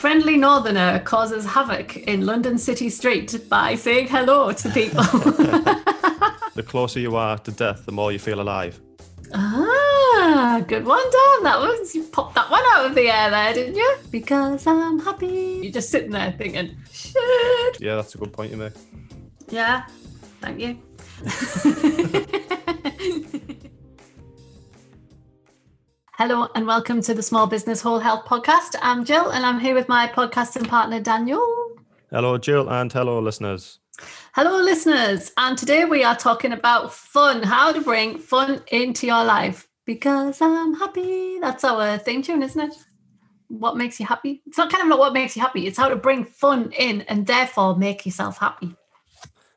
Friendly 0.00 0.38
Northerner 0.38 0.98
causes 1.00 1.44
havoc 1.44 1.94
in 1.98 2.24
London 2.24 2.56
City 2.56 2.88
Street 2.88 3.38
by 3.50 3.74
saying 3.74 4.08
hello 4.08 4.50
to 4.50 4.70
people. 4.70 5.02
the 6.54 6.64
closer 6.66 6.98
you 7.00 7.16
are 7.16 7.36
to 7.36 7.52
death, 7.52 7.84
the 7.84 7.92
more 7.92 8.10
you 8.10 8.18
feel 8.18 8.40
alive. 8.40 8.80
Ah, 9.34 10.64
good 10.66 10.86
one, 10.86 11.02
Dan. 11.02 11.42
That 11.42 11.58
was 11.60 11.94
you 11.94 12.04
popped 12.04 12.34
that 12.36 12.50
one 12.50 12.62
out 12.72 12.86
of 12.86 12.94
the 12.94 13.10
air 13.10 13.30
there, 13.30 13.52
didn't 13.52 13.74
you? 13.74 13.94
Because 14.10 14.66
I'm 14.66 15.00
happy. 15.00 15.60
You're 15.64 15.72
just 15.72 15.90
sitting 15.90 16.12
there 16.12 16.32
thinking, 16.32 16.78
shit. 16.90 17.78
Yeah, 17.78 17.96
that's 17.96 18.14
a 18.14 18.18
good 18.18 18.32
point 18.32 18.52
you 18.52 18.56
make. 18.56 18.72
Yeah, 19.50 19.84
thank 20.40 20.60
you. 20.60 20.78
Hello 26.20 26.48
and 26.54 26.66
welcome 26.66 27.00
to 27.00 27.14
the 27.14 27.22
Small 27.22 27.46
Business 27.46 27.80
Whole 27.80 27.98
Health 27.98 28.26
Podcast. 28.26 28.76
I'm 28.82 29.06
Jill 29.06 29.30
and 29.30 29.46
I'm 29.46 29.58
here 29.58 29.74
with 29.74 29.88
my 29.88 30.06
podcasting 30.06 30.68
partner 30.68 31.00
Daniel. 31.00 31.42
Hello, 32.10 32.36
Jill, 32.36 32.68
and 32.68 32.92
hello, 32.92 33.20
listeners. 33.20 33.78
Hello, 34.34 34.58
listeners. 34.58 35.32
And 35.38 35.56
today 35.56 35.86
we 35.86 36.04
are 36.04 36.14
talking 36.14 36.52
about 36.52 36.92
fun, 36.92 37.42
how 37.42 37.72
to 37.72 37.80
bring 37.80 38.18
fun 38.18 38.62
into 38.70 39.06
your 39.06 39.24
life. 39.24 39.66
Because 39.86 40.42
I'm 40.42 40.74
happy. 40.74 41.38
That's 41.40 41.64
our 41.64 41.96
theme 41.96 42.20
tune, 42.20 42.42
isn't 42.42 42.70
it? 42.70 42.76
What 43.48 43.78
makes 43.78 43.98
you 43.98 44.04
happy? 44.04 44.42
It's 44.44 44.58
not 44.58 44.70
kind 44.70 44.82
of 44.82 44.88
not 44.90 44.98
what 44.98 45.14
makes 45.14 45.34
you 45.36 45.40
happy, 45.40 45.66
it's 45.66 45.78
how 45.78 45.88
to 45.88 45.96
bring 45.96 46.26
fun 46.26 46.70
in 46.72 47.00
and 47.08 47.26
therefore 47.26 47.76
make 47.76 48.04
yourself 48.04 48.36
happy. 48.36 48.76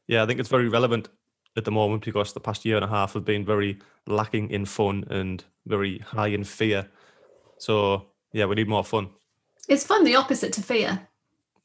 Yeah, 0.07 0.23
I 0.23 0.25
think 0.25 0.39
it's 0.39 0.47
very 0.47 0.69
relevant 0.69 1.09
at 1.55 1.65
the 1.65 1.71
moment 1.71 2.05
because 2.05 2.33
the 2.33 2.39
past 2.39 2.65
year 2.65 2.75
and 2.75 2.85
a 2.85 2.87
half 2.87 3.13
have 3.13 3.25
been 3.25 3.45
very 3.45 3.79
lacking 4.07 4.49
in 4.49 4.65
fun 4.65 5.05
and 5.09 5.43
very 5.65 5.99
high 5.99 6.27
in 6.27 6.43
fear. 6.43 6.87
So 7.57 8.07
yeah, 8.31 8.45
we 8.45 8.55
need 8.55 8.67
more 8.67 8.83
fun. 8.83 9.09
Is 9.69 9.85
fun 9.85 10.03
the 10.03 10.15
opposite 10.15 10.51
to 10.53 10.61
fear? 10.61 11.07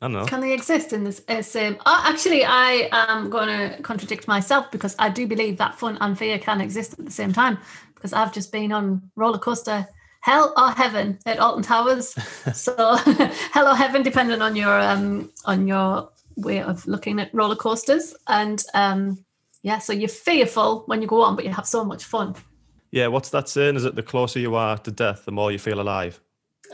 I 0.00 0.04
don't 0.06 0.12
know. 0.12 0.26
Can 0.26 0.40
they 0.40 0.52
exist 0.52 0.92
in 0.92 1.02
this 1.02 1.22
uh, 1.28 1.42
same? 1.42 1.76
Oh, 1.84 2.02
actually, 2.06 2.44
I 2.44 2.88
am 2.92 3.30
going 3.30 3.48
to 3.48 3.82
contradict 3.82 4.28
myself 4.28 4.70
because 4.70 4.94
I 4.98 5.08
do 5.08 5.26
believe 5.26 5.58
that 5.58 5.74
fun 5.74 5.98
and 6.00 6.16
fear 6.16 6.38
can 6.38 6.60
exist 6.60 6.92
at 6.98 7.04
the 7.04 7.10
same 7.10 7.32
time. 7.32 7.58
Because 7.94 8.12
I've 8.12 8.32
just 8.32 8.52
been 8.52 8.70
on 8.70 9.10
roller 9.16 9.38
coaster 9.38 9.88
hell 10.20 10.52
or 10.56 10.70
heaven 10.70 11.18
at 11.26 11.38
Alton 11.38 11.62
Towers. 11.62 12.10
so 12.54 12.96
hell 13.52 13.68
or 13.68 13.74
heaven, 13.74 14.02
depending 14.02 14.40
on 14.40 14.54
your 14.54 14.78
um 14.78 15.32
on 15.46 15.66
your 15.66 16.10
way 16.36 16.62
of 16.62 16.86
looking 16.86 17.18
at 17.18 17.34
roller 17.34 17.56
coasters. 17.56 18.14
And 18.28 18.62
um 18.74 19.24
yeah, 19.62 19.78
so 19.78 19.92
you're 19.92 20.08
fearful 20.08 20.84
when 20.86 21.02
you 21.02 21.08
go 21.08 21.22
on, 21.22 21.36
but 21.36 21.44
you 21.44 21.52
have 21.52 21.66
so 21.66 21.84
much 21.84 22.04
fun. 22.04 22.34
Yeah, 22.90 23.08
what's 23.08 23.30
that 23.30 23.48
saying? 23.48 23.76
Is 23.76 23.84
it 23.84 23.94
the 23.94 24.02
closer 24.02 24.38
you 24.38 24.54
are 24.54 24.78
to 24.78 24.90
death, 24.90 25.24
the 25.24 25.32
more 25.32 25.52
you 25.52 25.58
feel 25.58 25.80
alive? 25.80 26.20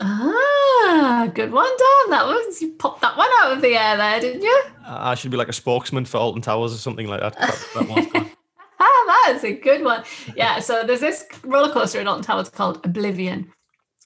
Ah, 0.01 1.29
good 1.33 1.51
one, 1.51 1.65
Dan. 1.65 2.11
That 2.11 2.25
was 2.25 2.61
you 2.61 2.73
popped 2.73 3.01
that 3.01 3.17
one 3.17 3.29
out 3.39 3.53
of 3.53 3.61
the 3.61 3.75
air 3.75 3.97
there, 3.97 4.19
didn't 4.19 4.43
you? 4.43 4.63
I 4.85 5.15
should 5.15 5.31
be 5.31 5.37
like 5.37 5.49
a 5.49 5.53
spokesman 5.53 6.05
for 6.05 6.17
Alton 6.17 6.41
Towers 6.41 6.73
or 6.73 6.77
something 6.77 7.07
like 7.07 7.21
that. 7.21 7.37
that, 7.39 7.67
that 7.73 8.31
ah, 8.79 9.03
that 9.07 9.33
is 9.35 9.43
a 9.43 9.53
good 9.53 9.83
one. 9.83 10.03
Yeah, 10.35 10.59
so 10.59 10.83
there's 10.83 10.99
this 10.99 11.25
roller 11.43 11.71
coaster 11.71 11.99
in 11.99 12.07
Alton 12.07 12.23
Towers 12.23 12.49
called 12.49 12.85
Oblivion, 12.85 13.51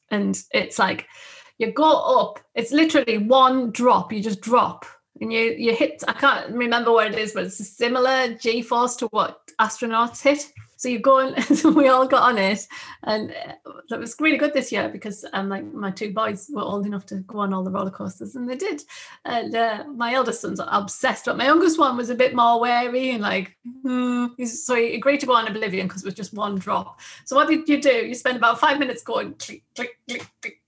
and 0.09 0.41
it's 0.51 0.79
like 0.79 1.07
you 1.57 1.71
go 1.71 2.19
up. 2.19 2.39
It's 2.55 2.71
literally 2.71 3.17
one 3.17 3.71
drop. 3.71 4.13
You 4.13 4.21
just 4.21 4.41
drop, 4.41 4.85
and 5.21 5.31
you 5.31 5.55
you 5.57 5.75
hit. 5.75 6.03
I 6.07 6.13
can't 6.13 6.51
remember 6.51 6.91
what 6.91 7.07
it 7.07 7.17
is, 7.17 7.33
but 7.33 7.43
it's 7.43 7.59
a 7.59 7.63
similar 7.63 8.33
G 8.33 8.61
force 8.61 8.95
to 8.97 9.07
what 9.07 9.39
astronauts 9.59 10.21
hit. 10.21 10.51
So 10.79 10.87
you 10.87 10.99
go 10.99 11.19
and 11.19 11.43
so 11.57 11.69
we 11.71 11.89
all 11.89 12.07
got 12.07 12.23
on 12.23 12.37
it, 12.37 12.65
and 13.03 13.31
it 13.31 13.99
was 13.99 14.15
really 14.17 14.37
good 14.37 14.53
this 14.53 14.71
year 14.71 14.87
because 14.87 15.25
um, 15.33 15.49
like 15.49 15.65
my 15.73 15.91
two 15.91 16.13
boys 16.13 16.49
were 16.53 16.61
old 16.61 16.85
enough 16.85 17.05
to 17.07 17.15
go 17.15 17.39
on 17.39 17.53
all 17.53 17.65
the 17.65 17.71
roller 17.71 17.91
coasters, 17.91 18.35
and 18.35 18.49
they 18.49 18.55
did. 18.55 18.81
And 19.25 19.53
uh, 19.53 19.83
my 19.93 20.13
eldest 20.13 20.39
son's 20.39 20.61
obsessed, 20.65 21.25
but 21.25 21.37
my 21.37 21.45
youngest 21.45 21.77
one 21.77 21.97
was 21.97 22.09
a 22.09 22.15
bit 22.15 22.33
more 22.33 22.61
wary 22.61 23.11
and 23.11 23.21
like, 23.21 23.57
hmm. 23.83 24.27
so 24.45 24.75
he 24.75 24.95
agreed 24.95 25.19
to 25.19 25.25
go 25.25 25.33
on 25.33 25.47
Oblivion 25.47 25.87
because 25.87 26.03
it 26.03 26.07
was 26.07 26.13
just 26.13 26.33
one 26.33 26.55
drop. 26.57 26.97
So 27.25 27.35
what 27.35 27.49
did 27.49 27.67
you 27.67 27.81
do? 27.81 28.07
You 28.07 28.15
spend 28.15 28.37
about 28.37 28.61
five 28.61 28.79
minutes 28.79 29.03
going 29.03 29.33
click 29.33 29.63
click 29.75 29.97
click 30.07 30.25
click 30.41 30.58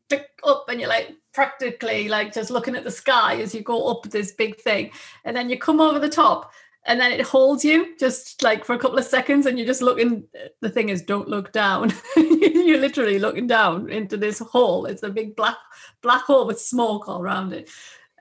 up, 0.44 0.66
and 0.70 0.80
you're 0.80 0.90
like 0.90 1.14
practically 1.34 2.10
like 2.10 2.34
just 2.34 2.52
looking 2.52 2.76
at 2.76 2.84
the 2.84 2.92
sky 2.92 3.36
as 3.36 3.54
you 3.56 3.62
go 3.62 3.88
up 3.88 4.04
this 4.04 4.32
big 4.32 4.60
thing, 4.60 4.92
and 5.26 5.36
then 5.36 5.50
you 5.50 5.58
come 5.58 5.80
over 5.80 6.00
the 6.00 6.10
top 6.10 6.52
and 6.86 7.00
then 7.00 7.12
it 7.12 7.22
holds 7.22 7.64
you 7.64 7.96
just 8.00 8.42
like 8.42 8.66
for 8.66 8.74
a 8.74 8.80
couple 8.80 8.98
of 8.98 9.06
seconds 9.06 9.46
and 9.46 9.58
you're 9.58 9.68
just 9.68 9.84
looking 9.84 10.24
the 10.62 10.70
thing 10.70 10.90
is 10.90 11.04
don't 11.04 11.28
look 11.28 11.52
down. 11.52 11.94
You're 12.16 12.80
literally 12.80 13.20
looking 13.20 13.46
down 13.46 13.90
into 13.90 14.18
this 14.18 14.40
hole. 14.40 14.86
It's 14.86 15.04
a 15.04 15.10
big 15.10 15.36
black 15.36 15.58
black 16.02 16.24
hole 16.24 16.48
with 16.48 16.60
smoke 16.60 17.08
all 17.08 17.22
around 17.22 17.54
it. 17.54 17.70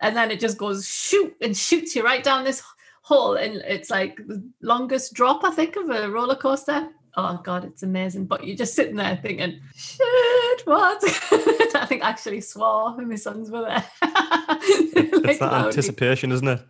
And 0.02 0.16
then 0.16 0.30
it 0.30 0.40
just 0.40 0.58
goes 0.58 0.86
shoot 0.86 1.34
and 1.40 1.56
shoots 1.56 1.94
you 1.96 2.04
right 2.04 2.22
down 2.22 2.44
this 2.44 2.62
hole 3.02 3.34
and 3.34 3.56
it's 3.66 3.90
like 3.90 4.16
the 4.28 4.40
longest 4.62 5.14
drop 5.14 5.42
i 5.42 5.50
think 5.50 5.74
of 5.74 5.90
a 5.90 6.08
roller 6.08 6.36
coaster 6.36 6.88
oh 7.16 7.40
god 7.42 7.64
it's 7.64 7.82
amazing 7.82 8.24
but 8.24 8.46
you're 8.46 8.56
just 8.56 8.74
sitting 8.74 8.96
there 8.96 9.18
thinking 9.22 9.60
shit 9.74 10.66
what 10.66 11.02
i 11.74 11.84
think 11.86 12.02
I 12.02 12.08
actually 12.08 12.40
swore 12.40 12.96
when 12.96 13.08
my 13.08 13.16
sons 13.16 13.50
were 13.50 13.62
there 13.62 13.84
it's 14.02 15.26
like 15.26 15.38
that 15.38 15.66
anticipation 15.66 16.32
isn't 16.32 16.48
it 16.48 16.60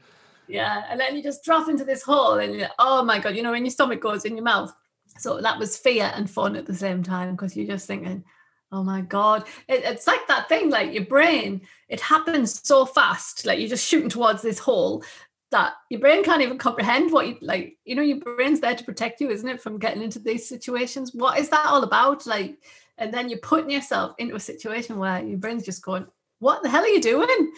yeah. 0.50 0.84
And 0.90 0.98
then 0.98 1.16
you 1.16 1.22
just 1.22 1.44
drop 1.44 1.68
into 1.68 1.84
this 1.84 2.02
hole 2.02 2.38
and 2.38 2.54
you're, 2.54 2.68
oh 2.78 3.04
my 3.04 3.18
God, 3.18 3.36
you 3.36 3.42
know, 3.42 3.52
when 3.52 3.64
your 3.64 3.70
stomach 3.70 4.00
goes 4.00 4.24
in 4.24 4.36
your 4.36 4.44
mouth. 4.44 4.72
So 5.18 5.40
that 5.40 5.58
was 5.58 5.76
fear 5.76 6.12
and 6.14 6.28
fun 6.28 6.56
at 6.56 6.66
the 6.66 6.74
same 6.74 7.02
time 7.02 7.32
because 7.32 7.56
you're 7.56 7.66
just 7.66 7.86
thinking, 7.86 8.24
oh 8.72 8.82
my 8.82 9.00
God. 9.02 9.46
It, 9.68 9.84
it's 9.84 10.06
like 10.06 10.26
that 10.28 10.48
thing, 10.48 10.70
like 10.70 10.92
your 10.92 11.04
brain, 11.04 11.62
it 11.88 12.00
happens 12.00 12.60
so 12.66 12.84
fast. 12.84 13.46
Like 13.46 13.58
you're 13.58 13.68
just 13.68 13.86
shooting 13.86 14.08
towards 14.08 14.42
this 14.42 14.58
hole 14.58 15.04
that 15.50 15.74
your 15.88 16.00
brain 16.00 16.22
can't 16.22 16.42
even 16.42 16.58
comprehend 16.58 17.12
what 17.12 17.26
you 17.26 17.36
like, 17.40 17.76
you 17.84 17.94
know, 17.94 18.02
your 18.02 18.18
brain's 18.18 18.60
there 18.60 18.76
to 18.76 18.84
protect 18.84 19.20
you, 19.20 19.30
isn't 19.30 19.48
it, 19.48 19.60
from 19.60 19.78
getting 19.78 20.02
into 20.02 20.18
these 20.18 20.48
situations? 20.48 21.12
What 21.12 21.38
is 21.38 21.48
that 21.48 21.66
all 21.66 21.82
about? 21.82 22.26
Like, 22.26 22.58
and 22.98 23.12
then 23.12 23.28
you're 23.28 23.38
putting 23.38 23.70
yourself 23.70 24.14
into 24.18 24.36
a 24.36 24.40
situation 24.40 24.98
where 24.98 25.24
your 25.24 25.38
brain's 25.38 25.64
just 25.64 25.82
going, 25.82 26.06
what 26.38 26.62
the 26.62 26.68
hell 26.68 26.84
are 26.84 26.88
you 26.88 27.00
doing? 27.00 27.52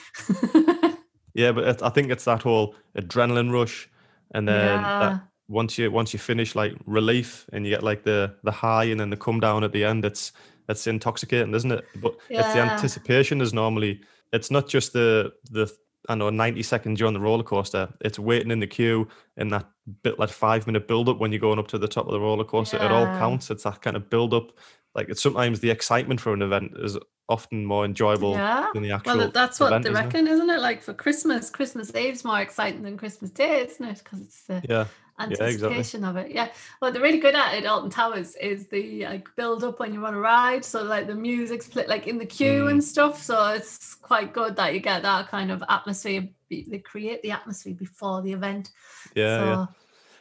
Yeah, 1.35 1.53
but 1.53 1.83
I 1.83 1.89
think 1.89 2.11
it's 2.11 2.25
that 2.25 2.43
whole 2.43 2.75
adrenaline 2.97 3.53
rush, 3.53 3.89
and 4.35 4.47
then 4.47 4.81
yeah. 4.81 5.19
once 5.49 5.79
you 5.79 5.91
once 5.91 6.13
you 6.13 6.19
finish 6.19 6.55
like 6.55 6.75
relief 6.87 7.49
and 7.53 7.65
you 7.65 7.71
get 7.71 7.83
like 7.83 8.05
the 8.05 8.35
the 8.45 8.51
high 8.51 8.85
and 8.85 9.01
then 9.01 9.11
the 9.11 9.17
come 9.17 9.41
down 9.41 9.65
at 9.65 9.73
the 9.73 9.85
end, 9.85 10.05
it's 10.05 10.33
it's 10.69 10.87
intoxicating, 10.87 11.55
isn't 11.55 11.73
it? 11.73 11.85
But 11.97 12.17
yeah. 12.29 12.41
it's 12.41 12.55
the 12.55 12.61
anticipation 12.61 13.41
is 13.41 13.55
normally 13.55 14.01
it's 14.33 14.51
not 14.51 14.69
just 14.69 14.93
the 14.93 15.33
the 15.51 15.73
I 16.09 16.15
know 16.15 16.31
90 16.31 16.63
seconds 16.63 16.99
you're 16.99 17.07
on 17.07 17.15
the 17.15 17.21
roller 17.21 17.45
coaster. 17.45 17.93
It's 18.01 18.19
waiting 18.19 18.51
in 18.51 18.61
the 18.61 18.67
queue 18.67 19.09
in 19.37 19.49
that 19.49 19.67
bit 20.03 20.19
like 20.19 20.31
five 20.31 20.67
minute 20.67 20.89
build 20.89 21.09
up 21.09 21.19
when 21.19 21.33
you're 21.33 21.41
going 21.41 21.59
up 21.59 21.69
to 21.69 21.79
the 21.79 21.89
top 21.89 22.07
of 22.07 22.13
the 22.13 22.21
roller 22.21 22.45
coaster. 22.45 22.77
Yeah. 22.77 22.87
It 22.87 22.93
all 22.93 23.07
counts. 23.19 23.51
It's 23.51 23.65
that 23.65 23.83
kind 23.83 23.97
of 23.97 24.11
build 24.11 24.35
up. 24.35 24.53
Like 24.95 25.09
it's 25.09 25.23
sometimes 25.23 25.61
the 25.61 25.71
excitement 25.71 26.21
for 26.21 26.35
an 26.35 26.43
event 26.43 26.73
is 26.77 26.99
often 27.29 27.65
more 27.65 27.85
enjoyable 27.85 28.33
yeah. 28.33 28.69
than 28.75 28.83
the 28.83 28.91
actual. 28.91 29.17
Well, 29.17 29.31
that's 29.31 29.59
what 29.61 29.69
event, 29.69 29.85
they 29.85 29.91
isn't 29.91 30.05
reckon, 30.05 30.27
it? 30.27 30.33
isn't 30.33 30.51
it? 30.51 30.61
Like 30.61 30.83
for 30.83 30.93
Christmas, 30.93 31.51
Christmas 31.51 31.95
Eve's 31.95 32.25
more 32.25 32.41
exciting 32.41 32.83
than 32.83 32.99
Christmas 32.99 33.31
Day, 33.31 33.63
isn't 33.63 33.85
it? 33.85 34.03
Because 34.03 34.21
it's 34.21 34.45
the 34.45 34.63
Yeah. 34.69 34.87
Anticipation 35.19 36.01
exactly. 36.05 36.09
of 36.09 36.17
it. 36.17 36.33
Yeah. 36.35 36.49
What 36.81 36.93
they're 36.93 37.03
really 37.03 37.19
good 37.19 37.35
at 37.35 37.55
at 37.55 37.67
Alton 37.67 37.91
Towers 37.91 38.35
is 38.37 38.67
the 38.69 39.05
like 39.05 39.29
build 39.37 39.63
up 39.65 39.79
when 39.81 39.93
you 39.95 40.01
want 40.01 40.15
to 40.15 40.21
ride. 40.21 40.65
So 40.65 40.83
like 40.83 41.07
the 41.07 41.15
music's 41.15 41.69
played 41.69 41.89
like 41.89 42.07
in 42.07 42.19
the 42.19 42.27
queue 42.27 42.65
Mm. 42.65 42.71
and 42.73 42.85
stuff. 42.85 43.23
So 43.23 43.49
it's 43.53 43.95
quite 43.95 44.33
good 44.33 44.57
that 44.57 44.75
you 44.75 44.81
get 44.81 45.03
that 45.03 45.29
kind 45.29 45.51
of 45.51 45.63
atmosphere. 45.69 46.29
They 46.51 46.83
create 46.85 47.23
the 47.23 47.31
atmosphere 47.31 47.75
before 47.75 48.23
the 48.23 48.33
event. 48.33 48.71
Yeah, 49.15 49.39
so 49.39 49.45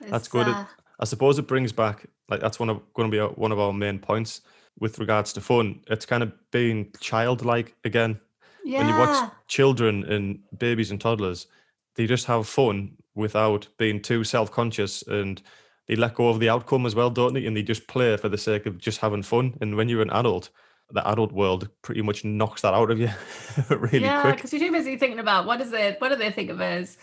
yeah. 0.03 0.09
That's 0.09 0.27
good. 0.27 0.47
Uh, 0.47 0.65
I 0.99 1.05
suppose 1.05 1.39
it 1.39 1.47
brings 1.47 1.71
back 1.71 2.05
like 2.29 2.39
that's 2.39 2.59
one 2.59 2.69
of 2.69 2.81
going 2.93 3.09
to 3.09 3.15
be 3.15 3.19
our- 3.19 3.29
one 3.29 3.51
of 3.51 3.59
our 3.59 3.73
main 3.73 3.99
points 3.99 4.41
with 4.79 4.99
regards 4.99 5.33
to 5.33 5.41
fun. 5.41 5.81
It's 5.87 6.05
kind 6.05 6.23
of 6.23 6.31
being 6.51 6.91
childlike 6.99 7.75
again. 7.83 8.19
yeah. 8.63 8.79
When 8.79 8.87
you 8.89 8.95
watch 8.99 9.31
children 9.47 10.03
and 10.05 10.39
babies 10.57 10.91
and 10.91 10.99
toddlers, 11.01 11.47
they 11.95 12.07
just 12.07 12.25
have 12.27 12.47
fun 12.47 12.95
without 13.15 13.67
being 13.77 14.01
too 14.01 14.23
self-conscious 14.23 15.03
and 15.03 15.41
they 15.87 15.95
let 15.95 16.15
go 16.15 16.29
of 16.29 16.39
the 16.39 16.49
outcome 16.49 16.85
as 16.85 16.95
well, 16.95 17.09
don't 17.09 17.33
they? 17.33 17.45
And 17.45 17.55
they 17.57 17.63
just 17.63 17.87
play 17.87 18.15
for 18.17 18.29
the 18.29 18.37
sake 18.37 18.65
of 18.65 18.77
just 18.77 18.99
having 18.99 19.23
fun. 19.23 19.57
And 19.61 19.75
when 19.75 19.89
you're 19.89 20.01
an 20.01 20.09
adult, 20.11 20.49
the 20.91 21.05
adult 21.07 21.31
world 21.31 21.69
pretty 21.81 22.01
much 22.01 22.23
knocks 22.23 22.61
that 22.61 22.73
out 22.73 22.91
of 22.91 22.99
you 22.99 23.09
really 23.69 23.99
yeah, 24.05 24.21
quick. 24.21 24.35
because 24.37 24.53
you're 24.53 24.61
too 24.61 24.71
busy 24.71 24.97
thinking 24.97 25.19
about 25.19 25.45
what 25.45 25.59
is 25.61 25.73
it, 25.73 25.99
what 25.99 26.09
do 26.09 26.15
they 26.15 26.31
think 26.31 26.49
of 26.49 26.61
us? 26.61 26.97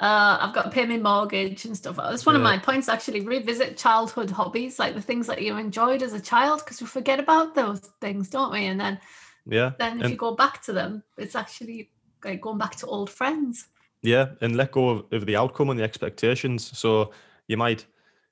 uh, 0.00 0.38
I've 0.40 0.54
got 0.54 0.62
to 0.64 0.70
pay 0.70 0.84
my 0.86 0.96
mortgage 0.96 1.64
and 1.64 1.76
stuff. 1.76 1.96
That's 1.96 2.26
one 2.26 2.34
of 2.34 2.42
my 2.42 2.58
points 2.58 2.88
actually. 2.88 3.20
Revisit 3.20 3.76
childhood 3.76 4.30
hobbies, 4.30 4.78
like 4.78 4.94
the 4.94 5.02
things 5.02 5.28
that 5.28 5.42
you 5.42 5.56
enjoyed 5.56 6.02
as 6.02 6.12
a 6.12 6.20
child, 6.20 6.60
because 6.64 6.80
we 6.80 6.86
forget 6.88 7.20
about 7.20 7.54
those 7.54 7.80
things, 8.00 8.28
don't 8.28 8.50
we? 8.50 8.66
And 8.66 8.80
then, 8.80 8.98
Yeah. 9.46 9.72
then 9.78 9.98
if 9.98 10.02
And- 10.04 10.10
you 10.10 10.16
go 10.16 10.34
back 10.34 10.62
to 10.62 10.72
them, 10.72 11.04
it's 11.16 11.36
actually 11.36 11.90
like 12.24 12.40
going 12.40 12.58
back 12.58 12.74
to 12.76 12.86
old 12.86 13.10
friends. 13.10 13.66
Yeah, 14.02 14.30
and 14.40 14.56
let 14.56 14.72
go 14.72 14.88
of, 14.90 15.04
of 15.12 15.26
the 15.26 15.36
outcome 15.36 15.70
and 15.70 15.78
the 15.78 15.84
expectations. 15.84 16.76
So 16.76 17.12
you 17.46 17.56
might, 17.56 17.86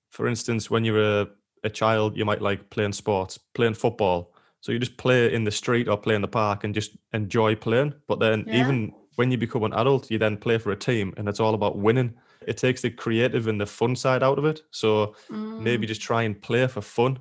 for 0.09 0.27
instance, 0.27 0.71
when 0.71 0.85
you're 0.85 1.21
a, 1.23 1.29
a 1.65 1.71
child, 1.71 2.17
you 2.17 2.25
might 2.25 2.43
like 2.43 2.71
playing 2.71 2.93
sports, 2.93 3.39
playing 3.39 3.75
football. 3.75 4.35
So 4.61 4.73
you 4.73 4.79
just 4.79 4.97
play 4.97 5.33
in 5.33 5.45
the 5.45 5.51
street 5.51 5.89
or 5.89 5.97
play 5.97 6.15
in 6.15 6.23
the 6.23 6.29
park 6.29 6.65
and 6.65 6.75
just 6.75 6.97
enjoy 7.13 7.55
playing. 7.55 7.95
But 8.09 8.19
then 8.19 8.47
Yeah. 8.47 8.55
even 8.55 8.93
when 9.17 9.31
you 9.31 9.39
become 9.39 9.65
an 9.65 9.73
adult, 9.75 10.11
you 10.11 10.19
then 10.19 10.37
play 10.37 10.59
for 10.59 10.73
a 10.73 10.77
team 10.77 11.15
and 11.17 11.29
it's 11.29 11.41
all 11.41 11.55
about 11.55 11.79
winning. 11.79 12.15
It 12.47 12.57
takes 12.57 12.83
the 12.83 12.91
creative 12.91 13.47
and 13.47 13.61
the 13.61 13.67
fun 13.67 13.95
side 13.97 14.23
out 14.23 14.39
of 14.39 14.45
it. 14.45 14.63
So 14.71 15.15
maybe 15.59 15.87
Mm, 15.87 15.89
just 15.89 16.01
try 16.03 16.23
and 16.23 16.41
play 16.41 16.67
for 16.67 16.81
fun 16.81 17.19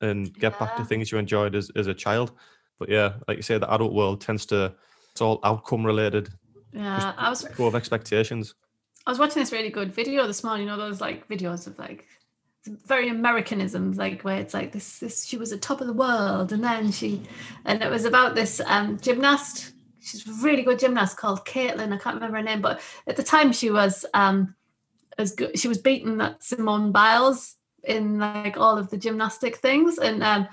and 0.00 0.32
get 0.38 0.58
back 0.58 0.76
to 0.76 0.84
things 0.84 1.10
you 1.10 1.18
enjoyed 1.18 1.54
as, 1.54 1.70
as 1.76 1.86
a 1.88 1.94
child. 1.94 2.32
But 2.78 2.88
yeah, 2.88 3.14
like 3.26 3.36
you 3.38 3.42
say, 3.42 3.58
the 3.58 3.72
adult 3.72 3.92
world 3.92 4.20
tends 4.20 4.46
to 4.46 4.74
it's 5.12 5.20
all 5.20 5.40
outcome 5.42 5.84
related, 5.84 6.28
yeah, 6.72 7.14
I 7.16 7.30
was 7.30 7.44
go 7.56 7.66
of 7.66 7.74
expectations. 7.74 8.54
I 9.06 9.10
was 9.10 9.18
watching 9.18 9.40
this 9.40 9.52
really 9.52 9.70
good 9.70 9.92
video 9.92 10.26
this 10.26 10.44
morning. 10.44 10.66
You 10.66 10.72
know 10.72 10.78
those 10.78 11.00
like 11.00 11.28
videos 11.28 11.66
of 11.66 11.78
like 11.78 12.06
very 12.86 13.08
Americanisms, 13.08 13.96
like 13.96 14.22
where 14.22 14.38
it's 14.38 14.54
like 14.54 14.72
this 14.72 14.98
this 14.98 15.24
she 15.24 15.36
was 15.36 15.52
at 15.52 15.62
top 15.62 15.80
of 15.80 15.86
the 15.86 15.92
world, 15.92 16.52
and 16.52 16.62
then 16.62 16.92
she, 16.92 17.22
and 17.64 17.82
it 17.82 17.90
was 17.90 18.04
about 18.04 18.34
this 18.34 18.60
um, 18.66 18.98
gymnast. 19.00 19.72
She's 20.00 20.26
a 20.26 20.44
really 20.44 20.62
good 20.62 20.78
gymnast 20.78 21.16
called 21.16 21.44
Katelyn. 21.44 21.92
I 21.92 21.98
can't 21.98 22.14
remember 22.14 22.38
her 22.38 22.42
name, 22.42 22.62
but 22.62 22.80
at 23.06 23.16
the 23.16 23.22
time 23.22 23.52
she 23.52 23.70
was 23.70 24.04
um 24.14 24.54
as 25.18 25.34
good. 25.34 25.58
She 25.58 25.68
was 25.68 25.78
beating 25.78 26.18
that 26.18 26.42
Simone 26.42 26.92
Biles 26.92 27.56
in 27.84 28.18
like 28.18 28.56
all 28.56 28.78
of 28.78 28.90
the 28.90 28.98
gymnastic 28.98 29.56
things, 29.56 29.98
and 29.98 30.22
um 30.22 30.48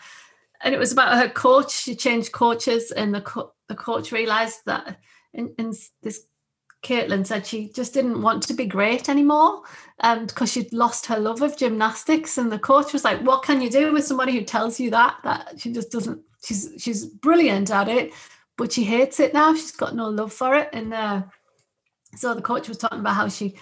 and 0.61 0.73
it 0.73 0.79
was 0.79 0.91
about 0.91 1.17
her 1.17 1.29
coach. 1.29 1.71
She 1.71 1.95
changed 1.95 2.31
coaches, 2.31 2.91
and 2.91 3.13
the 3.13 3.21
co- 3.21 3.53
the 3.67 3.75
coach 3.75 4.11
realized 4.11 4.61
that 4.65 4.99
in, 5.35 5.53
in 5.57 5.73
this 6.01 6.25
Katelyn 6.85 7.25
said 7.25 7.47
she 7.47 7.69
just 7.69 7.93
didn't 7.93 8.21
want 8.21 8.43
to 8.43 8.53
be 8.53 8.67
great 8.67 9.09
anymore 9.09 9.63
um, 10.01 10.27
because 10.27 10.51
she'd 10.51 10.71
lost 10.71 11.07
her 11.07 11.17
love 11.17 11.41
of 11.41 11.57
gymnastics. 11.57 12.37
And 12.37 12.51
the 12.51 12.59
coach 12.59 12.93
was 12.93 13.03
like, 13.03 13.19
What 13.21 13.43
can 13.43 13.61
you 13.61 13.69
do 13.69 13.91
with 13.91 14.05
somebody 14.05 14.33
who 14.33 14.43
tells 14.43 14.79
you 14.79 14.91
that? 14.91 15.17
That 15.23 15.59
she 15.59 15.73
just 15.73 15.91
doesn't, 15.91 16.21
she's 16.43 16.73
she's 16.77 17.05
brilliant 17.05 17.71
at 17.71 17.87
it, 17.87 18.13
but 18.55 18.71
she 18.71 18.83
hates 18.83 19.19
it 19.19 19.33
now. 19.33 19.55
She's 19.55 19.71
got 19.71 19.95
no 19.95 20.09
love 20.09 20.31
for 20.31 20.55
it. 20.55 20.69
And 20.73 20.93
uh, 20.93 21.23
so 22.15 22.35
the 22.35 22.41
coach 22.41 22.69
was 22.69 22.77
talking 22.77 22.99
about 22.99 23.15
how 23.15 23.29
she 23.29 23.55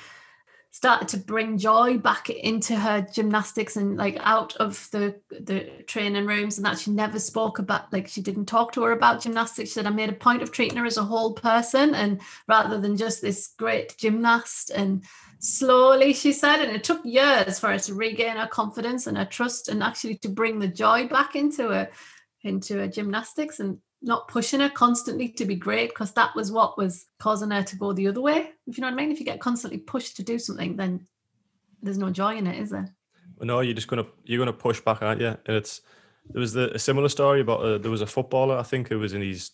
started 0.74 1.08
to 1.08 1.18
bring 1.18 1.56
joy 1.56 2.00
back 2.00 2.32
into 2.32 2.76
her 2.76 3.00
gymnastics 3.00 3.76
and 3.78 3.96
like 3.96 4.18
out 4.22 4.56
of 4.56 4.90
the 4.92 5.16
the 5.30 5.70
training 5.86 6.26
rooms 6.26 6.58
and 6.58 6.66
that 6.66 6.80
she 6.80 6.90
never 6.90 7.20
spoke 7.20 7.60
about 7.60 7.94
like 7.94 8.08
she 8.08 8.22
didn't 8.22 8.48
talk 8.48 8.72
to 8.72 8.82
her 8.82 8.92
about 8.92 9.22
gymnastics. 9.22 9.70
She 9.70 9.76
said 9.76 9.86
i 9.86 9.92
made 9.92 10.10
a 10.10 10.14
point 10.14 10.42
of 10.42 10.52
treating 10.52 10.80
her 10.80 10.86
as 10.86 10.98
a 10.98 11.04
whole 11.04 11.34
person 11.34 11.94
and 11.94 12.20
rather 12.48 12.82
than 12.82 12.98
just 12.98 13.22
this 13.22 13.54
great 13.56 13.96
gymnast. 14.00 14.72
And 14.72 15.04
slowly 15.38 16.12
she 16.12 16.34
said 16.34 16.60
and 16.60 16.76
it 16.76 16.84
took 16.84 17.06
years 17.06 17.60
for 17.60 17.68
her 17.68 17.78
to 17.78 17.94
regain 17.94 18.38
her 18.38 18.48
confidence 18.48 19.06
and 19.06 19.16
her 19.16 19.26
trust 19.26 19.70
and 19.70 19.84
actually 19.84 20.18
to 20.18 20.30
bring 20.30 20.58
the 20.58 20.68
joy 20.68 21.08
back 21.08 21.36
into 21.36 21.70
her 21.70 21.90
into 22.44 22.78
her 22.80 22.88
gymnastics. 22.88 23.60
And 23.60 23.78
not 24.04 24.28
pushing 24.28 24.60
her 24.60 24.70
constantly 24.70 25.30
to 25.30 25.46
be 25.46 25.56
great 25.56 25.90
because 25.90 26.12
that 26.14 26.36
was 26.36 26.52
what 26.52 26.78
was 26.78 27.06
causing 27.20 27.50
her 27.52 27.64
to 27.64 27.76
go 27.78 27.94
the 27.94 28.08
other 28.08 28.22
way 28.22 28.52
if 28.68 28.78
you 28.78 28.82
know 28.82 28.88
what 28.88 28.94
i 28.94 28.98
mean 28.98 29.12
if 29.12 29.20
you 29.20 29.26
get 29.26 29.40
constantly 29.40 29.80
pushed 29.80 30.16
to 30.18 30.24
do 30.24 30.38
something 30.38 30.76
then 30.76 31.08
there's 31.82 31.98
no 31.98 32.10
joy 32.10 32.36
in 32.36 32.46
it 32.48 32.60
is 32.60 32.70
there 32.70 32.94
No, 33.42 33.62
you're 33.62 33.74
just 33.74 33.88
gonna 33.88 34.06
you're 34.26 34.40
gonna 34.40 34.54
push 34.54 34.80
back, 34.82 35.02
aren't 35.02 35.22
you? 35.22 35.28
And 35.46 35.58
it's 35.58 35.82
there 36.30 36.40
was 36.40 36.54
the, 36.54 36.74
a 36.74 36.80
similar 36.80 37.10
story 37.10 37.42
about 37.42 37.62
uh, 37.62 37.78
there 37.78 37.92
was 37.92 38.02
a 38.02 38.06
footballer 38.08 38.58
I 38.58 38.64
think 38.64 38.88
who 38.90 39.00
was 39.00 39.14
in 39.14 39.22
his 39.22 39.52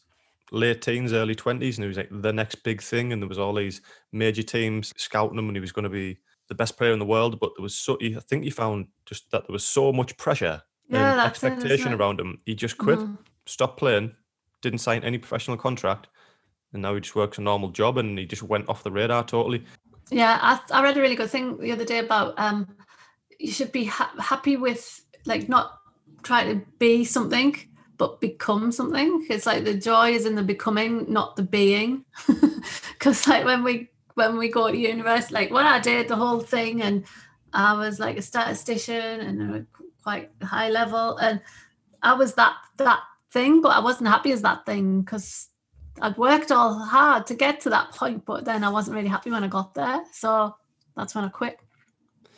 late 0.52 0.82
teens, 0.82 1.14
early 1.14 1.36
twenties, 1.36 1.78
and 1.78 1.84
he 1.84 1.88
was 1.88 1.98
like 1.98 2.10
the 2.12 2.34
next 2.34 2.56
big 2.64 2.82
thing, 2.82 3.14
and 3.14 3.22
there 3.22 3.30
was 3.30 3.40
all 3.40 3.54
these 3.56 3.82
major 4.12 4.44
teams 4.44 4.94
scouting 4.98 5.38
him, 5.40 5.48
and 5.48 5.56
he 5.56 5.62
was 5.62 5.72
going 5.72 5.84
to 5.84 5.90
be 5.90 6.18
the 6.50 6.56
best 6.56 6.78
player 6.78 6.92
in 6.94 7.00
the 7.00 7.06
world. 7.06 7.40
But 7.40 7.52
there 7.56 7.64
was 7.64 7.76
so 7.76 7.98
I 8.02 8.20
think 8.30 8.44
he 8.44 8.50
found 8.52 8.88
just 9.06 9.32
that 9.32 9.48
there 9.48 9.54
was 9.54 9.66
so 9.66 9.92
much 9.92 10.18
pressure 10.18 10.62
Yeah, 10.90 10.98
and 11.00 11.20
that's 11.20 11.44
it, 11.44 11.48
isn't 11.48 11.60
expectation 11.66 11.94
it? 11.94 11.96
around 11.96 12.20
him. 12.20 12.42
He 12.46 12.54
just 12.56 12.78
quit, 12.78 13.00
Mhm. 13.00 13.18
stopped 13.48 13.80
playing, 13.80 14.16
didn't 14.62 14.80
sign 14.80 15.04
any 15.04 15.18
professional 15.18 15.58
contract, 15.58 16.08
and 16.74 16.82
now 16.82 16.94
he 16.96 17.02
just 17.02 17.16
works 17.16 17.38
a 17.38 17.42
normal 17.42 17.70
job, 17.70 17.98
and 17.98 18.18
he 18.18 18.26
just 18.26 18.44
went 18.44 18.68
off 18.70 18.84
the 18.84 18.92
radar 18.92 19.24
totally. 19.24 19.64
Yeah, 20.12 20.40
I, 20.42 20.60
I 20.72 20.84
read 20.84 20.98
a 20.98 21.02
really 21.02 21.16
good 21.16 21.30
thing 21.30 21.58
the 21.60 21.72
other 21.72 21.86
day 21.86 22.00
about 22.00 22.34
um, 22.38 22.68
you 23.40 23.52
should 23.52 23.72
be 23.72 23.86
ha- 23.86 24.14
happy 24.20 24.58
with 24.58 25.02
like 25.26 25.50
not 25.50 25.80
trying 26.24 26.60
to 26.60 26.66
be 26.80 27.06
something, 27.06 27.56
but 27.98 28.20
become 28.20 28.72
something. 28.72 29.28
It's 29.30 29.46
like 29.46 29.64
the 29.66 29.76
joy 29.76 30.12
is 30.12 30.26
in 30.26 30.36
the 30.36 30.44
becoming, 30.44 31.06
not 31.12 31.36
the 31.36 31.44
being. 31.44 32.06
Because 33.00 33.28
like 33.28 33.46
when 33.46 33.64
we 33.64 33.90
when 34.16 34.38
we 34.38 34.50
go 34.50 34.70
to 34.70 34.78
university, 34.78 35.34
like 35.34 35.52
when 35.52 35.66
I 35.66 35.80
did 35.80 36.10
the 36.10 36.18
whole 36.18 36.42
thing, 36.42 36.82
and 36.82 37.06
I 37.54 37.74
was 37.74 37.98
like 37.98 38.18
a 38.18 38.22
statistician 38.22 39.22
and 39.22 39.56
uh, 39.56 39.60
quite 40.04 40.32
high 40.44 40.70
level, 40.70 41.16
and 41.18 41.40
I 42.02 42.14
was 42.14 42.34
that 42.34 42.56
that 42.78 43.00
thing, 43.32 43.62
but 43.62 43.70
I 43.70 43.80
wasn't 43.80 44.10
happy 44.10 44.32
as 44.32 44.42
that 44.42 44.66
thing 44.66 45.02
because 45.02 45.48
I'd 46.02 46.18
worked 46.18 46.52
all 46.52 46.80
hard 46.80 47.26
to 47.28 47.36
get 47.36 47.62
to 47.62 47.70
that 47.72 47.92
point, 47.92 48.26
but 48.26 48.46
then 48.46 48.64
I 48.64 48.70
wasn't 48.70 48.96
really 48.96 49.10
happy 49.10 49.32
when 49.32 49.44
I 49.44 49.48
got 49.48 49.74
there. 49.74 50.02
So 50.14 50.56
that's 50.96 51.16
when 51.16 51.26
I 51.26 51.30
quit 51.30 51.60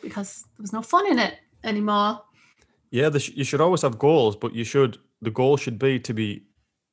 because 0.01 0.43
there 0.57 0.63
was 0.63 0.73
no 0.73 0.81
fun 0.81 1.07
in 1.07 1.19
it 1.19 1.35
anymore. 1.63 2.21
Yeah, 2.89 3.09
the 3.09 3.19
sh- 3.19 3.31
you 3.35 3.43
should 3.43 3.61
always 3.61 3.81
have 3.83 3.97
goals, 3.97 4.35
but 4.35 4.53
you 4.53 4.63
should 4.63 4.97
the 5.21 5.31
goal 5.31 5.57
should 5.57 5.79
be 5.79 5.99
to 5.99 6.13
be 6.13 6.43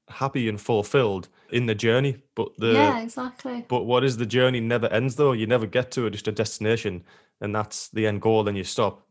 happy 0.09 0.49
and 0.49 0.61
fulfilled 0.61 1.29
in 1.51 1.67
the 1.67 1.75
journey. 1.75 2.23
But 2.35 2.49
the 2.59 2.73
yeah, 2.73 3.01
exactly. 3.01 3.65
but 3.69 3.85
what 3.85 4.05
is 4.05 4.17
the 4.17 4.27
journey 4.27 4.61
never 4.61 4.87
ends 4.89 5.17
though. 5.17 5.33
You 5.33 5.47
never 5.47 5.67
get 5.67 5.91
to 5.93 6.07
it, 6.07 6.11
just 6.11 6.29
a 6.29 6.33
destination, 6.33 7.05
and 7.41 7.55
that's 7.55 7.89
the 7.89 8.07
end 8.07 8.23
goal. 8.23 8.45
Then 8.45 8.57
you 8.57 8.65
stop. 8.65 9.07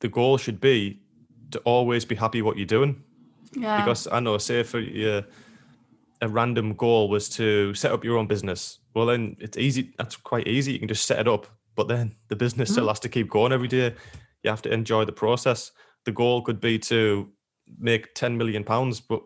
The 0.00 0.08
goal 0.08 0.36
should 0.38 0.60
be 0.60 1.00
to 1.52 1.58
always 1.60 2.04
be 2.04 2.14
happy 2.14 2.42
what 2.42 2.56
you're 2.56 2.66
doing. 2.66 3.02
Yeah. 3.52 3.84
Because 3.84 4.06
I 4.06 4.20
know, 4.20 4.38
say 4.38 4.62
for 4.62 4.80
your 4.80 5.18
uh, 5.18 5.22
a 6.20 6.28
random 6.28 6.74
goal 6.74 7.08
was 7.08 7.28
to 7.28 7.74
set 7.74 7.92
up 7.92 8.04
your 8.04 8.18
own 8.18 8.26
business. 8.26 8.78
Well, 8.94 9.06
then 9.06 9.36
it's 9.38 9.56
easy. 9.56 9.92
That's 9.98 10.16
quite 10.16 10.48
easy. 10.48 10.72
You 10.72 10.78
can 10.78 10.88
just 10.88 11.06
set 11.06 11.20
it 11.20 11.28
up, 11.28 11.46
but 11.76 11.88
then 11.88 12.16
the 12.28 12.36
business 12.36 12.70
still 12.70 12.82
mm-hmm. 12.82 12.90
has 12.90 13.00
to 13.00 13.08
keep 13.08 13.30
going 13.30 13.52
every 13.52 13.68
day. 13.68 13.94
You 14.42 14.50
have 14.50 14.62
to 14.62 14.72
enjoy 14.72 15.04
the 15.04 15.12
process. 15.12 15.70
The 16.04 16.12
goal 16.12 16.42
could 16.42 16.60
be 16.60 16.78
to 16.80 17.30
make 17.78 18.14
10 18.14 18.36
million 18.36 18.64
pounds, 18.64 19.00
but 19.00 19.22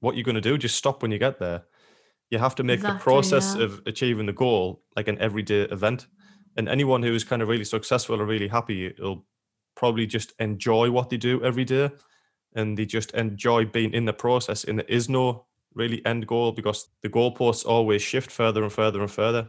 what 0.00 0.16
you're 0.16 0.24
going 0.24 0.34
to 0.34 0.40
do, 0.40 0.58
just 0.58 0.76
stop 0.76 1.02
when 1.02 1.12
you 1.12 1.18
get 1.18 1.38
there. 1.38 1.62
You 2.30 2.38
have 2.38 2.54
to 2.56 2.64
make 2.64 2.80
the 2.80 2.94
process 2.94 3.54
yeah. 3.54 3.64
of 3.64 3.82
achieving 3.86 4.26
the 4.26 4.32
goal 4.32 4.82
like 4.96 5.06
an 5.06 5.18
everyday 5.18 5.62
event. 5.64 6.06
And 6.56 6.68
anyone 6.68 7.02
who 7.02 7.14
is 7.14 7.24
kind 7.24 7.42
of 7.42 7.48
really 7.48 7.64
successful 7.64 8.20
or 8.20 8.24
really 8.24 8.48
happy, 8.48 8.92
will 8.98 9.26
probably 9.74 10.06
just 10.06 10.32
enjoy 10.38 10.90
what 10.90 11.10
they 11.10 11.18
do 11.18 11.44
every 11.44 11.64
day 11.64 11.90
and 12.54 12.76
they 12.76 12.84
just 12.86 13.10
enjoy 13.12 13.64
being 13.64 13.92
in 13.92 14.04
the 14.04 14.12
process. 14.12 14.64
And 14.64 14.78
there 14.78 14.86
is 14.88 15.08
no 15.08 15.46
really 15.74 16.04
end 16.04 16.26
goal 16.26 16.52
because 16.52 16.88
the 17.02 17.08
goalposts 17.08 17.64
always 17.66 18.02
shift 18.02 18.30
further 18.30 18.62
and 18.62 18.72
further 18.72 19.00
and 19.00 19.10
further. 19.10 19.48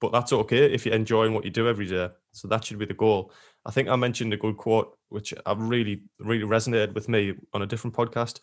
But 0.00 0.12
that's 0.12 0.32
okay 0.32 0.72
if 0.72 0.86
you're 0.86 0.94
enjoying 0.94 1.34
what 1.34 1.44
you 1.44 1.50
do 1.50 1.68
every 1.68 1.86
day. 1.86 2.08
So 2.32 2.48
that 2.48 2.64
should 2.64 2.78
be 2.78 2.86
the 2.86 2.94
goal. 2.94 3.32
I 3.66 3.70
think 3.70 3.88
I 3.88 3.96
mentioned 3.96 4.32
a 4.32 4.38
good 4.38 4.56
quote, 4.56 4.96
which 5.10 5.34
I 5.44 5.52
really, 5.52 6.02
really 6.18 6.44
resonated 6.44 6.94
with 6.94 7.08
me 7.08 7.34
on 7.52 7.62
a 7.62 7.66
different 7.66 7.94
podcast. 7.94 8.40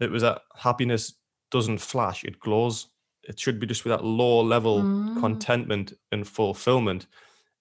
It 0.00 0.10
was 0.10 0.22
that 0.22 0.42
happiness 0.56 1.14
doesn't 1.50 1.78
flash, 1.78 2.24
it 2.24 2.40
glows. 2.40 2.88
It 3.24 3.38
should 3.38 3.60
be 3.60 3.66
just 3.66 3.84
with 3.84 3.92
that 3.92 4.04
low 4.04 4.40
level 4.40 4.82
Mm. 4.82 5.20
contentment 5.20 5.92
and 6.12 6.26
fulfillment. 6.26 7.06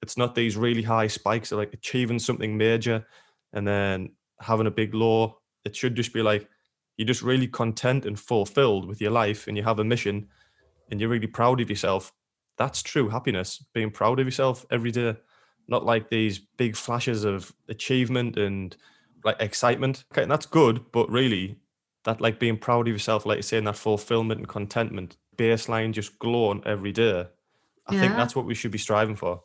It's 0.01 0.15
not 0.17 0.33
these 0.35 0.55
really 0.55 0.83
high 0.83 1.07
spikes 1.07 1.51
of 1.51 1.57
like 1.57 1.73
achieving 1.73 2.19
something 2.19 2.55
major 2.55 3.05
and 3.51 3.67
then 3.67 4.15
having 4.39 4.67
a 4.67 4.71
big 4.71 4.93
low. 4.93 5.39
It 5.67 5.75
should 5.75 5.95
just 5.95 6.13
be 6.13 6.21
like 6.21 6.47
you're 6.95 7.05
just 7.05 7.21
really 7.21 7.47
content 7.47 8.05
and 8.05 8.17
fulfilled 8.19 8.87
with 8.87 9.01
your 9.01 9.11
life 9.11 9.47
and 9.47 9.57
you 9.57 9.63
have 9.63 9.79
a 9.79 9.83
mission 9.83 10.27
and 10.89 10.99
you're 10.99 11.09
really 11.09 11.27
proud 11.27 11.59
of 11.61 11.69
yourself. 11.69 12.13
That's 12.57 12.81
true 12.81 13.09
happiness, 13.09 13.63
being 13.73 13.91
proud 13.91 14.19
of 14.19 14.25
yourself 14.25 14.65
every 14.71 14.91
day, 14.91 15.15
not 15.67 15.85
like 15.85 16.09
these 16.09 16.39
big 16.39 16.75
flashes 16.75 17.25
of 17.25 17.53
achievement 17.67 18.37
and 18.37 18.75
like 19.25 19.35
excitement. 19.41 20.05
Okay, 20.13 20.23
and 20.23 20.31
that's 20.31 20.45
good, 20.45 20.85
but 20.91 21.11
really 21.11 21.57
that 22.05 22.21
like 22.21 22.39
being 22.39 22.57
proud 22.57 22.87
of 22.87 22.93
yourself, 22.93 23.25
like 23.25 23.35
you're 23.35 23.43
saying, 23.43 23.65
that 23.65 23.75
fulfillment 23.75 24.39
and 24.39 24.47
contentment, 24.47 25.17
baseline 25.35 25.91
just 25.91 26.17
glowing 26.17 26.63
every 26.65 26.93
day. 26.93 27.25
I 27.85 27.99
think 27.99 28.15
that's 28.15 28.35
what 28.35 28.45
we 28.45 28.55
should 28.55 28.71
be 28.71 28.77
striving 28.77 29.15
for. 29.15 29.43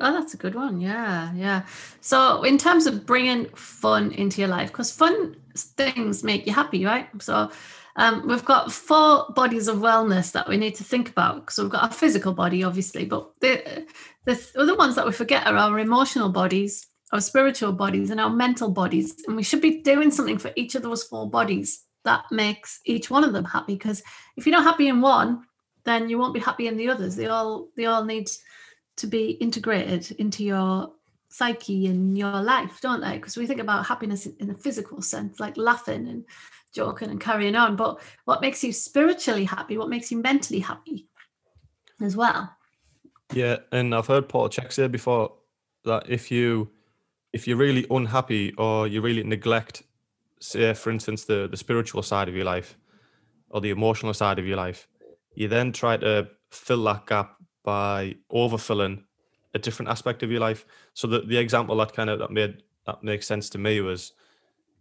Oh, 0.00 0.12
that's 0.12 0.34
a 0.34 0.36
good 0.36 0.54
one. 0.54 0.80
Yeah, 0.80 1.32
yeah. 1.34 1.64
So, 2.00 2.42
in 2.42 2.58
terms 2.58 2.86
of 2.86 3.06
bringing 3.06 3.46
fun 3.54 4.12
into 4.12 4.40
your 4.40 4.48
life, 4.48 4.70
because 4.70 4.90
fun 4.90 5.36
things 5.56 6.22
make 6.22 6.46
you 6.46 6.52
happy, 6.52 6.84
right? 6.84 7.08
So, 7.22 7.50
um, 7.96 8.28
we've 8.28 8.44
got 8.44 8.70
four 8.70 9.26
bodies 9.34 9.68
of 9.68 9.78
wellness 9.78 10.32
that 10.32 10.48
we 10.48 10.58
need 10.58 10.74
to 10.74 10.84
think 10.84 11.08
about. 11.08 11.50
So, 11.50 11.62
we've 11.62 11.72
got 11.72 11.84
our 11.84 11.92
physical 11.92 12.34
body, 12.34 12.62
obviously, 12.62 13.06
but 13.06 13.32
the 13.40 13.86
the 14.26 14.38
other 14.58 14.76
ones 14.76 14.96
that 14.96 15.06
we 15.06 15.12
forget 15.12 15.46
are 15.46 15.56
our 15.56 15.78
emotional 15.78 16.28
bodies, 16.28 16.86
our 17.12 17.20
spiritual 17.20 17.72
bodies, 17.72 18.10
and 18.10 18.20
our 18.20 18.30
mental 18.30 18.70
bodies. 18.70 19.14
And 19.26 19.36
we 19.36 19.42
should 19.42 19.62
be 19.62 19.82
doing 19.82 20.10
something 20.10 20.38
for 20.38 20.52
each 20.56 20.74
of 20.74 20.82
those 20.82 21.04
four 21.04 21.30
bodies 21.30 21.84
that 22.04 22.24
makes 22.30 22.80
each 22.84 23.10
one 23.10 23.24
of 23.24 23.32
them 23.32 23.44
happy. 23.44 23.74
Because 23.74 24.02
if 24.36 24.46
you're 24.46 24.56
not 24.56 24.64
happy 24.64 24.88
in 24.88 25.00
one, 25.00 25.42
then 25.84 26.08
you 26.10 26.18
won't 26.18 26.34
be 26.34 26.40
happy 26.40 26.66
in 26.66 26.76
the 26.76 26.88
others. 26.88 27.16
They 27.16 27.28
all 27.28 27.68
they 27.76 27.86
all 27.86 28.04
need 28.04 28.28
to 28.96 29.06
be 29.06 29.32
integrated 29.32 30.10
into 30.18 30.44
your 30.44 30.92
psyche 31.28 31.86
and 31.86 32.16
your 32.16 32.40
life, 32.42 32.80
don't 32.80 33.00
they? 33.00 33.16
Because 33.16 33.36
we 33.36 33.46
think 33.46 33.60
about 33.60 33.86
happiness 33.86 34.26
in, 34.26 34.48
the 34.48 34.54
physical 34.54 35.02
sense, 35.02 35.38
like 35.38 35.56
laughing 35.56 36.08
and 36.08 36.24
joking 36.72 37.10
and 37.10 37.20
carrying 37.20 37.56
on. 37.56 37.76
But 37.76 38.00
what 38.24 38.40
makes 38.40 38.64
you 38.64 38.72
spiritually 38.72 39.44
happy? 39.44 39.76
What 39.76 39.90
makes 39.90 40.10
you 40.10 40.20
mentally 40.22 40.60
happy 40.60 41.08
as 42.00 42.16
well? 42.16 42.56
Yeah, 43.32 43.56
and 43.72 43.94
I've 43.94 44.06
heard 44.06 44.28
Paul 44.28 44.48
Chek 44.48 44.72
say 44.72 44.86
before 44.86 45.32
that 45.84 46.04
if 46.08 46.30
you 46.30 46.70
if 47.32 47.46
you're 47.46 47.56
really 47.56 47.86
unhappy 47.90 48.54
or 48.56 48.86
you 48.86 49.02
really 49.02 49.22
neglect, 49.22 49.82
say 50.40 50.72
for 50.74 50.90
instance, 50.90 51.24
the 51.24 51.48
the 51.50 51.56
spiritual 51.56 52.02
side 52.02 52.28
of 52.28 52.34
your 52.34 52.44
life 52.44 52.78
or 53.50 53.60
the 53.60 53.70
emotional 53.70 54.14
side 54.14 54.38
of 54.38 54.46
your 54.46 54.56
life, 54.56 54.88
you 55.34 55.48
then 55.48 55.72
try 55.72 55.96
to 55.96 56.28
fill 56.50 56.84
that 56.84 57.06
gap 57.06 57.35
by 57.66 58.14
overfilling 58.32 59.02
a 59.52 59.58
different 59.58 59.90
aspect 59.90 60.22
of 60.22 60.30
your 60.30 60.40
life. 60.40 60.64
So 60.94 61.08
the, 61.08 61.20
the 61.20 61.36
example 61.36 61.76
that 61.76 61.92
kind 61.92 62.08
of 62.08 62.20
that 62.20 62.30
made 62.30 62.62
that 62.86 63.02
makes 63.02 63.26
sense 63.26 63.50
to 63.50 63.58
me 63.58 63.80
was 63.80 64.12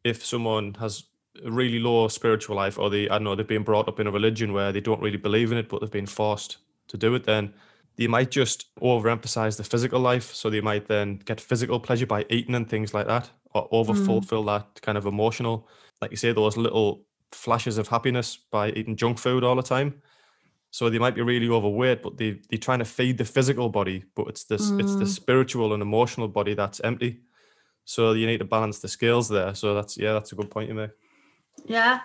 if 0.04 0.24
someone 0.24 0.76
has 0.76 1.04
a 1.44 1.52
really 1.52 1.80
low 1.80 2.08
spiritual 2.08 2.56
life 2.56 2.78
or 2.78 2.90
they 2.90 3.10
I 3.10 3.16
don't 3.16 3.24
know 3.24 3.36
they've 3.36 3.48
been 3.48 3.64
brought 3.64 3.90
up 3.90 4.00
in 4.00 4.08
a 4.08 4.12
religion 4.12 4.54
where 4.54 4.72
they 4.72 4.80
don't 4.80 5.02
really 5.02 5.18
believe 5.18 5.52
in 5.52 5.58
it 5.58 5.68
but 5.68 5.82
they've 5.82 5.92
been 5.92 6.06
forced 6.06 6.58
to 6.88 6.98
do 6.98 7.16
it 7.16 7.24
then 7.24 7.54
they 7.98 8.08
might 8.08 8.30
just 8.30 8.74
overemphasize 8.76 9.58
the 9.58 9.64
physical 9.64 10.00
life 10.00 10.34
so 10.34 10.50
they 10.50 10.62
might 10.62 10.88
then 10.88 11.18
get 11.26 11.42
physical 11.42 11.80
pleasure 11.80 12.06
by 12.06 12.26
eating 12.30 12.56
and 12.56 12.70
things 12.70 12.94
like 12.94 13.08
that 13.08 13.30
or 13.54 13.68
over 13.72 13.94
fulfill 13.94 14.44
mm. 14.44 14.48
that 14.48 14.82
kind 14.82 14.98
of 14.98 15.06
emotional 15.06 15.68
like 16.02 16.12
you 16.12 16.18
say 16.18 16.32
those 16.32 16.56
little 16.56 17.02
flashes 17.32 17.78
of 17.78 17.88
happiness 17.88 18.38
by 18.38 18.70
eating 18.70 18.96
junk 18.96 19.18
food 19.18 19.44
all 19.44 19.56
the 19.56 19.64
time 19.64 20.02
so 20.76 20.90
they 20.90 21.00
might 21.00 21.16
be 21.16 21.22
really 21.22 21.48
overweight, 21.48 22.04
but 22.04 22.18
they 22.18 22.42
they're 22.50 22.60
trying 22.60 22.80
to 22.80 22.86
feed 22.86 23.18
the 23.18 23.24
physical 23.24 23.70
body, 23.70 24.04
but 24.14 24.28
it's 24.28 24.44
this 24.44 24.70
mm. 24.70 24.82
it's 24.82 24.94
the 24.98 25.06
mm. 25.06 25.08
spiritual 25.08 25.72
and 25.72 25.82
emotional 25.82 26.28
body 26.28 26.54
that's 26.54 26.82
empty. 26.82 27.22
So 27.86 28.12
you 28.12 28.28
need 28.28 28.40
to 28.40 28.44
balance 28.44 28.80
the 28.80 28.90
scales 28.90 29.30
there. 29.30 29.56
So 29.56 29.74
that's 29.74 29.98
yeah, 29.98 30.12
that's 30.12 30.34
a 30.34 30.36
good 30.36 30.52
point 30.52 30.68
you 30.68 30.76
make. 30.76 30.90
Yeah, 31.66 32.02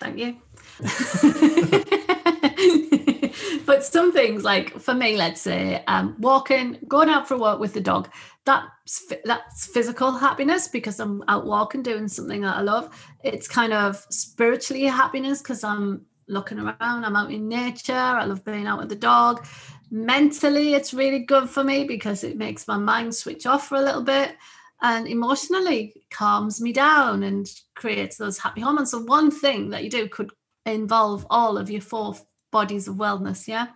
thank 0.00 0.16
you. 0.16 0.38
but 3.66 3.84
some 3.84 4.12
things 4.12 4.44
like 4.44 4.80
for 4.80 4.94
me, 4.94 5.18
let's 5.18 5.42
say, 5.42 5.84
um, 5.86 6.16
walking, 6.18 6.78
going 6.88 7.10
out 7.10 7.28
for 7.28 7.34
a 7.34 7.36
walk 7.36 7.60
with 7.60 7.74
the 7.74 7.82
dog, 7.82 8.08
that's 8.46 9.12
that's 9.26 9.66
physical 9.66 10.12
happiness 10.12 10.68
because 10.68 11.00
I'm 11.00 11.22
out 11.28 11.44
walking 11.44 11.82
doing 11.82 12.08
something 12.08 12.40
that 12.40 12.56
I 12.56 12.62
love. 12.62 12.88
It's 13.22 13.46
kind 13.46 13.74
of 13.74 14.06
spiritually 14.08 14.84
happiness 14.84 15.42
because 15.42 15.62
I'm 15.62 16.06
looking 16.28 16.58
around. 16.58 17.04
I'm 17.04 17.16
out 17.16 17.30
in 17.30 17.48
nature. 17.48 17.92
I 17.92 18.24
love 18.24 18.44
being 18.44 18.66
out 18.66 18.78
with 18.78 18.88
the 18.88 18.96
dog. 18.96 19.46
Mentally, 19.90 20.74
it's 20.74 20.94
really 20.94 21.20
good 21.20 21.48
for 21.48 21.62
me 21.62 21.84
because 21.84 22.24
it 22.24 22.36
makes 22.36 22.66
my 22.66 22.76
mind 22.76 23.14
switch 23.14 23.46
off 23.46 23.68
for 23.68 23.76
a 23.76 23.82
little 23.82 24.02
bit. 24.02 24.36
And 24.82 25.06
emotionally, 25.06 25.94
calms 26.10 26.60
me 26.60 26.72
down 26.72 27.22
and 27.22 27.48
creates 27.74 28.16
those 28.16 28.38
happy 28.38 28.60
hormones. 28.60 28.90
So, 28.90 29.00
one 29.00 29.30
thing 29.30 29.70
that 29.70 29.84
you 29.84 29.90
do 29.90 30.08
could 30.08 30.30
involve 30.66 31.26
all 31.30 31.56
of 31.56 31.70
your 31.70 31.80
four 31.80 32.14
bodies 32.50 32.88
of 32.88 32.96
wellness. 32.96 33.48
Yeah. 33.48 33.68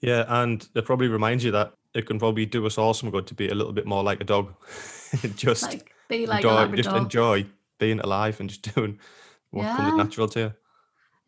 Yeah. 0.00 0.24
And 0.28 0.66
it 0.74 0.84
probably 0.84 1.08
reminds 1.08 1.44
you 1.44 1.50
that 1.50 1.74
it 1.94 2.06
can 2.06 2.18
probably 2.18 2.46
do 2.46 2.64
us 2.64 2.78
all 2.78 2.94
some 2.94 3.10
good 3.10 3.26
to 3.26 3.34
be 3.34 3.48
a 3.48 3.54
little 3.54 3.72
bit 3.72 3.86
more 3.86 4.02
like 4.02 4.20
a 4.20 4.24
dog. 4.24 4.54
just 5.36 5.64
like, 5.64 5.92
be 6.08 6.26
like 6.26 6.44
enjoy, 6.44 6.76
just 6.76 6.90
enjoy 6.90 7.46
being 7.78 8.00
alive 8.00 8.40
and 8.40 8.48
just 8.48 8.74
doing 8.74 8.98
what 9.50 9.64
yeah. 9.64 9.76
comes 9.76 9.96
natural 9.96 10.28
to 10.28 10.40
you. 10.40 10.54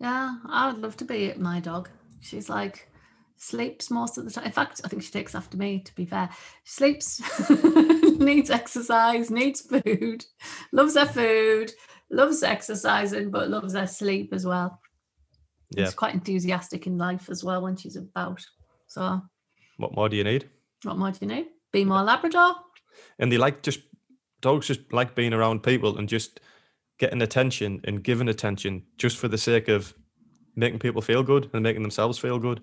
Yeah, 0.00 0.36
I 0.48 0.70
would 0.70 0.80
love 0.80 0.96
to 0.98 1.04
be 1.04 1.32
my 1.36 1.60
dog. 1.60 1.88
She's 2.20 2.48
like 2.48 2.88
sleeps 3.36 3.90
most 3.90 4.18
of 4.18 4.24
the 4.24 4.30
time. 4.30 4.44
In 4.44 4.52
fact, 4.52 4.80
I 4.84 4.88
think 4.88 5.02
she 5.02 5.10
takes 5.10 5.34
after 5.34 5.56
me, 5.56 5.80
to 5.80 5.94
be 5.94 6.04
fair. 6.04 6.28
She 6.64 6.72
sleeps, 6.72 7.22
needs 8.18 8.50
exercise, 8.50 9.30
needs 9.30 9.60
food, 9.60 10.24
loves 10.72 10.96
her 10.96 11.06
food, 11.06 11.72
loves 12.10 12.42
exercising, 12.42 13.30
but 13.30 13.50
loves 13.50 13.74
her 13.74 13.86
sleep 13.86 14.32
as 14.32 14.46
well. 14.46 14.80
Yeah. 15.70 15.84
She's 15.84 15.94
quite 15.94 16.14
enthusiastic 16.14 16.86
in 16.86 16.98
life 16.98 17.28
as 17.30 17.44
well 17.44 17.62
when 17.62 17.76
she's 17.76 17.96
about. 17.96 18.44
So 18.86 19.22
what 19.76 19.94
more 19.94 20.08
do 20.08 20.16
you 20.16 20.24
need? 20.24 20.48
What 20.82 20.98
more 20.98 21.10
do 21.10 21.18
you 21.20 21.28
need? 21.28 21.46
Be 21.72 21.84
more 21.84 22.02
Labrador. 22.02 22.54
And 23.18 23.30
they 23.30 23.38
like 23.38 23.62
just 23.62 23.80
dogs 24.40 24.66
just 24.66 24.92
like 24.92 25.14
being 25.14 25.32
around 25.32 25.62
people 25.62 25.98
and 25.98 26.08
just 26.08 26.40
getting 27.00 27.22
attention 27.22 27.80
and 27.84 28.04
giving 28.04 28.28
attention 28.28 28.84
just 28.98 29.16
for 29.16 29.26
the 29.26 29.38
sake 29.38 29.68
of 29.68 29.94
making 30.54 30.78
people 30.78 31.00
feel 31.00 31.22
good 31.22 31.50
and 31.52 31.62
making 31.62 31.82
themselves 31.82 32.18
feel 32.18 32.38
good. 32.38 32.60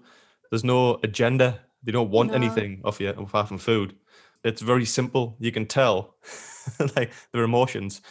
There's 0.51 0.63
no 0.63 0.99
agenda. 1.03 1.59
They 1.83 1.91
don't 1.91 2.11
want 2.11 2.29
no. 2.29 2.35
anything 2.35 2.81
off 2.85 3.01
you 3.01 3.09
apart 3.09 3.47
from 3.47 3.57
food. 3.57 3.95
It's 4.43 4.61
very 4.61 4.85
simple. 4.85 5.35
You 5.39 5.51
can 5.51 5.65
tell 5.65 6.15
like 6.95 7.11
their 7.33 7.43
emotions, 7.43 8.01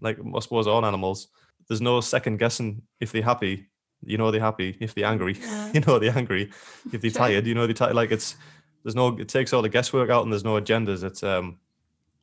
like 0.00 0.18
I 0.18 0.40
suppose 0.40 0.66
all 0.66 0.84
animals. 0.84 1.28
There's 1.68 1.80
no 1.80 2.00
second 2.00 2.38
guessing 2.38 2.82
if 3.00 3.12
they're 3.12 3.22
happy, 3.22 3.68
you 4.02 4.18
know 4.18 4.30
they're 4.30 4.40
happy. 4.40 4.76
If 4.80 4.94
they're 4.94 5.06
angry, 5.06 5.36
yeah. 5.40 5.70
you 5.72 5.80
know 5.80 5.98
they're 5.98 6.16
angry. 6.16 6.50
If 6.92 7.00
they're 7.00 7.10
tired, 7.10 7.46
you 7.46 7.54
know 7.54 7.66
they're 7.66 7.74
tired. 7.74 7.94
Like 7.94 8.10
it's 8.10 8.36
there's 8.84 8.96
no 8.96 9.16
it 9.18 9.28
takes 9.28 9.52
all 9.52 9.62
the 9.62 9.68
guesswork 9.68 10.10
out 10.10 10.24
and 10.24 10.32
there's 10.32 10.44
no 10.44 10.60
agendas. 10.60 11.04
It's 11.04 11.22
um 11.22 11.58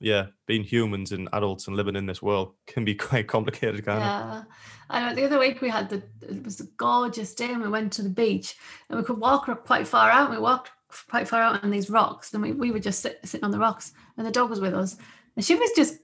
yeah, 0.04 0.28
being 0.48 0.64
humans 0.64 1.14
and 1.14 1.30
adults 1.32 1.68
and 1.68 1.78
living 1.78 1.96
in 1.96 2.06
this 2.06 2.22
world 2.22 2.56
can 2.68 2.84
be 2.84 2.94
quite 3.10 3.28
complicated, 3.28 3.86
kind 3.86 4.02
yeah. 4.02 4.20
of. 4.20 4.34
Yeah, 4.34 4.44
I 4.90 5.00
know 5.00 5.16
the 5.16 5.26
other 5.26 5.40
week 5.40 5.62
we 5.62 5.70
had 5.70 5.90
the 5.90 6.04
it 6.22 6.44
was 6.44 6.60
a 6.60 6.66
gorgeous 6.78 7.34
day 7.34 7.52
and 7.52 7.62
we 7.62 7.70
went 7.70 7.94
to 7.94 8.02
the 8.02 8.10
beach 8.10 8.56
and 8.90 9.00
we 9.00 9.06
could 9.06 9.18
walk 9.18 9.46
quite 9.66 9.88
far 9.88 10.12
out. 10.12 10.30
We 10.30 10.38
walked 10.38 10.72
quite 11.10 11.28
far 11.28 11.42
out 11.42 11.64
on 11.64 11.72
these 11.72 11.90
rocks 11.90 12.34
and 12.34 12.44
we, 12.44 12.52
we 12.52 12.72
were 12.72 12.80
just 12.80 13.00
sit, 13.00 13.20
sitting 13.24 13.46
on 13.46 13.52
the 13.52 13.60
rocks 13.60 13.94
and 14.18 14.28
the 14.28 14.32
dog 14.32 14.50
was 14.50 14.60
with 14.60 14.74
us 14.74 14.98
and 15.36 15.44
she 15.44 15.56
was 15.56 15.72
just 15.76 16.00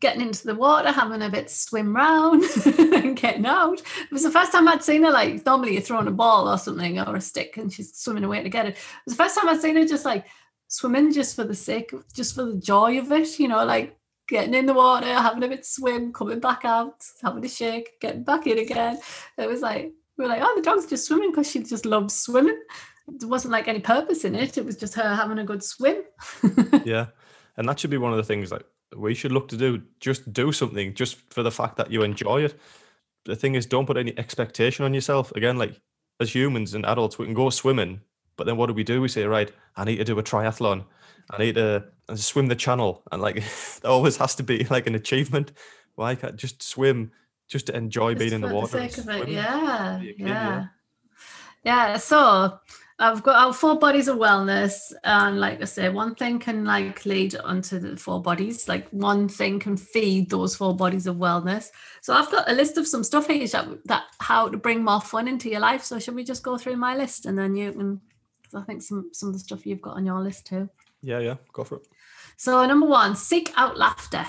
getting 0.00 0.22
into 0.22 0.44
the 0.44 0.54
water, 0.54 0.90
having 0.90 1.22
a 1.22 1.28
bit 1.28 1.48
swim 1.48 1.94
round 1.94 2.42
and 2.66 3.16
getting 3.16 3.46
out. 3.46 3.80
It 3.80 4.10
was 4.10 4.24
the 4.24 4.32
first 4.32 4.50
time 4.50 4.66
I'd 4.66 4.82
seen 4.82 5.04
her 5.04 5.12
like 5.12 5.44
normally 5.44 5.74
you're 5.74 5.82
throwing 5.82 6.08
a 6.08 6.10
ball 6.12 6.48
or 6.48 6.58
something 6.58 6.98
or 6.98 7.16
a 7.16 7.20
stick 7.20 7.58
and 7.58 7.72
she's 7.72 7.94
swimming 7.94 8.24
away 8.24 8.42
to 8.42 8.48
get 8.48 8.66
it. 8.66 8.70
It 8.70 8.78
was 9.04 9.14
the 9.16 9.22
first 9.22 9.38
time 9.38 9.48
I'd 9.48 9.60
seen 9.60 9.76
her 9.76 9.84
just 9.84 10.06
like 10.06 10.26
swimming 10.72 11.12
just 11.12 11.36
for 11.36 11.44
the 11.44 11.54
sake 11.54 11.92
of 11.92 12.10
just 12.14 12.34
for 12.34 12.44
the 12.44 12.56
joy 12.56 12.98
of 12.98 13.12
it, 13.12 13.38
you 13.38 13.46
know, 13.46 13.62
like 13.62 13.94
getting 14.26 14.54
in 14.54 14.64
the 14.64 14.72
water, 14.72 15.06
having 15.06 15.42
a 15.42 15.48
bit 15.48 15.66
swim, 15.66 16.12
coming 16.14 16.40
back 16.40 16.64
out, 16.64 17.04
having 17.22 17.44
a 17.44 17.48
shake, 17.48 18.00
getting 18.00 18.24
back 18.24 18.46
in 18.46 18.58
again. 18.58 18.98
It 19.36 19.48
was 19.48 19.60
like 19.60 19.92
we 20.16 20.24
were 20.24 20.30
like, 20.30 20.40
oh, 20.42 20.52
the 20.56 20.62
dog's 20.62 20.86
just 20.86 21.06
swimming 21.06 21.30
because 21.30 21.50
she 21.50 21.62
just 21.62 21.84
loves 21.84 22.14
swimming. 22.14 22.58
There 23.06 23.28
wasn't 23.28 23.52
like 23.52 23.68
any 23.68 23.80
purpose 23.80 24.24
in 24.24 24.34
it. 24.34 24.56
It 24.56 24.64
was 24.64 24.76
just 24.76 24.94
her 24.94 25.14
having 25.14 25.38
a 25.38 25.44
good 25.44 25.62
swim. 25.62 26.04
yeah. 26.84 27.06
And 27.58 27.68
that 27.68 27.78
should 27.78 27.90
be 27.90 27.98
one 27.98 28.12
of 28.12 28.16
the 28.16 28.24
things 28.24 28.48
that 28.48 28.62
we 28.96 29.12
should 29.12 29.32
look 29.32 29.48
to 29.48 29.58
do. 29.58 29.82
Just 30.00 30.32
do 30.32 30.52
something 30.52 30.94
just 30.94 31.16
for 31.30 31.42
the 31.42 31.50
fact 31.50 31.76
that 31.76 31.90
you 31.90 32.02
enjoy 32.02 32.44
it. 32.44 32.58
The 33.26 33.36
thing 33.36 33.56
is, 33.56 33.66
don't 33.66 33.86
put 33.86 33.98
any 33.98 34.18
expectation 34.18 34.86
on 34.86 34.94
yourself. 34.94 35.32
Again, 35.32 35.58
like 35.58 35.78
as 36.18 36.34
humans 36.34 36.72
and 36.72 36.86
adults, 36.86 37.18
we 37.18 37.26
can 37.26 37.34
go 37.34 37.50
swimming 37.50 38.00
but 38.36 38.46
then 38.46 38.56
what 38.56 38.66
do 38.66 38.74
we 38.74 38.84
do? 38.84 39.00
We 39.00 39.08
say, 39.08 39.24
right, 39.24 39.50
I 39.76 39.84
need 39.84 39.96
to 39.96 40.04
do 40.04 40.18
a 40.18 40.22
triathlon. 40.22 40.84
I 41.30 41.38
need 41.38 41.54
to 41.54 41.84
and 42.08 42.18
swim 42.18 42.46
the 42.46 42.56
channel. 42.56 43.02
And 43.10 43.22
like, 43.22 43.42
there 43.82 43.90
always 43.90 44.16
has 44.18 44.34
to 44.36 44.42
be 44.42 44.64
like 44.64 44.86
an 44.86 44.94
achievement. 44.94 45.52
Why 45.94 46.14
can't 46.14 46.36
just 46.36 46.62
swim 46.62 47.12
just 47.48 47.66
to 47.66 47.76
enjoy 47.76 48.14
just 48.14 48.20
being 48.20 48.32
in 48.32 48.40
the 48.40 48.54
water? 48.54 48.78
The 48.78 48.88
sake 48.88 48.98
of 48.98 49.08
it. 49.08 49.28
Yeah. 49.28 50.00
Yeah. 50.00 50.12
yeah. 50.18 50.66
Yeah. 51.64 51.96
So 51.96 52.58
I've 52.98 53.22
got 53.22 53.36
our 53.36 53.52
four 53.52 53.78
bodies 53.78 54.08
of 54.08 54.18
wellness. 54.18 54.92
And 55.04 55.38
like 55.40 55.60
I 55.60 55.64
say, 55.64 55.88
one 55.88 56.14
thing 56.14 56.38
can 56.38 56.64
like 56.64 57.04
lead 57.06 57.36
onto 57.36 57.78
the 57.78 57.96
four 57.96 58.20
bodies. 58.20 58.68
Like 58.68 58.88
one 58.90 59.28
thing 59.28 59.58
can 59.58 59.76
feed 59.76 60.30
those 60.30 60.56
four 60.56 60.74
bodies 60.74 61.06
of 61.06 61.16
wellness. 61.16 61.70
So 62.00 62.14
I've 62.14 62.30
got 62.30 62.50
a 62.50 62.54
list 62.54 62.78
of 62.78 62.86
some 62.86 63.04
stuff 63.04 63.28
here 63.28 63.46
that, 63.48 63.68
that 63.86 64.04
how 64.18 64.48
to 64.48 64.56
bring 64.56 64.82
more 64.84 65.00
fun 65.00 65.28
into 65.28 65.48
your 65.50 65.60
life. 65.60 65.84
So 65.84 65.98
should 65.98 66.14
we 66.14 66.24
just 66.24 66.42
go 66.42 66.58
through 66.58 66.76
my 66.76 66.96
list 66.96 67.26
and 67.26 67.38
then 67.38 67.54
you 67.54 67.72
can 67.72 68.00
I 68.54 68.62
think 68.62 68.82
some 68.82 69.10
some 69.12 69.28
of 69.28 69.34
the 69.34 69.40
stuff 69.40 69.66
you've 69.66 69.82
got 69.82 69.96
on 69.96 70.06
your 70.06 70.20
list 70.20 70.46
too. 70.46 70.68
Yeah, 71.02 71.18
yeah, 71.18 71.36
go 71.52 71.64
for 71.64 71.76
it. 71.76 71.88
So 72.36 72.64
number 72.66 72.86
one, 72.86 73.16
seek 73.16 73.52
out 73.56 73.76
laughter, 73.76 74.24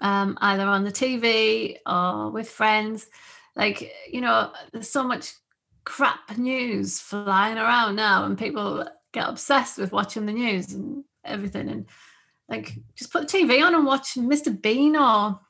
um, 0.00 0.38
either 0.40 0.64
on 0.64 0.84
the 0.84 0.92
TV 0.92 1.76
or 1.86 2.30
with 2.30 2.48
friends. 2.48 3.06
Like 3.56 3.92
you 4.10 4.20
know, 4.20 4.52
there's 4.72 4.90
so 4.90 5.04
much 5.04 5.32
crap 5.84 6.36
news 6.36 7.00
flying 7.00 7.58
around 7.58 7.96
now, 7.96 8.24
and 8.24 8.38
people 8.38 8.86
get 9.12 9.28
obsessed 9.28 9.78
with 9.78 9.92
watching 9.92 10.26
the 10.26 10.32
news 10.32 10.72
and 10.72 11.04
everything. 11.24 11.68
And 11.68 11.86
like, 12.48 12.78
just 12.96 13.12
put 13.12 13.28
the 13.28 13.38
TV 13.38 13.64
on 13.64 13.74
and 13.74 13.86
watch 13.86 14.14
Mr. 14.14 14.60
Bean 14.60 14.96
or 14.96 15.40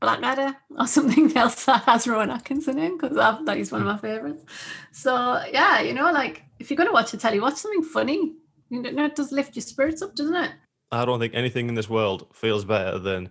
Blackadder 0.00 0.56
or 0.78 0.86
something 0.86 1.36
else 1.36 1.66
that 1.66 1.84
has 1.84 2.08
Rowan 2.08 2.30
Atkinson 2.30 2.78
in 2.78 2.96
because 2.96 3.16
I 3.16 3.34
think 3.34 3.46
that 3.46 3.58
is 3.58 3.70
one 3.70 3.82
of 3.82 3.86
my 3.86 3.98
favorites. 3.98 4.44
So 4.92 5.42
yeah, 5.52 5.80
you 5.80 5.92
know, 5.92 6.10
like 6.10 6.42
if 6.58 6.70
you're 6.70 6.76
going 6.76 6.88
to 6.88 6.92
watch 6.92 7.14
a 7.14 7.18
telly, 7.18 7.40
watch 7.40 7.56
something 7.56 7.82
funny. 7.82 8.34
You 8.70 8.82
know, 8.82 9.06
it 9.06 9.16
does 9.16 9.32
lift 9.32 9.56
your 9.56 9.62
spirits 9.62 10.00
up, 10.00 10.14
doesn't 10.14 10.34
it? 10.34 10.52
I 10.92 11.04
don't 11.04 11.20
think 11.20 11.34
anything 11.34 11.68
in 11.68 11.74
this 11.74 11.90
world 11.90 12.26
feels 12.32 12.64
better 12.64 12.98
than 12.98 13.30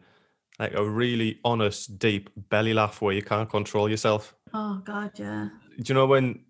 like 0.59 0.73
a 0.73 0.83
really 0.83 1.39
honest, 1.43 1.97
deep 1.97 2.29
belly 2.49 2.73
laugh 2.73 3.01
where 3.01 3.13
you 3.13 3.21
can't 3.21 3.49
control 3.49 3.89
yourself. 3.89 4.35
Oh 4.53 4.81
God, 4.83 5.11
yeah. 5.15 5.49
Do 5.77 5.83
you 5.85 5.95
know 5.95 6.05
when 6.05 6.43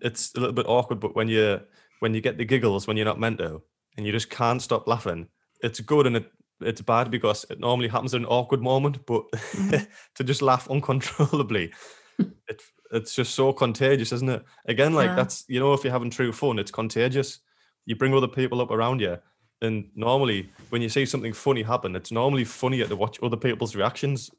it's 0.00 0.34
a 0.34 0.40
little 0.40 0.54
bit 0.54 0.66
awkward, 0.66 1.00
but 1.00 1.14
when 1.14 1.28
you 1.28 1.60
when 2.00 2.14
you 2.14 2.20
get 2.20 2.38
the 2.38 2.44
giggles 2.44 2.86
when 2.86 2.96
you're 2.96 3.06
not 3.06 3.20
meant 3.20 3.38
to, 3.38 3.62
and 3.96 4.06
you 4.06 4.12
just 4.12 4.30
can't 4.30 4.60
stop 4.62 4.88
laughing, 4.88 5.28
it's 5.62 5.80
good 5.80 6.06
and 6.06 6.16
it 6.16 6.32
it's 6.64 6.80
bad 6.80 7.10
because 7.10 7.44
it 7.50 7.60
normally 7.60 7.88
happens 7.88 8.14
in 8.14 8.22
an 8.22 8.28
awkward 8.28 8.62
moment, 8.62 9.04
but 9.06 9.24
Mhm. 9.32 9.86
to 10.16 10.24
just 10.24 10.42
laugh 10.42 10.68
uncontrollably, 10.70 11.72
it, 12.48 12.62
it's 12.92 13.14
just 13.14 13.34
so 13.34 13.52
contagious, 13.52 14.12
isn't 14.12 14.28
it? 14.30 14.44
Again, 14.66 14.92
like 14.94 15.10
Yeah. 15.10 15.14
that's 15.16 15.44
you 15.48 15.60
know, 15.60 15.72
if 15.72 15.84
you're 15.84 15.92
having 15.92 16.10
true 16.10 16.32
fun, 16.32 16.58
it's 16.58 16.70
contagious. 16.70 17.40
You 17.86 17.96
bring 17.96 18.14
other 18.14 18.28
people 18.28 18.60
up 18.60 18.70
around 18.70 19.00
you, 19.00 19.18
and 19.60 19.90
normally 19.94 20.50
when 20.70 20.82
you 20.82 20.88
see 20.88 21.06
something 21.06 21.32
funny 21.32 21.62
happen, 21.62 21.96
it's 21.96 22.12
normally 22.12 22.44
funnier 22.44 22.86
to 22.86 22.96
watch 22.96 23.18
other 23.22 23.36
people's 23.36 23.74
reactions. 23.74 24.30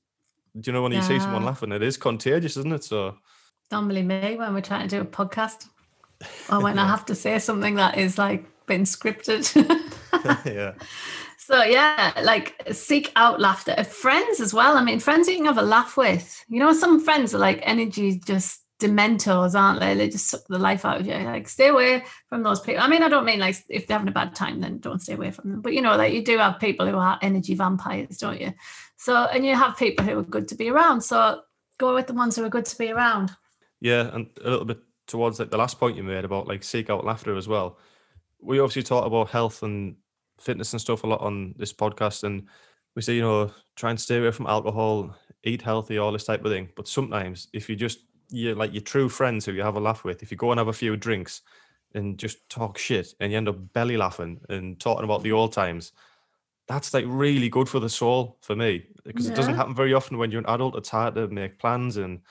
Do 0.60 0.70
you 0.70 0.74
know 0.74 0.84
when 0.84 0.92
you 0.92 1.02
see 1.02 1.20
someone 1.20 1.44
laughing, 1.44 1.72
it 1.72 1.82
is 1.82 1.98
contagious, 1.98 2.58
isn't 2.58 2.72
it? 2.74 2.84
So 2.84 3.18
Normally 3.72 4.04
me 4.04 4.36
when 4.38 4.54
we're 4.54 4.62
trying 4.62 4.88
to 4.88 4.96
do 4.96 5.02
a 5.02 5.06
podcast, 5.06 5.68
or 6.52 6.62
when 6.62 6.78
I 6.78 6.86
have 6.94 7.06
to 7.06 7.16
say 7.16 7.40
something 7.40 7.76
that 7.76 7.98
is 7.98 8.18
like 8.20 8.46
been 8.68 8.84
scripted. 8.84 9.44
yeah, 10.46 10.74
So 11.46 11.62
yeah, 11.64 12.14
like 12.24 12.56
seek 12.72 13.12
out 13.18 13.42
laughter. 13.42 13.84
Friends 13.84 14.40
as 14.40 14.54
well. 14.54 14.78
I 14.78 14.84
mean, 14.84 15.00
friends 15.00 15.28
you 15.28 15.36
can 15.36 15.46
have 15.46 15.58
a 15.58 15.62
laugh 15.62 15.98
with. 15.98 16.44
You 16.48 16.60
know, 16.60 16.72
some 16.72 17.02
friends 17.02 17.36
are 17.36 17.40
like 17.40 17.60
energy 17.64 18.22
just 18.26 18.62
dementors, 18.80 19.54
aren't 19.54 19.82
they? 19.82 19.94
They 19.94 20.10
just 20.10 20.28
suck 20.28 20.42
the 20.48 20.58
life 20.58 20.86
out 20.86 21.02
of 21.02 21.08
you. 21.08 21.16
Like 21.16 21.50
stay 21.50 21.68
away 21.68 22.06
from 22.30 22.44
those 22.44 22.62
people. 22.62 22.82
I 22.82 22.88
mean, 22.88 23.04
I 23.04 23.10
don't 23.10 23.26
mean 23.26 23.40
like 23.40 23.58
if 23.68 23.88
they're 23.88 23.98
having 23.98 24.08
a 24.08 24.14
bad 24.14 24.36
time, 24.36 24.62
then 24.62 24.80
don't 24.80 25.02
stay 25.02 25.16
away 25.16 25.32
from 25.32 25.52
them. 25.52 25.62
But 25.62 25.74
you 25.74 25.82
know, 25.82 25.98
like 25.98 26.14
you 26.14 26.24
do 26.24 26.38
have 26.38 26.60
people 26.60 26.88
who 26.88 26.98
are 26.98 27.20
energy 27.22 27.56
vampires, 27.56 28.18
don't 28.20 28.40
you? 28.40 28.54
So 28.96 29.26
and 29.26 29.46
you 29.46 29.56
have 29.56 29.76
people 29.76 30.06
who 30.06 30.18
are 30.18 30.24
good 30.24 30.48
to 30.48 30.56
be 30.56 30.70
around. 30.70 31.02
So 31.02 31.42
go 31.78 31.94
with 31.94 32.08
the 32.08 32.14
ones 32.14 32.38
who 32.38 32.46
are 32.46 32.50
good 32.50 32.66
to 32.66 32.78
be 32.78 32.90
around. 32.90 33.32
yeah, 33.82 34.16
and 34.16 34.30
a 34.44 34.50
little 34.50 34.66
bit 34.66 34.80
towards 35.08 35.40
like 35.40 35.52
the 35.52 35.58
last 35.58 35.78
point 35.78 35.98
you 35.98 36.04
made 36.04 36.24
about 36.24 36.48
like 36.48 36.64
seek 36.64 36.90
out 36.90 37.04
laughter 37.04 37.36
as 37.36 37.50
well. 37.50 37.78
We 38.40 38.60
obviously 38.60 38.84
talk 38.84 39.06
about 39.06 39.30
health 39.30 39.62
and 39.64 39.98
fitness 40.44 40.74
and 40.74 40.82
stuff 40.82 41.04
a 41.04 41.08
lot 41.08 41.22
on 41.22 41.56
this 41.58 41.74
podcast, 41.74 42.24
and 42.24 42.48
we 42.96 43.02
say 43.02 43.16
you 43.16 43.22
know 43.22 43.52
try 43.76 43.90
and 43.90 44.00
stay 44.00 44.18
away 44.18 44.32
from 44.32 44.48
alcohol, 44.48 45.16
eat 45.44 45.62
healthy, 45.62 45.98
all 45.98 46.12
this 46.12 46.26
type 46.26 46.44
of 46.46 46.52
thing. 46.52 46.70
But 46.76 46.88
sometimes 46.88 47.48
if 47.54 47.70
you 47.70 47.76
just 47.76 48.00
you 48.30 48.56
like 48.56 48.74
your 48.74 48.82
true 48.82 49.10
friends 49.10 49.46
who 49.46 49.54
you 49.54 49.64
have 49.64 49.76
a 49.76 49.80
laugh 49.80 50.04
with, 50.04 50.24
if 50.24 50.32
you 50.32 50.38
go 50.38 50.52
and 50.52 50.60
have 50.60 50.68
a 50.68 50.74
few 50.74 50.96
drinks 50.98 51.42
and 51.96 52.18
just 52.18 52.50
talk 52.50 52.78
shit 52.78 53.14
and 53.20 53.32
you 53.32 53.38
end 53.38 53.48
up 53.50 53.74
belly 53.74 53.98
laughing 53.98 54.42
and 54.50 54.80
talking 54.80 55.04
about 55.04 55.24
the 55.24 55.32
old 55.32 55.54
times, 55.54 55.92
that's 56.68 56.94
like 56.94 57.06
really 57.08 57.50
good 57.50 57.70
for 57.70 57.80
the 57.80 57.90
soul 57.90 58.38
for 58.42 58.56
me 58.56 58.86
because 59.04 59.28
it 59.28 59.36
doesn't 59.36 59.56
happen 59.56 59.76
very 59.76 59.94
often 59.94 60.18
when 60.18 60.32
you're 60.32 60.42
an 60.42 60.50
adult. 60.50 60.76
It's 60.76 60.90
hard 60.90 61.16
to 61.16 61.28
make 61.28 61.60
plans 61.60 61.98
and 61.98 62.22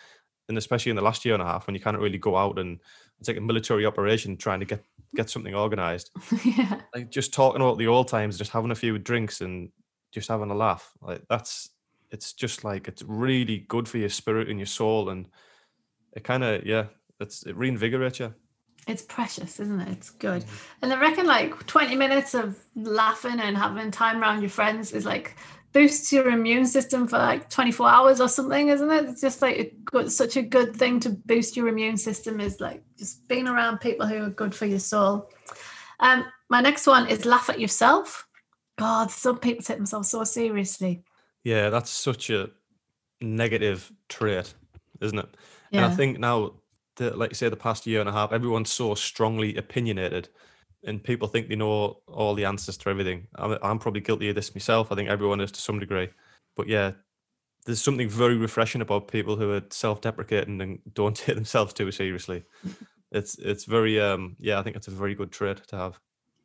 and 0.49 0.59
especially 0.59 0.91
in 0.91 0.97
the 0.97 1.03
last 1.03 1.25
year 1.25 1.35
and 1.35 1.43
a 1.43 1.47
half 1.47 1.67
when 1.67 1.75
you 1.75 1.81
can't 1.81 1.99
really 1.99 2.19
go 2.19 2.37
out 2.37 2.59
and 2.59 2.81
it's 3.19 3.29
like 3.29 3.37
a 3.37 3.41
military 3.41 3.87
operation 3.87 4.37
trying 4.37 4.61
to 4.61 4.67
get 4.67 4.85
get 5.15 5.31
something 5.31 5.55
organized. 5.55 6.11
yeah. 6.45 6.81
Like 6.95 7.11
just 7.11 7.33
talking 7.33 7.61
about 7.61 7.79
the 7.79 7.87
old 7.87 8.09
times, 8.09 8.39
just 8.39 8.53
having 8.53 8.71
a 8.71 8.77
few 8.77 8.99
drinks 8.99 9.41
and 9.41 9.71
just 10.13 10.29
having 10.29 10.51
a 10.51 10.55
laugh. 10.55 10.93
Like 11.01 11.23
that's 11.29 11.71
it's 12.11 12.33
just 12.33 12.65
like 12.65 12.89
it's 12.89 13.03
really 13.03 13.59
good 13.69 13.89
for 13.89 13.99
your 13.99 14.11
spirit 14.11 14.49
and 14.49 14.59
your 14.59 14.67
soul 14.67 15.09
and 15.09 15.27
it 16.15 16.25
kind 16.25 16.45
of 16.45 16.67
yeah, 16.67 16.87
it's 17.21 17.45
it 17.45 17.57
reinvigorates 17.57 18.19
you. 18.21 18.35
It's 18.89 19.03
precious, 19.03 19.61
isn't 19.61 19.81
it? 19.81 19.89
It's 19.89 20.11
good. 20.11 20.43
Mhm. 20.43 20.49
And 20.83 20.93
I 20.93 21.01
reckon 21.01 21.27
like 21.27 21.67
20 21.67 21.95
minutes 21.95 22.35
of 22.35 22.59
laughing 22.75 23.39
and 23.39 23.57
having 23.57 23.91
time 23.93 24.21
around 24.21 24.41
your 24.43 24.51
friends 24.51 24.93
is 24.93 25.05
like 25.05 25.37
boosts 25.73 26.13
your 26.13 26.29
immune 26.29 26.67
system 26.67 27.07
for 27.07 27.19
like 27.19 27.49
24 27.49 27.89
hours 27.89 28.21
or 28.21 28.29
something, 28.29 28.69
isn't 28.69 28.91
it? 28.91 29.07
It's 29.07 29.21
just 29.21 29.43
like 29.43 29.59
a 29.59 29.73
good, 29.85 30.13
such 30.13 30.37
a 30.37 30.43
good 30.43 30.77
thing 30.77 31.01
to 31.01 31.11
boost 31.11 31.57
your 31.57 31.69
immune 31.69 31.97
system 31.97 32.41
is 32.41 32.61
like 32.61 32.83
just 32.99 33.27
being 33.29 33.49
around 33.49 33.79
people 33.79 34.07
who 34.07 34.23
are 34.23 34.31
good 34.31 34.55
for 34.55 34.67
your 34.67 34.79
soul. 34.79 35.31
Um, 36.01 36.25
my 36.51 36.61
next 36.61 36.87
one 36.87 37.09
is 37.09 37.25
laugh 37.25 37.49
at 37.49 37.61
yourself. 37.61 38.27
God, 38.79 39.11
some 39.11 39.39
people 39.39 39.63
take 39.63 39.77
themselves 39.77 40.11
so 40.11 40.25
seriously. 40.25 41.05
Yeah, 41.45 41.71
that's 41.71 41.91
such 41.91 42.31
a 42.31 42.51
negative 43.21 43.91
trait, 44.09 44.53
isn't 45.01 45.19
it? 45.19 45.37
Yeah. 45.71 45.85
And 45.85 45.93
I 45.93 45.97
think 45.97 46.19
now, 46.19 46.55
the, 46.97 47.17
like 47.17 47.31
you 47.31 47.35
say, 47.35 47.49
the 47.49 47.57
past 47.57 47.87
year 47.87 48.01
and 48.01 48.09
a 48.09 48.13
half, 48.13 48.33
everyone's 48.33 48.71
so 48.71 48.95
strongly 48.95 49.57
opinionated, 49.57 50.29
and 50.85 51.03
people 51.03 51.29
think 51.29 51.49
they 51.49 51.57
know 51.57 51.99
all 52.07 52.35
the 52.35 52.45
answers 52.45 52.77
to 52.79 52.91
everything. 52.91 53.27
I'm, 53.37 53.59
I'm 53.63 53.79
probably 53.79 54.01
guilty 54.01 54.29
of 54.29 54.35
this 54.35 54.55
myself. 54.55 54.91
I 54.91 54.95
think 54.95 55.09
everyone 55.09 55.41
is 55.41 55.53
to 55.53 55.61
some 55.61 55.79
degree. 55.79 56.09
But 56.57 56.69
yeah, 56.69 56.93
there's 57.65 57.81
something 57.81 58.09
very 58.09 58.37
refreshing 58.37 58.81
about 58.81 59.09
people 59.09 59.37
who 59.37 59.53
are 59.53 59.63
self-deprecating 59.71 60.61
and 60.61 60.79
don't 60.95 61.17
take 61.17 61.37
themselves 61.37 61.73
too 61.73 61.91
seriously. 61.91 62.45
It's 63.11 63.39
it's 63.39 63.65
very 63.65 64.01
um 64.01 64.37
yeah, 64.39 64.59
I 64.59 64.63
think 64.63 64.77
it's 64.77 64.89
a 64.89 64.93
very 64.93 65.15
good 65.15 65.31
trait 65.31 65.59
to 65.69 65.77
have. 65.77 66.01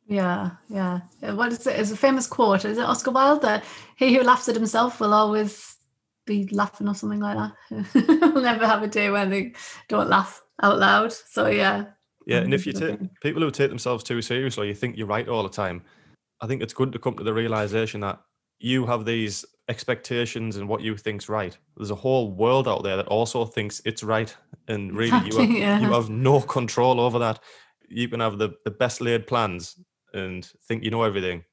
Yeah, 0.06 0.52
yeah. 0.68 1.00
Uh, 1.22 1.34
What 1.34 1.52
is 1.52 1.66
it? 1.66 1.78
It's 1.78 1.90
a 1.90 1.96
famous 1.96 2.26
quote. 2.26 2.64
Is 2.64 2.78
it 2.78 2.84
Oscar 2.84 3.10
Wilde 3.10 3.42
that 3.42 3.64
he 3.96 4.14
who 4.14 4.22
laughs 4.22 4.48
at 4.48 4.54
himself 4.54 5.00
will 5.00 5.12
always 5.12 5.76
be 6.26 6.46
laughing 6.48 6.88
or 6.88 6.94
something 6.94 7.20
like 7.20 7.36
that? 7.36 8.30
will 8.34 8.42
never 8.42 8.66
have 8.66 8.82
a 8.82 8.86
day 8.86 9.10
when 9.10 9.30
they 9.30 9.52
don't 9.88 10.08
laugh 10.08 10.42
out 10.62 10.78
loud. 10.78 11.12
So 11.12 11.46
yeah. 11.48 11.86
Yeah, 12.28 12.40
and 12.40 12.52
if 12.52 12.66
you 12.66 12.74
take 12.74 12.98
people 13.22 13.40
who 13.40 13.50
take 13.50 13.70
themselves 13.70 14.04
too 14.04 14.20
seriously, 14.20 14.68
you 14.68 14.74
think 14.74 14.98
you're 14.98 15.06
right 15.06 15.26
all 15.26 15.42
the 15.42 15.48
time. 15.48 15.82
I 16.42 16.46
think 16.46 16.60
it's 16.62 16.74
good 16.74 16.92
to 16.92 16.98
come 16.98 17.16
to 17.16 17.24
the 17.24 17.32
realization 17.32 18.02
that 18.02 18.20
you 18.58 18.84
have 18.84 19.06
these 19.06 19.46
expectations 19.70 20.56
and 20.56 20.68
what 20.68 20.82
you 20.82 20.94
think's 20.98 21.30
right. 21.30 21.56
There's 21.78 21.90
a 21.90 21.94
whole 21.94 22.30
world 22.30 22.68
out 22.68 22.82
there 22.82 22.98
that 22.98 23.06
also 23.06 23.46
thinks 23.46 23.80
it's 23.86 24.02
right, 24.02 24.36
and 24.68 24.92
really, 24.96 25.26
you 25.26 25.38
have, 25.38 25.50
yeah. 25.50 25.80
you 25.80 25.90
have 25.90 26.10
no 26.10 26.42
control 26.42 27.00
over 27.00 27.18
that. 27.18 27.40
You 27.88 28.08
can 28.08 28.20
have 28.20 28.36
the 28.36 28.50
the 28.66 28.72
best 28.72 29.00
laid 29.00 29.26
plans 29.26 29.80
and 30.12 30.44
think 30.66 30.84
you 30.84 30.90
know 30.90 31.04
everything, 31.04 31.44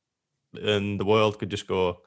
and 0.61 0.99
the 0.99 1.05
world 1.05 1.39
could 1.39 1.49
just 1.49 1.67
go, 1.67 1.99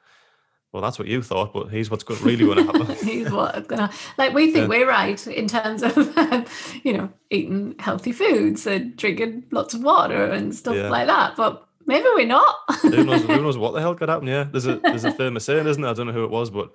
"Well, 0.71 0.81
that's 0.81 0.99
what 0.99 1.07
you 1.07 1.21
thought, 1.21 1.53
but 1.53 1.67
here's 1.69 1.89
what's 1.89 2.07
really 2.21 2.45
going 2.45 2.57
to 2.57 2.63
happen." 2.63 2.95
He's 3.07 3.31
what's 3.31 3.67
gonna 3.67 3.91
like 4.17 4.33
we 4.33 4.51
think 4.51 4.69
we're 4.69 4.87
right 4.87 5.25
in 5.27 5.47
terms 5.47 5.83
of 5.83 5.97
um, 6.17 6.45
you 6.83 6.93
know 6.97 7.09
eating 7.29 7.75
healthy 7.79 8.11
foods 8.11 8.65
and 8.67 8.95
drinking 8.95 9.45
lots 9.51 9.73
of 9.73 9.83
water 9.83 10.25
and 10.25 10.55
stuff 10.55 10.75
Yeah. 10.75 10.89
like 10.89 11.07
that. 11.07 11.35
But 11.35 11.67
maybe 11.85 12.05
we're 12.15 12.25
not. 12.25 12.55
who 12.81 13.03
knows? 13.03 13.21
Who 13.23 13.27
knows 13.41 13.57
what 13.57 13.73
the 13.73 13.81
hell 13.81 13.95
could 13.95 14.09
happen? 14.09 14.27
Yeah, 14.27 14.43
there's 14.43 14.67
a 14.67 14.77
there's 14.77 15.05
a 15.05 15.11
famous 15.11 15.45
saying, 15.45 15.67
isn't 15.67 15.81
there? 15.81 15.91
I 15.91 15.93
don't 15.93 16.07
know 16.07 16.13
who 16.13 16.23
it 16.23 16.31
was, 16.31 16.49
but 16.49 16.71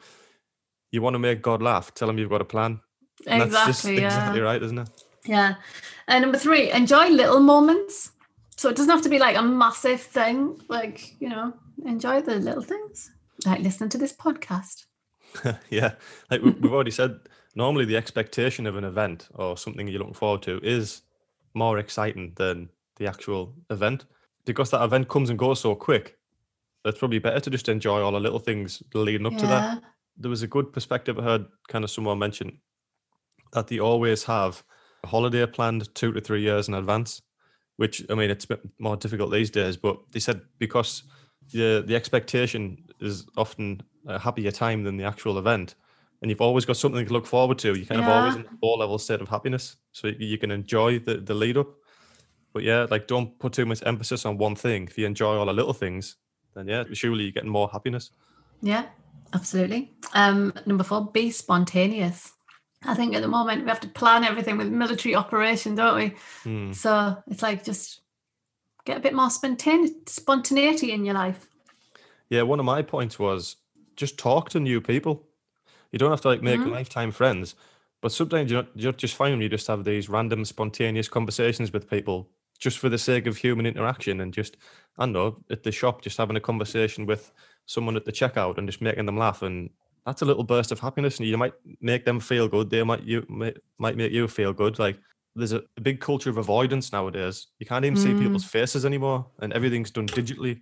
you 0.91 1.03
want 1.03 1.15
to 1.15 1.19
make 1.19 1.43
God 1.43 1.61
laugh, 1.61 1.93
tell 1.93 2.09
him 2.09 2.19
you've 2.19 2.31
got 2.31 2.41
a 2.41 2.45
plan. 2.45 2.81
And 3.27 3.43
exactly. 3.43 3.49
that's 3.51 3.83
just 3.83 3.85
yeah. 3.85 4.07
exactly 4.07 4.41
right, 4.41 4.63
isn't 4.63 4.79
it? 4.79 4.89
Yeah. 5.25 5.55
And 6.07 6.23
number 6.23 6.39
three, 6.39 6.71
enjoy 6.71 7.09
little 7.09 7.41
moments. 7.41 8.13
So 8.57 8.69
it 8.69 8.77
doesn't 8.77 8.91
have 8.91 9.03
to 9.03 9.09
be 9.09 9.19
like 9.19 9.37
a 9.37 9.43
massive 9.43 10.01
thing. 10.01 10.61
Like, 10.69 11.21
you 11.21 11.29
know, 11.29 11.53
enjoy 11.85 12.21
the 12.21 12.37
little 12.37 12.63
things. 12.63 13.11
Like 13.47 13.61
listening 13.61 13.91
to 13.91 13.99
this 13.99 14.13
podcast. 14.13 14.85
yeah, 15.71 15.95
like 16.31 16.43
we- 16.43 16.51
we've 16.53 16.73
already 16.73 16.91
said, 16.91 17.21
normally 17.55 17.85
the 17.85 17.97
expectation 17.97 18.67
of 18.67 18.77
an 18.77 18.85
event 18.85 19.29
or 19.35 19.57
something 19.57 19.87
you're 19.89 19.99
looking 19.99 20.15
forward 20.15 20.43
to 20.43 20.61
is 20.63 21.03
more 21.55 21.79
exciting 21.79 22.33
than 22.37 22.69
the 22.97 23.07
actual 23.07 23.55
event 23.71 24.07
because 24.45 24.71
that 24.71 24.83
event 24.83 25.09
comes 25.09 25.31
and 25.31 25.39
goes 25.39 25.61
so 25.61 25.75
quick. 25.75 26.19
It's 26.85 26.99
probably 26.99 27.19
better 27.19 27.41
to 27.41 27.51
just 27.51 27.69
enjoy 27.69 28.03
all 28.03 28.13
the 28.13 28.21
little 28.21 28.39
things 28.39 28.83
leading 28.93 29.27
up 29.27 29.37
to 29.39 29.47
that. 29.47 29.83
there 30.17 30.31
was 30.31 30.43
a 30.43 30.47
good 30.47 30.73
perspective 30.73 31.19
I 31.19 31.23
heard 31.23 31.47
kind 31.69 31.83
of 31.85 31.91
someone 31.91 32.19
mention 32.19 32.61
that 33.53 33.69
they 33.69 33.79
always 33.79 34.25
have 34.25 34.63
a 35.03 35.07
holiday 35.09 35.47
planned 35.47 35.93
two 35.95 36.13
to 36.13 36.21
three 36.21 36.43
years 36.43 36.69
in 36.69 36.75
advance, 36.75 37.23
which 37.77 38.05
I 38.11 38.15
mean 38.15 38.31
it's 38.31 38.45
a 38.45 38.49
bit 38.49 38.61
more 38.79 38.97
difficult 38.97 39.33
these 39.33 39.51
days, 39.51 39.77
but 39.77 39.99
they 40.13 40.21
said 40.21 40.43
because 40.59 41.05
the 41.53 41.83
the 41.87 41.97
expectation 41.97 42.85
is 43.05 43.27
often 43.37 43.83
a 44.07 44.19
happier 44.19 44.51
time 44.51 44.83
than 44.85 44.97
the 44.97 45.05
actual 45.05 45.39
event. 45.39 45.75
And 46.23 46.31
you've 46.31 46.41
always 46.41 46.65
got 46.65 46.77
something 46.77 47.05
to 47.07 47.13
look 47.13 47.27
forward 47.27 47.59
to. 47.59 47.75
You 47.75 47.85
kind 47.87 48.01
of 48.01 48.09
always 48.09 48.35
Yeah. 48.35 48.41
in 48.41 48.47
a 48.47 48.67
low 48.67 48.77
level 48.77 48.99
state 48.99 49.21
of 49.21 49.29
happiness. 49.29 49.77
So 49.93 50.09
you- 50.09 50.17
you 50.27 50.39
can 50.39 50.51
enjoy 50.51 50.99
the, 51.01 51.17
the 51.17 51.35
lead 51.35 51.57
up. 51.57 51.69
But 52.53 52.63
yeah, 52.63 52.87
like 52.91 53.07
don't 53.07 53.39
put 53.39 53.53
too 53.53 53.67
much 53.67 53.83
emphasis 53.85 54.25
on 54.25 54.39
one 54.39 54.55
thing. 54.55 54.85
If 54.85 54.97
you 54.97 55.07
enjoy 55.07 55.37
all 55.37 55.47
the 55.47 55.53
little 55.53 55.73
things, 55.75 56.17
then 56.55 56.69
yeah, 56.69 56.85
surely 56.93 57.25
you're 57.25 57.33
getting 57.33 57.51
more 57.51 57.69
happiness. 57.73 58.11
Yeah, 58.63 58.87
absolutely. 59.35 59.93
Um, 60.15 60.53
number 60.65 60.85
four, 60.85 61.11
be 61.11 61.31
spontaneous. 61.31 62.33
I 62.87 62.95
think 62.95 63.15
at 63.15 63.23
the 63.23 63.29
moment 63.29 63.63
we 63.65 63.69
have 63.69 63.81
to 63.81 63.89
plan 63.89 64.25
everything 64.25 64.57
with 64.57 64.69
military 64.69 65.15
operation, 65.15 65.75
don't 65.75 65.97
we? 65.97 66.15
Hmm. 66.45 66.73
So 66.73 67.17
it's 67.27 67.43
like 67.43 67.65
just 67.65 68.01
get 68.85 68.97
a 68.99 69.01
bit 69.01 69.15
more 69.15 69.29
spontane- 69.29 70.09
spontaneity 70.09 70.93
in 70.93 71.05
your 71.05 71.15
life. 71.15 71.49
Yeah, 72.31 72.43
one 72.43 72.59
of 72.61 72.67
my 72.67 72.83
points 72.83 73.19
was 73.19 73.57
just 73.97 74.19
talk 74.19 74.49
to 74.51 74.61
new 74.61 74.81
people. 74.81 75.29
You 75.93 75.99
don't 75.99 76.11
have 76.11 76.21
to 76.23 76.29
like 76.29 76.43
make 76.43 76.61
Mhm. 76.61 76.71
lifetime 76.71 77.13
friends, 77.13 77.55
but 78.01 78.13
sometimes 78.13 78.51
you 78.51 78.67
you 78.75 78.93
just 78.93 79.15
find 79.15 79.41
you 79.43 79.49
just 79.49 79.67
have 79.67 79.85
these 79.85 80.09
random 80.09 80.45
spontaneous 80.45 81.09
conversations 81.09 81.73
with 81.73 81.89
people 81.89 82.31
just 82.59 82.79
for 82.79 82.89
the 82.89 82.99
sake 82.99 83.27
of 83.27 83.37
human 83.37 83.67
interaction 83.67 84.21
and 84.21 84.33
just 84.33 84.57
I 84.99 85.05
don't 85.05 85.13
know 85.13 85.45
at 85.51 85.63
the 85.63 85.73
shop 85.73 86.03
just 86.03 86.19
having 86.19 86.37
a 86.37 86.41
conversation 86.41 87.07
with 87.07 87.33
someone 87.67 87.97
at 87.97 88.05
the 88.05 88.13
checkout 88.13 88.59
and 88.59 88.69
just 88.69 88.81
making 88.83 89.07
them 89.07 89.17
laugh 89.19 89.43
and 89.43 89.71
that's 90.07 90.23
a 90.23 90.25
little 90.27 90.45
burst 90.45 90.71
of 90.73 90.81
happiness 90.81 91.19
and 91.19 91.27
you 91.29 91.39
might 91.39 91.55
make 91.81 92.05
them 92.05 92.21
feel 92.21 92.49
good. 92.49 92.71
They 92.71 92.83
might 92.83 93.03
you 93.05 93.25
might 93.79 93.97
make 93.97 94.13
you 94.13 94.29
feel 94.29 94.53
good. 94.53 94.79
Like 94.79 94.99
there's 95.37 95.53
a, 95.53 95.63
big 95.83 96.01
culture 96.01 96.31
of 96.31 96.37
avoidance 96.39 96.93
nowadays. 96.93 97.49
You 97.59 97.67
can't 97.67 97.85
even 97.85 97.97
see 97.97 98.15
Mm. 98.15 98.19
people's 98.19 98.45
faces 98.45 98.85
anymore 98.85 99.27
and 99.41 99.53
everything's 99.53 99.91
done 99.91 100.07
digitally. 100.07 100.61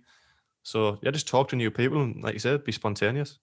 So 0.63 0.97
yeah, 1.01 1.11
just 1.11 1.27
talk 1.27 1.49
to 1.49 1.55
new 1.55 1.69
people 1.69 2.01
and 2.01 2.23
like 2.23 2.33
you 2.33 2.39
said, 2.39 2.63
be 2.63 2.71
spontaneous. 2.71 3.39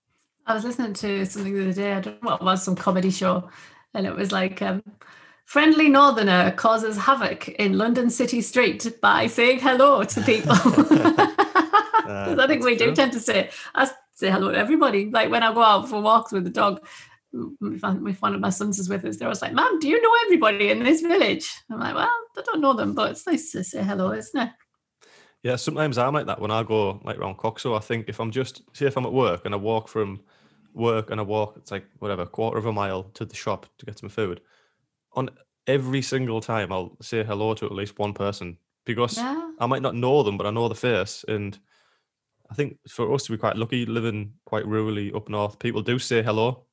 I 0.47 0.55
was 0.55 0.65
listening 0.65 0.95
to 0.95 1.25
something 1.27 1.55
the 1.55 1.63
other 1.63 1.73
day. 1.73 1.93
I 1.93 2.01
don't 2.01 2.23
know 2.23 2.31
what 2.31 2.41
it 2.41 2.45
was, 2.45 2.63
some 2.63 2.75
comedy 2.75 3.11
show, 3.11 3.49
and 3.95 4.07
it 4.07 4.17
was 4.17 4.33
like 4.33 4.63
um, 4.63 4.83
friendly 5.45 5.89
northerner 5.89 6.51
causes 6.53 6.97
havoc 6.97 7.49
in 7.51 7.77
London 7.77 8.11
city 8.11 8.41
street 8.41 8.87
by 9.03 9.27
saying 9.27 9.61
hello 9.61 10.03
to 10.03 10.21
people. 10.23 10.57
Uh, 12.11 12.35
I 12.41 12.49
think 12.49 12.65
we 12.65 12.75
that's 12.75 12.91
do 12.91 12.95
tend 12.95 13.13
to 13.13 13.21
say 13.21 13.51
I 13.73 13.89
say 14.15 14.31
hello 14.31 14.51
to 14.51 14.59
everybody. 14.59 15.11
Like 15.11 15.31
when 15.31 15.45
I 15.45 15.55
go 15.55 15.63
out 15.63 15.89
for 15.89 16.03
walks 16.03 16.33
with 16.33 16.43
the 16.43 16.51
dog, 16.51 16.85
if 17.33 17.83
one 17.83 18.07
if 18.09 18.21
one 18.21 18.35
of 18.35 18.41
my 18.41 18.51
sons 18.51 18.81
is 18.81 18.89
with 18.89 19.05
us, 19.05 19.17
they're 19.17 19.29
always 19.29 19.43
like, 19.43 19.53
"Mom, 19.53 19.79
do 19.79 19.89
you 19.89 20.03
know 20.03 20.13
everybody 20.25 20.71
in 20.71 20.83
this 20.83 21.03
village?" 21.03 21.49
I'm 21.71 21.79
like, 21.79 21.95
"Well, 21.95 22.11
I 22.37 22.43
don't 22.45 22.61
know 22.61 22.73
them, 22.73 22.95
but 22.95 23.13
it's 23.13 23.27
nice 23.27 23.53
to 23.53 23.63
say 23.63 23.83
hello, 23.85 24.11
isn't 24.11 24.41
it?" 24.41 24.51
Yeah, 25.43 25.57
sometimes 25.57 25.97
I'm 25.97 26.13
like 26.13 26.27
that 26.27 26.41
when 26.41 26.51
I 26.51 26.63
go 26.63 27.01
like 27.05 27.17
around 27.19 27.37
Coxhoe. 27.39 27.75
I 27.75 27.81
think 27.81 28.09
if 28.09 28.21
I'm 28.21 28.31
just 28.31 28.63
see 28.77 28.85
if 28.87 28.97
I'm 28.97 29.07
at 29.07 29.13
work 29.13 29.43
and 29.45 29.55
I 29.55 29.59
walk 29.59 29.89
from 29.89 30.23
work 30.75 31.11
and 31.11 31.19
I 31.21 31.25
walk, 31.25 31.57
it's 31.57 31.71
like 31.71 31.87
whatever, 31.99 32.27
quarter 32.27 32.59
of 32.59 32.67
a 32.67 32.73
mile 32.73 33.05
to 33.15 33.25
the 33.25 33.35
shop 33.35 33.67
to 33.79 33.87
get 33.87 33.99
some 33.99 34.11
food. 34.11 34.43
On 35.15 35.31
every 35.67 36.03
single 36.03 36.41
time, 36.41 36.73
I'll 36.73 36.97
say 37.03 37.25
hello 37.25 37.55
to 37.55 37.67
at 37.67 37.73
least 37.73 37.99
one 37.99 38.15
person 38.15 38.59
because 38.87 39.19
Yeah, 39.19 39.51
I 39.59 39.67
might 39.67 39.83
not 39.83 39.95
know 39.97 40.23
them, 40.23 40.39
but 40.39 40.47
I 40.47 40.51
know 40.51 40.69
the 40.69 40.75
face. 40.75 41.25
And 41.29 41.59
I 42.51 42.55
think 42.55 42.79
for 42.89 43.13
us 43.15 43.25
to 43.25 43.33
be 43.33 43.39
quite 43.39 43.57
lucky, 43.57 43.87
living 43.87 44.35
quite 44.45 44.65
rurally 44.65 45.15
up 45.15 45.29
north, 45.29 45.59
people 45.59 45.83
do 45.83 45.99
say 45.99 46.23
hello, 46.23 46.67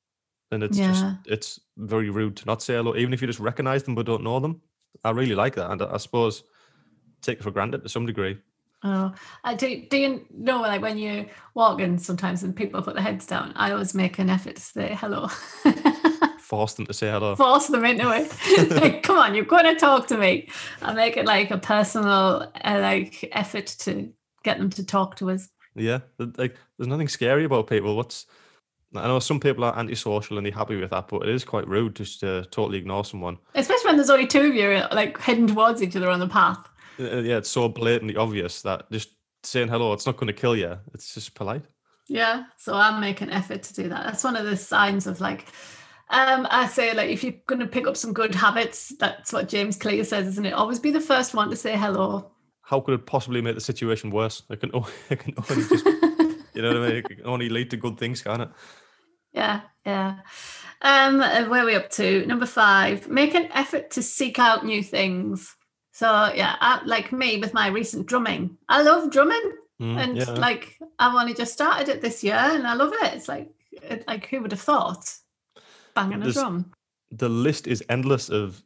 and 0.51 0.63
it's 0.63 0.79
just 0.79 1.07
it's 1.25 1.59
very 1.77 2.09
rude 2.09 2.37
to 2.37 2.45
not 2.47 2.61
say 2.63 2.75
hello, 2.75 2.95
even 2.95 3.13
if 3.13 3.21
you 3.21 3.27
just 3.27 3.39
recognise 3.39 3.83
them 3.83 3.95
but 3.95 4.05
don't 4.07 4.23
know 4.23 4.39
them. 4.39 4.61
I 5.03 5.11
really 5.11 5.35
like 5.35 5.55
that, 5.55 5.71
and 5.71 5.81
I 5.81 5.95
I 5.95 5.97
suppose 5.97 6.43
take 7.21 7.39
it 7.39 7.43
for 7.43 7.51
granted 7.51 7.83
to 7.83 7.89
some 7.89 8.05
degree. 8.07 8.41
Oh, 8.83 9.11
I 9.43 9.55
do. 9.55 9.83
Do 9.89 9.97
you 9.97 10.25
know, 10.31 10.61
like 10.61 10.81
when 10.81 10.97
you 10.97 11.25
walk 11.55 11.79
in 11.81 11.97
sometimes 11.97 12.43
and 12.43 12.55
people 12.55 12.81
put 12.81 12.93
their 12.93 13.03
heads 13.03 13.25
down, 13.25 13.53
I 13.55 13.71
always 13.71 13.93
make 13.93 14.19
an 14.19 14.29
effort 14.29 14.55
to 14.57 14.61
say 14.61 14.95
hello, 14.99 15.27
Force 16.39 16.75
them 16.75 16.85
to 16.85 16.93
say 16.93 17.09
hello. 17.09 17.35
force 17.35 17.67
them 17.67 17.83
into 17.83 18.09
it. 18.09 18.69
like, 18.81 19.03
come 19.03 19.17
on, 19.17 19.35
you're 19.35 19.43
going 19.45 19.65
to 19.65 19.75
talk 19.75 20.07
to 20.07 20.17
me. 20.17 20.47
I 20.81 20.93
make 20.93 21.17
it 21.17 21.25
like 21.25 21.51
a 21.51 21.57
personal, 21.57 22.51
uh, 22.63 22.79
like 22.79 23.27
effort 23.33 23.65
to 23.79 24.13
get 24.43 24.57
them 24.59 24.69
to 24.69 24.85
talk 24.85 25.15
to 25.17 25.31
us. 25.31 25.49
Yeah, 25.75 25.99
like 26.19 26.55
there's 26.77 26.87
nothing 26.87 27.07
scary 27.09 27.43
about 27.43 27.67
people. 27.67 27.95
What's 27.97 28.27
I 28.95 29.07
know 29.07 29.19
some 29.19 29.39
people 29.39 29.65
are 29.65 29.77
antisocial 29.77 30.37
and 30.37 30.45
they're 30.45 30.53
happy 30.53 30.79
with 30.79 30.91
that, 30.91 31.09
but 31.09 31.23
it 31.23 31.29
is 31.29 31.43
quite 31.43 31.67
rude 31.67 31.95
just 31.95 32.21
to 32.21 32.45
totally 32.51 32.77
ignore 32.77 33.03
someone. 33.03 33.37
Especially 33.53 33.87
when 33.87 33.97
there's 33.97 34.09
only 34.09 34.27
two 34.27 34.47
of 34.47 34.55
you, 34.55 34.83
like 34.91 35.19
heading 35.19 35.47
towards 35.47 35.83
each 35.83 35.95
other 35.95 36.09
on 36.09 36.19
the 36.19 36.27
path. 36.27 36.69
Uh, 36.99 37.17
Yeah, 37.21 37.37
it's 37.37 37.49
so 37.49 37.67
blatantly 37.69 38.15
obvious 38.15 38.61
that 38.63 38.91
just 38.91 39.09
saying 39.43 39.67
hello, 39.67 39.93
it's 39.93 40.05
not 40.05 40.17
going 40.17 40.27
to 40.27 40.33
kill 40.33 40.55
you. 40.55 40.77
It's 40.93 41.13
just 41.13 41.35
polite. 41.35 41.65
Yeah, 42.09 42.45
so 42.57 42.73
I 42.73 42.97
make 42.99 43.21
an 43.21 43.29
effort 43.29 43.63
to 43.63 43.73
do 43.73 43.89
that. 43.89 44.05
That's 44.05 44.23
one 44.23 44.35
of 44.37 44.45
the 44.45 44.55
signs 44.57 45.07
of 45.07 45.19
like, 45.19 45.45
um, 46.09 46.47
I 46.49 46.67
say 46.67 46.93
like 46.93 47.09
if 47.09 47.23
you're 47.23 47.33
going 47.47 47.59
to 47.59 47.67
pick 47.67 47.85
up 47.85 47.97
some 47.97 48.13
good 48.13 48.33
habits, 48.33 48.93
that's 48.97 49.33
what 49.33 49.49
James 49.49 49.75
Clear 49.75 50.03
says, 50.05 50.27
isn't 50.27 50.45
it? 50.45 50.53
Always 50.53 50.79
be 50.79 50.91
the 50.91 51.01
first 51.01 51.33
one 51.33 51.49
to 51.49 51.55
say 51.55 51.75
hello. 51.75 52.31
How 52.61 52.79
could 52.79 52.93
it 52.99 53.05
possibly 53.05 53.41
make 53.41 53.55
the 53.55 53.61
situation 53.61 54.09
worse? 54.09 54.43
It 54.49 54.59
can, 54.61 54.71
o- 54.73 54.89
it 55.09 55.19
can 55.19 55.33
only 55.49 55.67
just, 55.67 55.85
you 56.53 56.61
know 56.61 56.69
what 56.69 56.77
I 56.83 56.87
mean? 56.87 56.95
It 56.97 57.05
can 57.09 57.25
only 57.25 57.49
lead 57.49 57.69
to 57.71 57.77
good 57.77 57.97
things, 57.97 58.21
can't 58.21 58.41
it? 58.43 58.49
Yeah, 59.33 59.61
yeah. 59.85 60.19
Um, 60.81 61.19
where 61.19 61.63
are 61.63 61.65
we 61.65 61.75
up 61.75 61.89
to? 61.91 62.25
Number 62.25 62.45
five, 62.45 63.09
make 63.09 63.35
an 63.35 63.49
effort 63.51 63.91
to 63.91 64.01
seek 64.01 64.39
out 64.39 64.65
new 64.65 64.81
things. 64.81 65.56
So 65.97 66.31
yeah, 66.35 66.57
I, 66.61 66.79
like 66.85 67.11
me 67.11 67.39
with 67.39 67.55
my 67.55 67.69
recent 67.69 68.05
drumming, 68.05 68.55
I 68.69 68.83
love 68.83 69.09
drumming, 69.11 69.53
Mm, 69.81 69.97
and 69.97 70.17
yeah. 70.17 70.31
like 70.33 70.77
I've 70.99 71.15
only 71.15 71.33
just 71.33 71.53
started 71.53 71.89
it 71.89 72.01
this 72.01 72.23
year, 72.23 72.35
and 72.35 72.67
I 72.67 72.75
love 72.75 72.93
it. 72.93 73.13
It's 73.15 73.27
like, 73.27 73.49
it, 73.71 74.07
like 74.07 74.27
who 74.27 74.41
would 74.41 74.51
have 74.51 74.61
thought, 74.61 75.11
banging 75.95 76.21
a 76.21 76.31
drum? 76.31 76.71
the 77.09 77.29
list 77.29 77.65
is 77.65 77.83
endless 77.89 78.29
of 78.29 78.61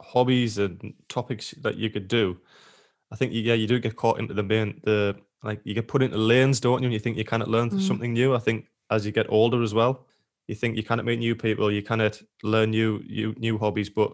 hobbies 0.00 0.56
and 0.56 0.94
topics 1.08 1.50
that 1.60 1.76
you 1.76 1.90
could 1.90 2.08
do. 2.08 2.38
I 3.10 3.16
think 3.16 3.32
yeah, 3.34 3.52
you 3.52 3.66
do 3.66 3.78
get 3.78 3.96
caught 3.96 4.18
into 4.18 4.32
the 4.32 4.42
main 4.42 4.80
the 4.84 5.16
like 5.42 5.60
you 5.64 5.74
get 5.74 5.88
put 5.88 6.02
into 6.02 6.16
lanes, 6.16 6.58
don't 6.58 6.80
you? 6.80 6.86
And 6.86 6.94
you 6.94 7.00
think 7.00 7.18
you 7.18 7.24
cannot 7.24 7.48
learn 7.48 7.68
Mm. 7.68 7.80
something 7.80 8.14
new. 8.14 8.34
I 8.34 8.38
think 8.38 8.66
as 8.88 9.04
you 9.04 9.12
get 9.12 9.26
older 9.28 9.62
as 9.62 9.74
well, 9.74 10.06
you 10.48 10.54
think 10.54 10.76
you 10.78 10.82
cannot 10.82 11.04
meet 11.04 11.18
new 11.18 11.36
people, 11.36 11.70
you 11.70 11.82
cannot 11.82 12.22
learn 12.42 12.70
new 12.70 13.02
new 13.06 13.34
new 13.38 13.58
hobbies. 13.58 13.90
But 13.90 14.12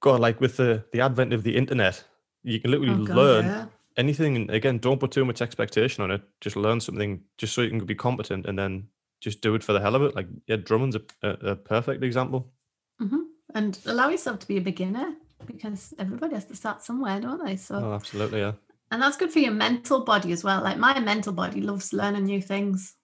God, 0.00 0.20
like 0.20 0.40
with 0.40 0.56
the 0.56 0.84
the 0.92 1.00
advent 1.00 1.32
of 1.32 1.42
the 1.42 1.56
internet, 1.56 2.04
you 2.42 2.60
can 2.60 2.70
literally 2.70 2.92
Oh, 3.02 3.04
God, 3.06 3.16
learn 3.16 3.44
yeah. 3.46 3.66
anything. 3.96 4.36
And 4.36 4.50
again, 4.50 4.78
don't 4.78 5.00
put 5.00 5.10
too 5.10 5.24
much 5.24 5.42
expectation 5.42 6.04
on 6.04 6.10
it. 6.10 6.22
Just 6.40 6.56
learn 6.56 6.80
something, 6.80 7.22
just 7.36 7.54
so 7.54 7.62
you 7.62 7.70
can 7.70 7.84
be 7.84 7.94
competent, 7.94 8.46
and 8.46 8.58
then 8.58 8.88
just 9.20 9.40
do 9.40 9.54
it 9.54 9.64
for 9.64 9.72
the 9.72 9.80
hell 9.80 9.94
of 9.96 10.02
it. 10.02 10.14
Like 10.14 10.28
yeah, 10.46 10.56
drumming's 10.56 10.94
a, 10.96 11.02
a, 11.22 11.28
a 11.50 11.56
perfect 11.56 12.02
example. 12.04 12.52
Mhm. 13.00 13.24
And 13.54 13.78
allow 13.86 14.08
yourself 14.10 14.38
to 14.40 14.48
be 14.48 14.58
a 14.58 14.60
beginner 14.60 15.14
because 15.46 15.94
everybody 15.98 16.34
has 16.34 16.44
to 16.46 16.54
start 16.56 16.82
somewhere, 16.82 17.20
don't 17.20 17.44
they? 17.44 17.56
So, 17.56 17.76
Oh, 17.76 17.92
absolutely, 17.94 18.40
yeah. 18.40 18.52
and 18.90 19.00
that's 19.02 19.16
good 19.16 19.32
for 19.32 19.38
your 19.38 19.52
mental 19.54 20.04
body 20.04 20.32
as 20.32 20.44
well. 20.44 20.62
Like 20.62 20.76
my 20.78 21.00
mental 21.00 21.32
body 21.32 21.60
loves 21.60 21.92
learning 21.92 22.24
new 22.24 22.42
things 22.42 22.94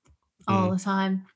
all 0.47 0.71
the 0.71 0.79
time. 0.79 1.27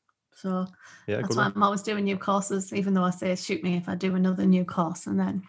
So 0.40 0.66
Yeah, 1.06 1.16
that's 1.20 1.36
why 1.36 1.44
one. 1.44 1.52
I'm 1.54 1.62
always 1.62 1.82
doing 1.82 2.04
new 2.04 2.16
courses, 2.16 2.72
even 2.72 2.94
though 2.94 3.04
I 3.04 3.10
say 3.10 3.34
shoot 3.34 3.62
me 3.62 3.76
if 3.76 3.88
I 3.88 3.94
do 3.94 4.14
another 4.14 4.46
new 4.46 4.64
course. 4.64 5.06
And 5.06 5.18
then 5.18 5.42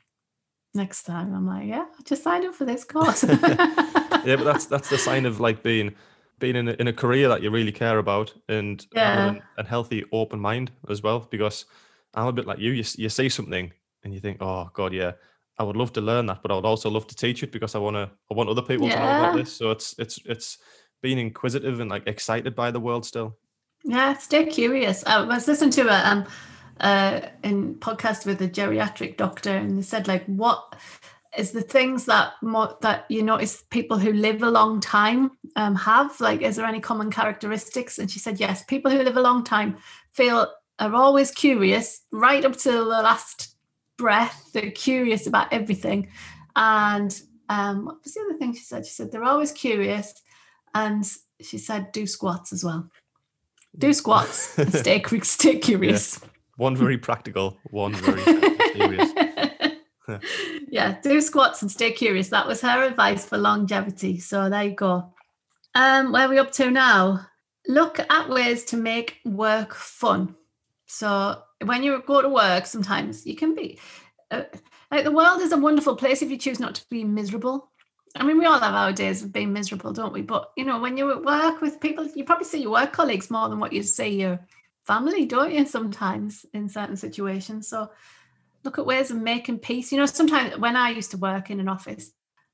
next 0.74 1.04
time 1.04 1.34
I'm 1.34 1.46
like, 1.46 1.68
yeah, 1.68 1.86
I 1.98 2.02
just 2.04 2.24
signed 2.24 2.46
up 2.46 2.56
for 2.56 2.66
this 2.66 2.84
course. 2.84 3.24
yeah, 3.28 3.56
but 4.24 4.44
that's 4.44 4.66
that's 4.66 4.90
the 4.90 4.98
sign 4.98 5.26
of 5.26 5.40
like 5.40 5.64
being 5.64 5.94
being 6.40 6.56
in 6.56 6.70
a, 6.70 6.72
in 6.74 6.88
a 6.88 6.94
career 6.94 7.28
that 7.28 7.44
you 7.44 7.52
really 7.52 7.72
care 7.72 7.98
about 8.00 8.34
and 8.48 8.86
Yeah. 8.96 9.12
having 9.16 9.42
a 9.58 9.66
healthy 9.66 10.06
open 10.12 10.40
mind 10.40 10.72
as 10.90 11.04
well. 11.04 11.20
Because 11.30 11.66
I'm 12.14 12.28
a 12.28 12.34
bit 12.34 12.48
like 12.48 12.60
you. 12.60 12.72
You 12.72 12.84
you 12.98 13.10
see 13.10 13.30
something 13.30 13.72
and 14.04 14.14
you 14.14 14.20
think, 14.20 14.42
oh 14.42 14.70
god, 14.74 14.94
yeah, 14.94 15.12
I 15.60 15.64
would 15.64 15.76
love 15.78 15.94
to 15.94 16.02
learn 16.02 16.26
that, 16.28 16.42
but 16.42 16.52
I 16.52 16.56
would 16.56 16.66
also 16.66 16.90
love 16.90 17.06
to 17.08 17.16
teach 17.16 17.44
it 17.44 17.52
because 17.52 17.76
I 17.76 17.80
want 17.80 17.96
to. 17.96 18.10
I 18.32 18.34
want 18.34 18.50
other 18.50 18.62
people 18.64 18.90
to 18.90 19.00
know 19.00 19.12
about 19.12 19.34
this. 19.34 19.54
So 19.56 19.72
it's 19.72 19.94
it's 20.00 20.20
it's 20.26 20.58
being 21.02 21.20
inquisitive 21.20 21.80
and 21.80 21.92
like 21.92 22.08
excited 22.08 22.56
by 22.56 22.72
the 22.72 22.80
world 22.80 23.06
still. 23.06 23.38
Yeah, 23.84 24.14
stay 24.18 24.46
curious. 24.46 25.06
I 25.06 25.22
was 25.24 25.48
listening 25.48 25.72
to 25.72 25.88
a 25.88 26.10
um 26.10 26.26
uh 26.80 27.22
in 27.44 27.76
podcast 27.76 28.26
with 28.26 28.42
a 28.42 28.48
geriatric 28.48 29.18
doctor, 29.18 29.56
and 29.56 29.78
they 29.78 29.82
said 29.82 30.08
like, 30.08 30.26
what 30.26 30.76
is 31.38 31.52
the 31.52 31.62
things 31.62 32.06
that 32.06 32.34
more 32.42 32.78
that 32.82 33.06
you 33.10 33.24
notice 33.24 33.64
people 33.70 33.98
who 33.98 34.12
live 34.14 34.44
a 34.44 34.52
long 34.52 34.80
time 34.82 35.32
um 35.56 35.76
have? 35.76 36.20
Like, 36.20 36.42
is 36.42 36.56
there 36.58 36.66
any 36.66 36.80
common 36.82 37.10
characteristics? 37.12 38.00
And 38.00 38.10
she 38.12 38.20
said 38.20 38.40
yes. 38.40 38.64
People 38.66 38.92
who 38.92 39.02
live 39.04 39.18
a 39.18 39.22
long 39.22 39.44
time 39.44 39.78
feel 40.12 40.48
are 40.80 40.96
always 40.96 41.32
curious 41.32 42.02
right 42.12 42.46
up 42.46 42.56
till 42.58 42.86
the 42.86 43.02
last 43.02 43.56
breath. 43.98 44.52
They're 44.54 44.72
curious 44.72 45.28
about 45.28 45.52
everything, 45.54 46.10
and 46.56 47.20
um, 47.50 47.86
what 47.86 48.04
was 48.04 48.14
the 48.14 48.22
other 48.22 48.38
thing 48.38 48.54
she 48.54 48.64
said? 48.64 48.86
She 48.86 48.94
said 48.94 49.12
they're 49.12 49.24
always 49.24 49.52
curious, 49.52 50.14
and 50.74 51.06
she 51.42 51.58
said 51.58 51.92
do 51.94 52.06
squats 52.06 52.52
as 52.54 52.64
well 52.64 52.90
do 53.78 53.94
squats 53.94 54.58
and 54.58 54.74
stay 54.74 55.00
quick, 55.00 55.26
stay 55.26 55.58
curious. 55.58 56.20
One 56.58 56.76
very 56.76 56.98
practical, 56.98 57.58
one 57.72 57.94
very 57.96 58.22
serious. 58.74 59.12
yeah, 60.70 61.00
do 61.02 61.22
squats 61.22 61.62
and 61.62 61.72
stay 61.72 61.92
curious. 61.92 62.30
That 62.30 62.48
was 62.48 62.62
her 62.62 62.84
advice 62.84 63.26
for 63.26 63.38
longevity. 63.38 64.20
So 64.20 64.50
there 64.50 64.64
you 64.64 64.76
go. 64.76 65.14
Um, 65.76 66.12
where 66.12 66.26
are 66.26 66.30
we 66.30 66.40
up 66.40 66.52
to 66.54 66.70
now? 66.72 67.28
Look 67.68 68.00
at 68.00 68.30
ways 68.30 68.66
to 68.66 68.78
make 68.78 69.20
work 69.26 69.76
fun. 69.76 70.36
So 70.88 71.42
when 71.64 71.84
you 71.84 72.02
go 72.06 72.22
to 72.22 72.30
work, 72.30 72.66
sometimes 72.66 73.26
you 73.26 73.36
can 73.36 73.54
be 73.54 73.80
uh, 74.32 74.44
like 74.92 75.04
the 75.04 75.12
world 75.12 75.42
is 75.42 75.52
a 75.52 75.58
wonderful 75.58 75.96
place 75.96 76.22
if 76.22 76.32
you 76.32 76.38
choose 76.38 76.60
not 76.60 76.76
to 76.76 76.86
be 76.90 77.04
miserable. 77.04 77.70
I 78.16 78.24
mean, 78.24 78.40
we 78.40 78.46
all 78.46 78.60
have 78.60 78.74
our 78.74 78.92
days 78.92 79.24
of 79.24 79.32
being 79.32 79.54
miserable, 79.54 79.94
don't 79.94 80.14
we? 80.14 80.22
But 80.22 80.52
you 80.58 80.66
know, 80.66 80.80
when 80.80 80.98
you're 80.98 81.12
at 81.12 81.24
work 81.24 81.62
with 81.62 81.80
people, 81.80 82.08
you 82.16 82.24
probably 82.24 82.46
see 82.46 82.62
your 82.62 82.72
work 82.72 82.92
colleagues 82.92 83.30
more 83.30 83.50
than 83.50 83.60
what 83.60 83.74
you 83.74 83.84
see 83.84 84.22
your 84.22 84.40
family, 84.86 85.26
don't 85.26 85.54
you? 85.54 85.66
Sometimes 85.66 86.46
in 86.54 86.70
certain 86.70 86.98
situations. 86.98 87.68
So 87.68 87.92
look 88.64 88.80
at 88.80 88.86
ways 88.86 89.12
of 89.12 89.18
making 89.18 89.60
peace. 89.60 89.92
You 89.92 90.00
know, 90.00 90.06
sometimes 90.06 90.58
when 90.58 90.76
I 90.76 90.90
used 90.90 91.12
to 91.12 91.18
work 91.18 91.50
in 91.50 91.60
an 91.60 91.70
office, 91.70 92.12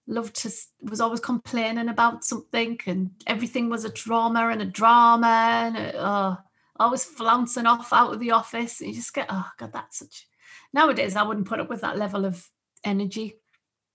loved 0.08 0.36
to 0.36 0.52
was 0.82 1.02
always 1.02 1.20
complaining 1.20 1.90
about 1.90 2.24
something, 2.24 2.80
and 2.86 3.12
everything 3.26 3.70
was 3.70 3.86
a 3.86 3.90
drama 3.90 4.50
and 4.50 4.62
a 4.62 4.66
drama, 4.66 5.28
and 5.28 5.94
oh, 5.96 6.38
always 6.78 7.06
flouncing 7.06 7.66
off 7.66 7.94
out 7.94 8.14
of 8.14 8.20
the 8.20 8.32
office. 8.32 8.82
And 8.82 8.90
you 8.90 8.96
just 8.96 9.14
get, 9.14 9.28
oh 9.30 9.50
god, 9.58 9.74
that's 9.74 10.00
such. 10.00 10.28
Nowadays, 10.74 11.16
I 11.16 11.24
wouldn't 11.24 11.48
put 11.48 11.60
up 11.60 11.70
with 11.70 11.82
that 11.82 11.98
level 11.98 12.26
of 12.26 12.48
energy 12.84 13.36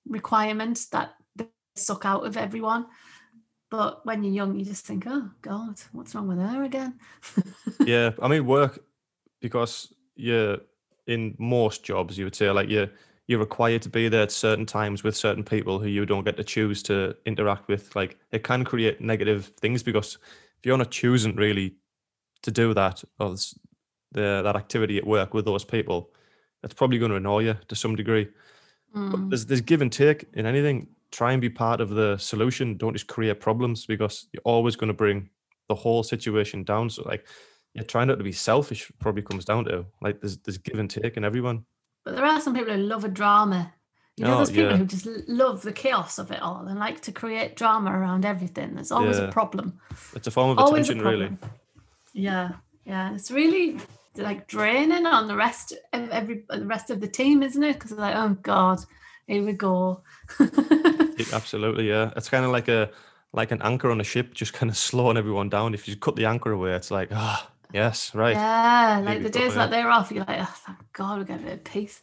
requirement 0.08 0.80
that 0.92 1.12
suck 1.80 2.04
out 2.04 2.26
of 2.26 2.36
everyone. 2.36 2.86
But 3.70 4.04
when 4.04 4.24
you're 4.24 4.32
young, 4.32 4.56
you 4.56 4.64
just 4.64 4.84
think, 4.84 5.04
oh 5.06 5.30
God, 5.42 5.80
what's 5.92 6.14
wrong 6.14 6.28
with 6.28 6.38
her 6.38 6.64
again? 6.64 6.98
yeah, 7.86 8.10
I 8.20 8.28
mean 8.28 8.46
work 8.46 8.80
because 9.40 9.92
you're 10.16 10.58
in 11.06 11.34
most 11.38 11.82
jobs 11.82 12.16
you 12.18 12.24
would 12.24 12.36
say 12.36 12.50
like 12.50 12.68
you're 12.68 12.88
you're 13.26 13.38
required 13.38 13.80
to 13.80 13.88
be 13.88 14.08
there 14.08 14.22
at 14.22 14.32
certain 14.32 14.66
times 14.66 15.04
with 15.04 15.16
certain 15.16 15.44
people 15.44 15.78
who 15.78 15.86
you 15.86 16.04
don't 16.04 16.24
get 16.24 16.36
to 16.36 16.42
choose 16.42 16.82
to 16.82 17.14
interact 17.26 17.68
with. 17.68 17.94
Like 17.94 18.18
it 18.32 18.42
can 18.42 18.64
create 18.64 19.00
negative 19.00 19.52
things 19.60 19.84
because 19.84 20.18
if 20.58 20.66
you're 20.66 20.76
not 20.76 20.90
choosing 20.90 21.36
really 21.36 21.76
to 22.42 22.50
do 22.50 22.74
that 22.74 23.04
or 23.20 23.36
the 24.10 24.42
that 24.42 24.56
activity 24.56 24.98
at 24.98 25.06
work 25.06 25.32
with 25.32 25.44
those 25.44 25.64
people, 25.64 26.10
that's 26.60 26.74
probably 26.74 26.98
going 26.98 27.12
to 27.12 27.18
annoy 27.18 27.44
you 27.44 27.56
to 27.68 27.76
some 27.76 27.94
degree. 27.94 28.28
Mm. 28.96 29.10
But 29.12 29.30
there's 29.30 29.46
there's 29.46 29.60
give 29.60 29.80
and 29.80 29.92
take 29.92 30.24
in 30.32 30.44
anything. 30.44 30.88
Try 31.12 31.32
and 31.32 31.40
be 31.40 31.50
part 31.50 31.80
of 31.80 31.90
the 31.90 32.16
solution. 32.18 32.76
Don't 32.76 32.92
just 32.92 33.08
create 33.08 33.40
problems 33.40 33.86
because 33.86 34.28
you're 34.32 34.42
always 34.44 34.76
going 34.76 34.88
to 34.88 34.94
bring 34.94 35.28
the 35.68 35.74
whole 35.74 36.02
situation 36.02 36.64
down. 36.64 36.90
So 36.90 37.02
like 37.02 37.26
yeah, 37.74 37.82
trying 37.82 38.08
not 38.08 38.18
to 38.18 38.24
be 38.24 38.32
selfish 38.32 38.90
probably 38.98 39.22
comes 39.22 39.44
down 39.44 39.64
to 39.66 39.86
like 40.00 40.20
there's 40.20 40.38
there's 40.38 40.58
give 40.58 40.78
and 40.78 40.90
take 40.90 41.16
in 41.16 41.24
everyone. 41.24 41.64
But 42.04 42.16
there 42.16 42.24
are 42.24 42.40
some 42.40 42.54
people 42.54 42.74
who 42.74 42.82
love 42.82 43.04
a 43.04 43.08
drama. 43.08 43.72
You 44.16 44.26
know, 44.26 44.34
oh, 44.34 44.36
there's 44.38 44.50
people 44.50 44.72
yeah. 44.72 44.76
who 44.76 44.84
just 44.84 45.06
love 45.28 45.62
the 45.62 45.72
chaos 45.72 46.18
of 46.18 46.30
it 46.30 46.42
all 46.42 46.66
and 46.66 46.78
like 46.78 47.00
to 47.02 47.12
create 47.12 47.56
drama 47.56 47.90
around 47.90 48.26
everything. 48.26 48.74
There's 48.74 48.92
always 48.92 49.18
yeah. 49.18 49.28
a 49.28 49.32
problem. 49.32 49.80
It's 50.14 50.26
a 50.26 50.30
form 50.30 50.50
of 50.50 50.58
always 50.58 50.90
attention, 50.90 51.06
really. 51.06 51.36
Yeah, 52.12 52.50
yeah. 52.84 53.14
It's 53.14 53.30
really 53.30 53.78
like 54.16 54.46
draining 54.46 55.06
on 55.06 55.28
the 55.28 55.36
rest 55.36 55.72
of 55.92 56.10
every 56.10 56.44
the 56.50 56.66
rest 56.66 56.90
of 56.90 57.00
the 57.00 57.08
team, 57.08 57.42
isn't 57.42 57.62
it? 57.62 57.74
Because 57.74 57.92
like, 57.92 58.16
oh 58.16 58.36
god, 58.42 58.80
here 59.26 59.44
we 59.44 59.52
go. 59.52 60.02
it, 61.20 61.32
absolutely, 61.32 61.88
yeah. 61.88 62.12
It's 62.16 62.28
kind 62.28 62.44
of 62.44 62.50
like 62.50 62.68
a 62.68 62.90
like 63.32 63.52
an 63.52 63.62
anchor 63.62 63.90
on 63.90 64.00
a 64.00 64.04
ship, 64.04 64.34
just 64.34 64.52
kind 64.52 64.70
of 64.70 64.76
slowing 64.88 65.16
everyone 65.16 65.48
down. 65.48 65.74
If 65.74 65.88
you 65.88 65.96
cut 65.96 66.16
the 66.16 66.26
anchor 66.26 66.52
away, 66.52 66.72
it's 66.72 66.90
like 66.90 67.08
ah, 67.12 67.48
oh, 67.48 67.52
yes, 67.72 68.14
right. 68.14 68.34
Yeah, 68.34 69.02
like 69.04 69.22
the 69.22 69.30
days 69.30 69.54
that 69.54 69.70
they're 69.70 69.90
off, 69.90 70.10
you're 70.10 70.24
like, 70.24 70.40
oh, 70.40 70.56
thank 70.66 70.78
God, 70.92 71.18
we 71.18 71.24
get 71.24 71.40
a 71.40 71.44
bit 71.44 71.52
of 71.54 71.64
peace. 71.64 72.00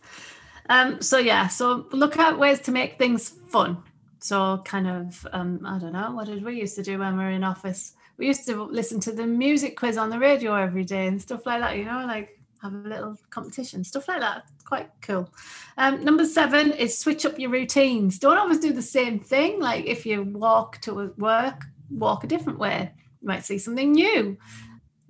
Um, 0.70 1.02
so 1.02 1.18
yeah, 1.18 1.48
so 1.48 1.88
look 1.92 2.18
at 2.18 2.38
ways 2.38 2.60
to 2.62 2.72
make 2.72 2.98
things 2.98 3.30
fun. 3.30 3.78
So 4.20 4.62
kind 4.66 4.88
of, 4.88 5.26
um, 5.32 5.62
I 5.66 5.78
don't 5.78 5.94
know, 5.94 6.12
what 6.12 6.26
did 6.26 6.44
we 6.44 6.60
used 6.60 6.76
to 6.76 6.84
do 6.84 7.00
when 7.00 7.18
we 7.18 7.24
were 7.24 7.30
in 7.30 7.44
office? 7.44 7.94
we 8.18 8.28
used 8.28 8.46
to 8.48 8.64
listen 8.64 9.00
to 9.02 9.12
the 9.12 9.26
music 9.26 9.78
quiz 9.78 9.98
on 9.98 10.10
the 10.10 10.20
radio 10.20 10.56
every 10.56 10.84
day 10.84 11.08
and 11.08 11.22
stuff 11.22 11.46
like 11.46 11.62
that, 11.62 11.78
you 11.78 11.86
know, 11.86 12.06
like 12.06 12.37
have 12.62 12.74
a 12.74 12.78
little 12.78 13.18
competition, 13.30 13.84
stuff 13.84 14.08
like 14.08 14.20
that. 14.20 14.46
Quite 14.66 14.90
cool. 15.02 15.30
Um, 15.78 16.04
number 16.04 16.26
seven 16.26 16.72
is 16.72 16.98
switch 16.98 17.26
up 17.26 17.40
your 17.40 17.50
routines. 17.50 18.20
Don't 18.20 18.38
always 18.38 18.60
do 18.60 18.74
the 18.74 18.82
same 18.82 19.20
thing. 19.20 19.60
Like 19.60 19.86
if 19.86 20.06
you 20.06 20.24
walk 20.24 20.80
to 20.82 21.14
work, 21.18 21.66
walk 21.90 22.24
a 22.24 22.28
different 22.28 22.60
way. 22.60 22.92
You 23.22 23.28
might 23.28 23.46
see 23.46 23.58
something 23.58 23.92
new. 23.92 24.38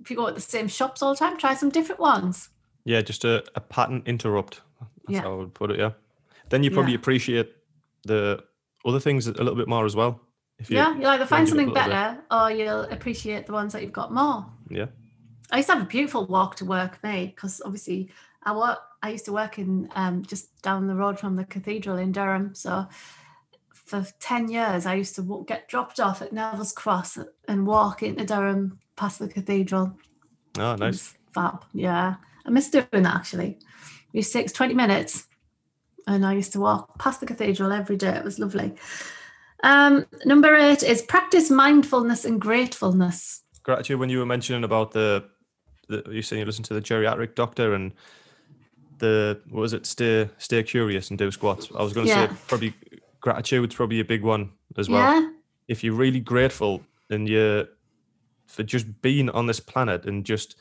If 0.00 0.10
you 0.10 0.16
go 0.16 0.26
at 0.26 0.34
the 0.34 0.40
same 0.40 0.68
shops 0.68 1.02
all 1.02 1.12
the 1.12 1.18
time, 1.18 1.36
try 1.36 1.54
some 1.54 1.70
different 1.70 2.00
ones. 2.00 2.50
Yeah, 2.84 3.02
just 3.02 3.24
a, 3.24 3.44
a 3.54 3.60
pattern 3.60 4.02
interrupt. 4.06 4.60
That's 4.80 4.92
yeah. 5.08 5.22
how 5.22 5.32
I 5.32 5.36
would 5.36 5.54
put 5.54 5.70
it. 5.70 5.78
Yeah. 5.78 5.92
Then 6.48 6.62
you 6.62 6.70
probably 6.70 6.92
yeah. 6.92 6.98
appreciate 6.98 7.52
the 8.04 8.42
other 8.84 9.00
things 9.00 9.26
a 9.26 9.32
little 9.32 9.56
bit 9.56 9.68
more 9.68 9.84
as 9.84 9.94
well. 9.94 10.20
If 10.58 10.70
you 10.70 10.76
yeah, 10.76 10.96
you'll 10.96 11.06
either 11.06 11.26
find 11.26 11.48
something 11.48 11.72
better 11.72 12.16
bit. 12.16 12.24
or 12.36 12.50
you'll 12.50 12.82
appreciate 12.82 13.46
the 13.46 13.52
ones 13.52 13.72
that 13.72 13.82
you've 13.82 13.92
got 13.92 14.12
more. 14.12 14.46
Yeah. 14.68 14.86
I 15.50 15.58
used 15.58 15.68
to 15.68 15.74
have 15.74 15.82
a 15.82 15.86
beautiful 15.86 16.26
walk 16.26 16.56
to 16.56 16.64
work 16.64 16.98
made 17.02 17.34
because 17.34 17.62
obviously 17.64 18.10
I 18.42 18.56
work 18.56 18.78
I 19.02 19.10
used 19.10 19.26
to 19.26 19.32
work 19.32 19.58
in 19.58 19.88
um, 19.94 20.24
just 20.24 20.60
down 20.62 20.86
the 20.86 20.94
road 20.94 21.18
from 21.18 21.36
the 21.36 21.44
cathedral 21.44 21.98
in 21.98 22.12
Durham. 22.12 22.54
So 22.54 22.88
for 23.72 24.06
10 24.20 24.48
years 24.48 24.86
I 24.86 24.94
used 24.94 25.14
to 25.14 25.22
walk, 25.22 25.46
get 25.46 25.68
dropped 25.68 26.00
off 26.00 26.20
at 26.20 26.32
Neville's 26.32 26.72
Cross 26.72 27.18
and 27.46 27.66
walk 27.66 28.02
into 28.02 28.24
Durham 28.24 28.80
past 28.96 29.20
the 29.20 29.28
cathedral. 29.28 29.96
Oh 30.58 30.74
nice. 30.74 31.14
Fab. 31.32 31.64
Yeah. 31.72 32.16
I 32.44 32.50
miss 32.50 32.70
doing 32.70 32.86
that 32.92 33.14
actually. 33.14 33.58
It 34.12 34.16
used 34.18 34.32
to 34.32 34.38
take 34.38 34.52
20 34.52 34.74
minutes 34.74 35.26
and 36.06 36.26
I 36.26 36.34
used 36.34 36.52
to 36.52 36.60
walk 36.60 36.98
past 36.98 37.20
the 37.20 37.26
cathedral 37.26 37.70
every 37.70 37.96
day. 37.96 38.16
It 38.16 38.24
was 38.24 38.38
lovely. 38.38 38.74
Um, 39.62 40.06
number 40.24 40.54
eight 40.54 40.82
is 40.82 41.02
practice 41.02 41.50
mindfulness 41.50 42.24
and 42.24 42.40
gratefulness. 42.40 43.42
Gratitude. 43.62 43.98
When 43.98 44.08
you 44.08 44.18
were 44.18 44.26
mentioning 44.26 44.64
about 44.64 44.92
the, 44.92 45.24
the 45.88 46.04
you 46.10 46.22
saying 46.22 46.40
you 46.40 46.46
listen 46.46 46.64
to 46.64 46.74
the 46.74 46.82
geriatric 46.82 47.34
doctor 47.34 47.74
and 47.74 47.92
the 48.98 49.40
what 49.50 49.60
was 49.60 49.72
it? 49.72 49.86
Stay 49.86 50.28
stay 50.38 50.62
curious 50.62 51.10
and 51.10 51.18
do 51.18 51.30
squats. 51.30 51.68
I 51.76 51.82
was 51.82 51.92
going 51.92 52.06
to 52.06 52.12
yeah. 52.12 52.28
say 52.28 52.34
probably 52.46 52.74
gratitude's 53.20 53.74
probably 53.74 54.00
a 54.00 54.04
big 54.04 54.22
one 54.22 54.50
as 54.76 54.88
well. 54.88 55.20
Yeah. 55.20 55.30
If 55.66 55.84
you're 55.84 55.94
really 55.94 56.20
grateful 56.20 56.82
and 57.10 57.28
you're 57.28 57.66
for 58.46 58.62
just 58.62 59.02
being 59.02 59.28
on 59.30 59.46
this 59.46 59.60
planet 59.60 60.06
and 60.06 60.24
just 60.24 60.56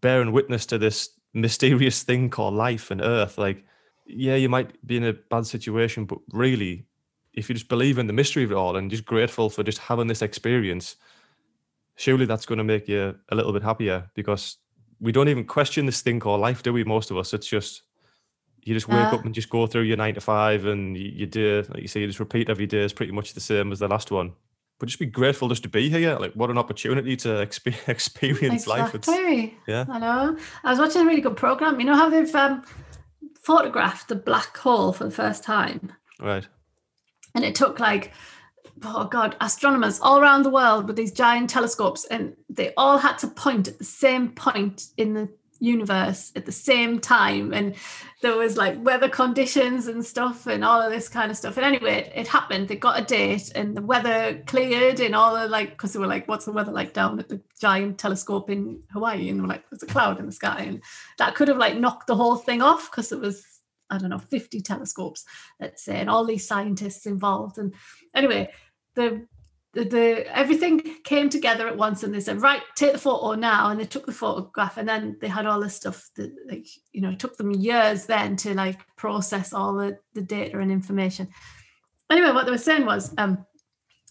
bearing 0.00 0.32
witness 0.32 0.66
to 0.66 0.78
this 0.78 1.10
mysterious 1.32 2.02
thing 2.02 2.30
called 2.30 2.54
life 2.54 2.90
and 2.90 3.00
Earth, 3.00 3.38
like 3.38 3.64
yeah, 4.06 4.34
you 4.34 4.48
might 4.48 4.84
be 4.86 4.96
in 4.96 5.04
a 5.04 5.12
bad 5.12 5.46
situation, 5.46 6.04
but 6.04 6.18
really 6.32 6.86
if 7.34 7.48
you 7.48 7.54
just 7.54 7.68
believe 7.68 7.98
in 7.98 8.06
the 8.06 8.12
mystery 8.12 8.44
of 8.44 8.52
it 8.52 8.56
all 8.56 8.76
and 8.76 8.90
just 8.90 9.04
grateful 9.04 9.50
for 9.50 9.62
just 9.62 9.78
having 9.78 10.06
this 10.06 10.22
experience, 10.22 10.96
surely 11.96 12.26
that's 12.26 12.46
going 12.46 12.58
to 12.58 12.64
make 12.64 12.88
you 12.88 13.14
a 13.28 13.34
little 13.34 13.52
bit 13.52 13.62
happier 13.62 14.10
because 14.14 14.58
we 15.00 15.12
don't 15.12 15.28
even 15.28 15.44
question 15.44 15.86
this 15.86 16.00
thing 16.00 16.20
called 16.20 16.40
life, 16.40 16.62
do 16.62 16.72
we? 16.72 16.84
Most 16.84 17.10
of 17.10 17.16
us, 17.16 17.34
it's 17.34 17.46
just 17.46 17.82
you 18.62 18.74
just 18.74 18.88
wake 18.88 19.12
uh, 19.12 19.16
up 19.16 19.24
and 19.24 19.34
just 19.34 19.50
go 19.50 19.66
through 19.66 19.82
your 19.82 19.96
nine 19.96 20.14
to 20.14 20.20
five, 20.20 20.64
and 20.64 20.96
you, 20.96 21.10
you 21.14 21.26
do, 21.26 21.64
like 21.68 21.82
you 21.82 21.88
say, 21.88 22.00
you 22.00 22.06
just 22.06 22.20
repeat 22.20 22.48
every 22.48 22.66
day 22.66 22.84
is 22.84 22.92
pretty 22.92 23.12
much 23.12 23.34
the 23.34 23.40
same 23.40 23.72
as 23.72 23.78
the 23.78 23.88
last 23.88 24.10
one. 24.10 24.32
But 24.78 24.86
just 24.86 24.98
be 24.98 25.06
grateful 25.06 25.48
just 25.48 25.62
to 25.64 25.68
be 25.68 25.88
here. 25.88 26.16
Like, 26.16 26.32
what 26.32 26.50
an 26.50 26.58
opportunity 26.58 27.14
to 27.16 27.28
exp- 27.28 27.88
experience 27.88 28.64
exactly. 28.64 28.80
life. 28.80 28.94
It's, 28.94 29.54
yeah, 29.68 29.84
I 29.88 29.98
know. 29.98 30.36
I 30.64 30.70
was 30.70 30.78
watching 30.78 31.02
a 31.02 31.04
really 31.04 31.20
good 31.20 31.36
program. 31.36 31.78
You 31.78 31.86
know 31.86 31.94
how 31.94 32.08
they've 32.08 32.34
um, 32.34 32.64
photographed 33.40 34.08
the 34.08 34.16
black 34.16 34.56
hole 34.56 34.92
for 34.92 35.04
the 35.04 35.10
first 35.10 35.44
time, 35.44 35.92
right? 36.18 36.46
and 37.34 37.44
it 37.44 37.54
took 37.54 37.80
like 37.80 38.12
oh 38.82 39.04
god 39.04 39.36
astronomers 39.40 40.00
all 40.00 40.20
around 40.20 40.42
the 40.42 40.50
world 40.50 40.86
with 40.86 40.96
these 40.96 41.12
giant 41.12 41.48
telescopes 41.48 42.04
and 42.06 42.36
they 42.48 42.72
all 42.76 42.98
had 42.98 43.16
to 43.18 43.26
point 43.28 43.68
at 43.68 43.78
the 43.78 43.84
same 43.84 44.30
point 44.30 44.88
in 44.96 45.14
the 45.14 45.28
universe 45.64 46.32
at 46.36 46.46
the 46.46 46.52
same 46.52 47.00
time. 47.00 47.52
And 47.52 47.74
there 48.22 48.36
was 48.36 48.56
like 48.56 48.82
weather 48.84 49.08
conditions 49.08 49.86
and 49.86 50.04
stuff 50.04 50.46
and 50.46 50.64
all 50.64 50.80
of 50.80 50.92
this 50.92 51.08
kind 51.08 51.30
of 51.30 51.36
stuff. 51.36 51.56
And 51.56 51.66
anyway 51.66 52.12
it 52.14 52.28
happened. 52.28 52.68
They 52.68 52.76
got 52.76 53.00
a 53.00 53.04
date 53.04 53.52
and 53.54 53.76
the 53.76 53.82
weather 53.82 54.42
cleared 54.46 55.00
and 55.00 55.14
all 55.14 55.34
the 55.34 55.48
like 55.48 55.70
because 55.70 55.92
they 55.92 55.98
were 55.98 56.06
like 56.06 56.28
what's 56.28 56.44
the 56.44 56.52
weather 56.52 56.72
like 56.72 56.92
down 56.92 57.18
at 57.18 57.28
the 57.28 57.40
giant 57.60 57.98
telescope 57.98 58.50
in 58.50 58.80
hawaii? 58.92 59.28
And 59.28 59.38
they 59.38 59.42
were 59.42 59.48
like 59.48 59.64
there's 59.70 59.82
a 59.82 59.86
cloud 59.86 60.18
in 60.18 60.26
the 60.26 60.32
sky. 60.32 60.64
And 60.66 60.82
that 61.18 61.34
could 61.34 61.48
have 61.48 61.58
like 61.58 61.78
knocked 61.78 62.06
the 62.06 62.16
whole 62.16 62.36
thing 62.36 62.62
off 62.62 62.90
because 62.90 63.12
it 63.12 63.20
was 63.20 63.44
I 63.90 63.98
don't 63.98 64.10
know, 64.10 64.18
50 64.18 64.62
telescopes, 64.62 65.24
let's 65.60 65.84
say, 65.84 65.96
and 65.96 66.08
all 66.08 66.24
these 66.24 66.48
scientists 66.48 67.06
involved. 67.06 67.58
And 67.58 67.74
anyway, 68.14 68.50
the 68.94 69.26
the, 69.74 69.84
the 69.84 70.36
everything 70.36 70.80
came 71.02 71.28
together 71.28 71.66
at 71.66 71.76
once 71.76 72.02
and 72.02 72.14
they 72.14 72.20
said 72.20 72.40
right 72.40 72.62
take 72.76 72.92
the 72.92 72.98
photo 72.98 73.34
now. 73.34 73.70
And 73.70 73.78
they 73.78 73.84
took 73.84 74.06
the 74.06 74.12
photograph 74.12 74.76
and 74.76 74.88
then 74.88 75.16
they 75.20 75.28
had 75.28 75.46
all 75.46 75.60
this 75.60 75.74
stuff 75.74 76.10
that 76.16 76.32
like 76.48 76.66
you 76.92 77.00
know 77.00 77.10
it 77.10 77.18
took 77.18 77.36
them 77.36 77.50
years 77.50 78.06
then 78.06 78.36
to 78.36 78.54
like 78.54 78.80
process 78.96 79.52
all 79.52 79.74
the, 79.74 79.98
the 80.14 80.22
data 80.22 80.58
and 80.58 80.70
information. 80.70 81.28
Anyway 82.10 82.30
what 82.30 82.46
they 82.46 82.52
were 82.52 82.58
saying 82.58 82.86
was 82.86 83.12
um 83.18 83.44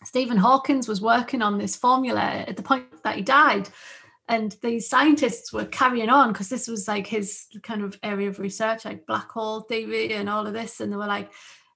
stephen 0.03 0.37
hawkins 0.37 0.87
was 0.87 1.01
working 1.01 1.41
on 1.41 1.57
this 1.57 1.77
formula 1.77 2.21
at 2.21 2.57
the 2.57 2.63
point 2.63 2.85
that 3.03 3.15
he 3.15 3.21
died. 3.21 3.69
And 4.29 4.55
the 4.61 4.79
scientists 4.79 5.51
were 5.51 5.65
carrying 5.65 6.09
on 6.09 6.31
because 6.31 6.47
this 6.47 6.67
was 6.67 6.87
like 6.87 7.07
his 7.07 7.45
kind 7.61 7.83
of 7.83 7.97
area 8.03 8.29
of 8.29 8.39
research 8.39 8.85
like 8.85 9.05
black 9.05 9.29
hole 9.29 9.61
theory 9.61 10.13
and 10.13 10.29
all 10.29 10.47
of 10.47 10.53
this. 10.53 10.79
And 10.79 10.91
they 10.91 10.97
were 10.97 11.07
like 11.07 11.31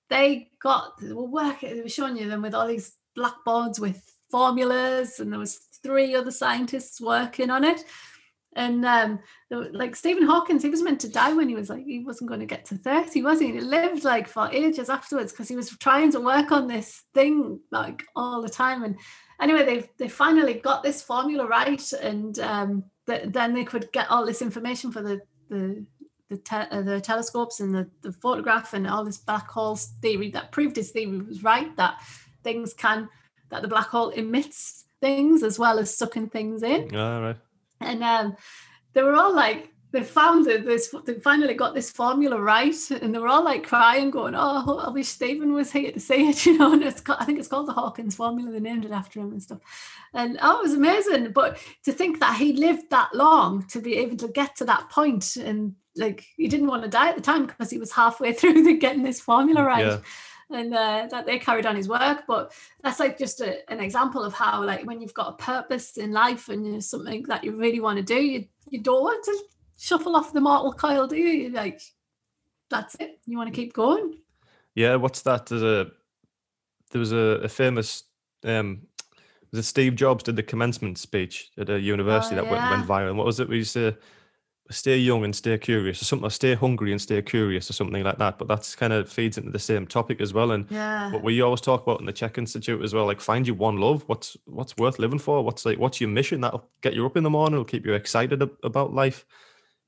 they 0.09 0.49
got 0.61 0.97
they 1.01 1.13
were 1.13 1.25
working 1.25 1.75
they 1.75 1.81
were 1.81 1.89
showing 1.89 2.17
you 2.17 2.29
them 2.29 2.41
with 2.41 2.55
all 2.55 2.67
these 2.67 2.96
blackboards 3.17 3.82
with 3.82 4.01
formulas 4.32 5.19
and 5.19 5.32
there 5.32 5.39
was 5.39 5.58
three 5.84 6.15
other 6.15 6.32
scientists 6.32 7.01
working 7.01 7.49
on 7.49 7.65
it. 7.65 7.84
And 8.56 8.86
um 8.86 9.19
like 9.51 9.95
stephen 9.95 10.25
hawkins 10.25 10.63
he 10.63 10.69
was 10.69 10.82
meant 10.82 10.99
to 11.01 11.10
die 11.10 11.34
when 11.34 11.47
he 11.47 11.53
was 11.53 11.69
like 11.69 11.86
he 11.86 11.99
wasn't 11.99 12.30
going 12.30 12.39
to 12.39 12.45
get 12.45 12.65
to 12.65 12.75
30 12.75 13.21
was 13.21 13.39
he? 13.39 13.51
He 13.51 13.60
lived 13.60 14.03
like 14.06 14.27
for 14.27 14.49
ages 14.51 14.89
afterwards 14.89 15.34
because 15.34 15.49
he 15.49 15.56
was 15.56 15.69
trying 15.77 16.12
to 16.13 16.21
work 16.21 16.51
on 16.51 16.67
this 16.67 17.03
thing 17.13 17.60
like 17.71 18.03
all 18.15 18.41
the 18.41 18.49
time. 18.49 18.84
And 18.84 18.97
anyway, 19.41 19.65
they 19.65 19.89
they 19.97 20.10
finally 20.10 20.56
got 20.56 20.84
this 20.84 21.01
formula 21.01 21.45
right, 21.45 21.93
and 21.93 22.38
um, 22.39 22.84
then 23.06 23.53
they 23.53 23.63
could 23.63 23.91
get 23.91 24.10
all 24.10 24.25
this 24.25 24.41
information 24.41 24.91
for 24.91 25.01
the 25.01 25.21
the 25.49 25.86
the, 26.30 26.38
te- 26.38 26.56
uh, 26.56 26.82
the 26.82 26.99
telescopes 26.99 27.62
and 27.62 27.73
the, 27.73 27.89
the 28.01 28.12
photograph 28.12 28.73
and 28.73 28.86
all 28.86 29.06
this 29.06 29.17
black 29.17 29.47
holes 29.47 29.93
theory 30.01 30.30
that 30.32 30.51
proved 30.51 30.75
his 30.75 30.91
theory 30.91 31.21
was 31.21 31.41
right 31.41 31.73
that 31.77 32.01
things 32.47 32.73
can 32.73 33.10
that 33.49 33.62
the 33.62 33.67
black 33.67 33.88
hole 33.88 34.10
emits 34.10 34.86
things 35.01 35.43
as 35.43 35.60
well 35.60 35.79
as 35.79 35.97
sucking 35.97 36.29
things 36.29 36.63
in. 36.63 36.95
All 36.95 37.21
right. 37.21 37.38
And 37.81 38.01
um, 38.03 38.38
they 38.93 39.03
were 39.03 39.15
all 39.15 39.36
like, 39.36 39.73
they 39.91 40.03
found 40.03 40.45
that 40.45 40.65
this 40.65 40.93
they 41.05 41.13
finally 41.15 41.53
got 41.53 41.73
this 41.73 41.89
formula 41.89 42.39
right 42.39 42.75
and 43.01 43.15
they 43.15 43.19
were 43.19 43.29
all 43.29 43.43
like 43.43 43.63
crying 43.63 44.12
going 44.12 44.36
oh 44.36 44.83
i 44.86 44.89
wish 44.89 45.07
stephen 45.07 45.53
was 45.53 45.71
here 45.71 45.93
to 45.93 45.99
see 45.99 46.27
it 46.27 46.45
you 46.45 46.57
know 46.57 46.73
and 46.73 46.83
it's 46.83 47.01
i 47.10 47.23
think 47.23 47.39
it's 47.39 47.47
called 47.47 47.69
the 47.69 47.73
hawkins 47.73 48.17
formula 48.17 48.51
they 48.51 48.60
named 48.60 48.83
it 48.83 48.91
after 48.91 49.21
him 49.21 49.31
and 49.31 49.41
stuff 49.41 49.60
and 50.13 50.38
oh 50.41 50.60
it 50.60 50.63
was 50.63 50.73
amazing 50.73 51.31
but 51.31 51.57
to 51.86 51.93
think 51.93 52.19
that 52.19 52.36
he 52.38 52.51
lived 52.51 52.89
that 52.89 53.10
long 53.13 53.65
to 53.67 53.79
be 53.79 53.95
able 53.95 54.17
to 54.17 54.27
get 54.27 54.57
to 54.57 54.65
that 54.65 54.89
point 54.89 55.38
and 55.38 55.73
like 55.95 56.25
he 56.36 56.49
didn't 56.49 56.67
want 56.67 56.83
to 56.83 56.89
die 56.89 57.07
at 57.07 57.15
the 57.15 57.21
time 57.21 57.45
because 57.45 57.69
he 57.69 57.79
was 57.79 57.93
halfway 57.93 58.33
through 58.38 58.62
the 58.63 58.75
getting 58.75 59.03
this 59.03 59.21
formula 59.21 59.63
right. 59.63 59.86
Yeah 59.86 59.99
and 60.49 60.73
uh, 60.73 61.07
that 61.12 61.25
they 61.25 61.39
carried 61.39 61.65
on 61.65 61.75
his 61.75 61.89
work. 61.89 62.23
But 62.27 62.53
that's 62.81 62.99
like 62.99 63.17
just 63.17 63.41
a, 63.41 63.69
an 63.71 63.79
example 63.79 64.23
of 64.23 64.33
how, 64.33 64.63
like, 64.63 64.86
when 64.86 65.01
you've 65.01 65.13
got 65.13 65.33
a 65.33 65.43
purpose 65.43 65.97
in 65.97 66.12
life 66.12 66.49
and 66.49 66.65
you 66.65 66.81
something 66.81 67.23
that 67.23 67.43
you 67.43 67.55
really 67.55 67.79
want 67.79 67.97
to 67.97 68.03
do, 68.03 68.15
you 68.15 68.45
you 68.69 68.81
don't 68.81 69.03
want 69.03 69.23
to 69.25 69.43
shuffle 69.77 70.15
off 70.15 70.33
the 70.33 70.41
mortal 70.41 70.73
coil, 70.73 71.07
do 71.07 71.15
you? 71.15 71.27
You're 71.27 71.51
like, 71.51 71.81
that's 72.69 72.95
it. 72.99 73.19
You 73.25 73.38
want 73.38 73.53
to 73.53 73.55
keep 73.55 73.73
going. 73.73 74.19
Yeah. 74.75 74.95
What's 74.95 75.21
that? 75.23 75.45
There's 75.45 75.63
a 75.63 75.91
there 76.91 76.99
was 76.99 77.12
a, 77.12 77.41
a 77.43 77.49
famous 77.49 78.03
um 78.43 78.81
was 79.51 79.60
it 79.60 79.63
Steve 79.63 79.95
Jobs 79.95 80.23
did 80.23 80.36
the 80.36 80.43
commencement 80.43 80.97
speech 80.97 81.51
at 81.57 81.69
a 81.69 81.79
university 81.79 82.36
oh, 82.36 82.41
that 82.41 82.51
yeah. 82.51 82.69
went, 82.69 82.89
went 82.89 82.89
viral. 82.89 83.15
What 83.15 83.25
was 83.25 83.39
it? 83.39 83.47
We 83.47 83.57
used 83.57 83.73
to 83.73 83.95
stay 84.69 84.97
young 84.97 85.23
and 85.23 85.36
stay 85.36 85.58
curious 85.58 86.01
or 86.01 86.06
something 86.06 86.25
or 86.25 86.30
stay 86.30 86.53
hungry 86.53 86.91
and 86.91 87.01
stay 87.01 87.21
curious 87.21 87.69
or 87.69 87.73
something 87.73 88.03
like 88.03 88.17
that 88.17 88.38
but 88.38 88.47
that's 88.47 88.75
kind 88.75 88.91
of 88.91 89.10
feeds 89.10 89.38
into 89.38 89.51
the 89.51 89.60
same 89.60 89.88
topic 89.88 90.19
as 90.19 90.34
well 90.34 90.51
and 90.51 90.65
yeah. 90.69 91.12
what 91.12 91.23
we 91.23 91.41
always 91.41 91.62
talk 91.62 91.84
about 91.84 91.99
in 91.99 92.06
the 92.06 92.13
CHEK 92.13 92.38
institute 92.38 92.84
as 92.84 92.93
well 92.93 93.06
like 93.06 93.21
find 93.21 93.47
you 93.47 93.53
one 93.53 93.77
love 93.77 94.03
what's 94.08 94.36
what's 94.45 94.75
worth 94.77 94.99
living 94.99 95.19
for 95.19 95.43
what's 95.43 95.65
like 95.65 95.80
what's 95.80 96.01
your 96.01 96.10
mission 96.10 96.41
that'll 96.41 96.69
get 96.82 96.93
you 96.93 97.06
up 97.06 97.17
in 97.17 97.23
the 97.23 97.30
morning 97.30 97.53
it'll 97.53 97.65
keep 97.65 97.86
you 97.86 97.93
excited 97.93 98.41
about 98.63 98.93
life. 98.93 99.25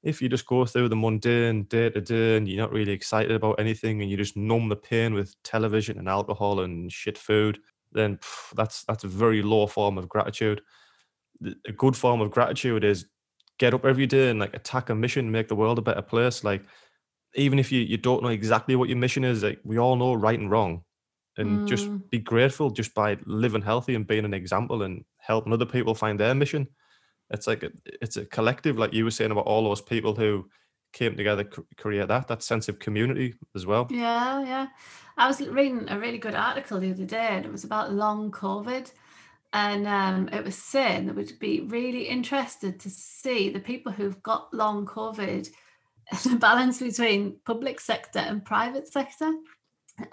If 0.01 0.21
you 0.21 0.29
just 0.29 0.45
go 0.45 0.65
through 0.65 0.87
the 0.87 0.95
mundane 0.95 1.63
day 1.63 1.89
to 1.89 1.99
day 1.99 2.37
and 2.37 2.47
you're 2.47 2.61
not 2.61 2.71
really 2.71 2.93
excited 2.93 3.31
about 3.31 3.59
anything 3.59 4.01
and 4.01 4.09
you 4.09 4.15
just 4.15 4.37
numb 4.37 4.69
the 4.69 4.77
pain 4.77 5.13
with 5.13 5.35
television 5.43 5.99
and 5.99 6.07
alcohol 6.07 6.61
and 6.61 6.89
shit 6.89 7.17
food 7.17 7.59
then 7.91 8.17
pff, 8.17 8.51
that's 8.55 8.83
that's 8.83 9.03
a 9.03 9.07
very 9.07 9.41
low 9.41 9.67
form 9.67 9.97
of 9.97 10.07
gratitude. 10.07 10.61
A 11.67 11.71
good 11.71 11.95
form 11.95 12.21
of 12.21 12.31
gratitude 12.31 12.83
is 12.83 13.05
get 13.59 13.73
up 13.73 13.85
every 13.85 14.07
day 14.07 14.29
and 14.29 14.39
like 14.39 14.55
attack 14.55 14.89
a 14.89 14.95
mission, 14.95 15.31
make 15.31 15.47
the 15.47 15.55
world 15.55 15.77
a 15.77 15.83
better 15.83 16.01
place. 16.01 16.43
Like 16.43 16.63
even 17.35 17.59
if 17.59 17.71
you 17.71 17.81
you 17.81 17.97
don't 17.97 18.23
know 18.23 18.29
exactly 18.29 18.75
what 18.75 18.89
your 18.89 18.97
mission 18.97 19.23
is, 19.23 19.43
like 19.43 19.59
we 19.63 19.77
all 19.77 19.95
know 19.95 20.13
right 20.15 20.39
and 20.39 20.49
wrong. 20.49 20.83
And 21.37 21.59
mm. 21.59 21.67
just 21.67 21.87
be 22.09 22.19
grateful 22.19 22.69
just 22.69 22.93
by 22.93 23.17
living 23.25 23.61
healthy 23.61 23.95
and 23.95 24.07
being 24.07 24.25
an 24.25 24.33
example 24.33 24.83
and 24.83 25.05
helping 25.17 25.53
other 25.53 25.65
people 25.65 25.95
find 25.95 26.19
their 26.19 26.35
mission. 26.35 26.67
It's 27.29 27.47
like 27.47 27.63
a, 27.63 27.69
it's 28.01 28.17
a 28.17 28.25
collective, 28.25 28.77
like 28.77 28.93
you 28.93 29.05
were 29.05 29.11
saying 29.11 29.31
about 29.31 29.45
all 29.45 29.63
those 29.63 29.81
people 29.81 30.15
who 30.15 30.49
came 30.91 31.15
together 31.15 31.47
create 31.77 32.07
that 32.07 32.27
that 32.27 32.43
sense 32.43 32.67
of 32.67 32.79
community 32.79 33.35
as 33.55 33.65
well. 33.65 33.87
Yeah, 33.89 34.43
yeah. 34.43 34.67
I 35.17 35.27
was 35.27 35.39
reading 35.39 35.85
a 35.89 35.99
really 35.99 36.17
good 36.17 36.35
article 36.35 36.79
the 36.79 36.91
other 36.91 37.05
day, 37.05 37.27
and 37.31 37.45
it 37.45 37.51
was 37.51 37.63
about 37.63 37.93
long 37.93 38.31
COVID 38.31 38.91
and 39.51 39.87
um, 39.87 40.29
it 40.31 40.43
was 40.43 40.55
saying 40.55 41.07
that 41.07 41.15
we'd 41.15 41.39
be 41.39 41.61
really 41.61 42.03
interested 42.03 42.79
to 42.81 42.89
see 42.89 43.49
the 43.49 43.59
people 43.59 43.91
who've 43.91 44.21
got 44.21 44.53
long 44.53 44.85
COVID 44.85 45.49
and 46.11 46.33
the 46.33 46.37
balance 46.37 46.79
between 46.79 47.37
public 47.45 47.79
sector 47.79 48.19
and 48.19 48.45
private 48.45 48.87
sector. 48.87 49.31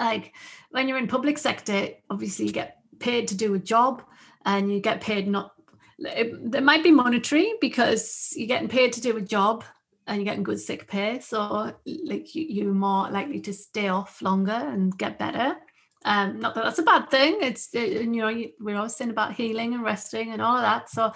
Like 0.00 0.34
when 0.70 0.88
you're 0.88 0.98
in 0.98 1.06
public 1.06 1.38
sector, 1.38 1.88
obviously 2.10 2.46
you 2.46 2.52
get 2.52 2.78
paid 2.98 3.28
to 3.28 3.36
do 3.36 3.54
a 3.54 3.58
job 3.58 4.02
and 4.44 4.72
you 4.72 4.80
get 4.80 5.00
paid 5.00 5.28
not 5.28 5.52
it, 5.98 6.62
might 6.62 6.82
be 6.82 6.90
monetary 6.90 7.54
because 7.60 8.32
you're 8.36 8.48
getting 8.48 8.68
paid 8.68 8.92
to 8.94 9.00
do 9.00 9.16
a 9.16 9.20
job 9.20 9.64
and 10.06 10.18
you're 10.18 10.24
getting 10.24 10.42
good 10.42 10.60
sick 10.60 10.86
pay 10.88 11.18
so 11.20 11.72
like 12.04 12.34
you, 12.34 12.46
you're 12.48 12.72
more 12.72 13.10
likely 13.10 13.40
to 13.40 13.52
stay 13.52 13.88
off 13.88 14.20
longer 14.22 14.52
and 14.52 14.96
get 14.98 15.18
better 15.18 15.56
um, 16.06 16.38
not 16.38 16.54
that 16.54 16.62
that's 16.62 16.78
a 16.78 16.84
bad 16.84 17.10
thing. 17.10 17.38
It's 17.42 17.74
it, 17.74 18.02
you 18.02 18.06
know 18.06 18.44
we're 18.60 18.76
always 18.76 18.94
saying 18.94 19.10
about 19.10 19.34
healing 19.34 19.74
and 19.74 19.82
resting 19.82 20.32
and 20.32 20.40
all 20.40 20.56
of 20.56 20.62
that. 20.62 20.88
So 20.88 21.12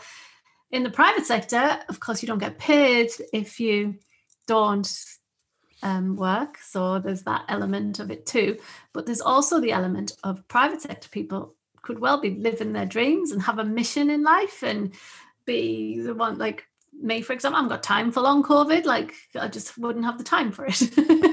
in 0.73 0.83
the 0.83 0.91
private 0.91 1.25
sector, 1.25 1.79
of 1.89 2.01
course, 2.01 2.23
you 2.23 2.27
don't 2.27 2.39
get 2.39 2.59
paid 2.59 3.11
if 3.33 3.61
you 3.61 3.95
don't 4.49 4.93
um, 5.85 6.17
work. 6.17 6.59
So 6.59 6.99
there's 6.99 7.23
that 7.23 7.45
element 7.49 8.01
of 8.01 8.11
it 8.11 8.27
too. 8.27 8.59
But 8.93 9.07
there's 9.07 9.21
also 9.21 9.61
the 9.61 9.71
element 9.71 10.17
of 10.25 10.47
private 10.49 10.83
sector 10.83 11.09
people 11.09 11.55
could 11.83 12.01
well 12.01 12.21
be 12.21 12.31
living 12.31 12.73
their 12.73 12.85
dreams 12.85 13.31
and 13.31 13.41
have 13.43 13.61
a 13.61 13.65
mission 13.65 14.11
in 14.11 14.25
life 14.25 14.65
and 14.65 14.93
be 15.47 16.01
the 16.01 16.15
one 16.15 16.37
like 16.37 16.67
me, 17.01 17.23
for 17.23 17.33
example. 17.33 17.63
I've 17.63 17.69
got 17.69 17.85
time 17.85 18.11
for 18.11 18.23
long 18.23 18.43
COVID. 18.43 18.87
Like 18.87 19.15
I 19.41 19.47
just 19.47 19.79
wouldn't 19.79 20.05
have 20.05 20.19
the 20.19 20.25
time 20.25 20.51
for 20.51 20.67
it. 20.69 20.81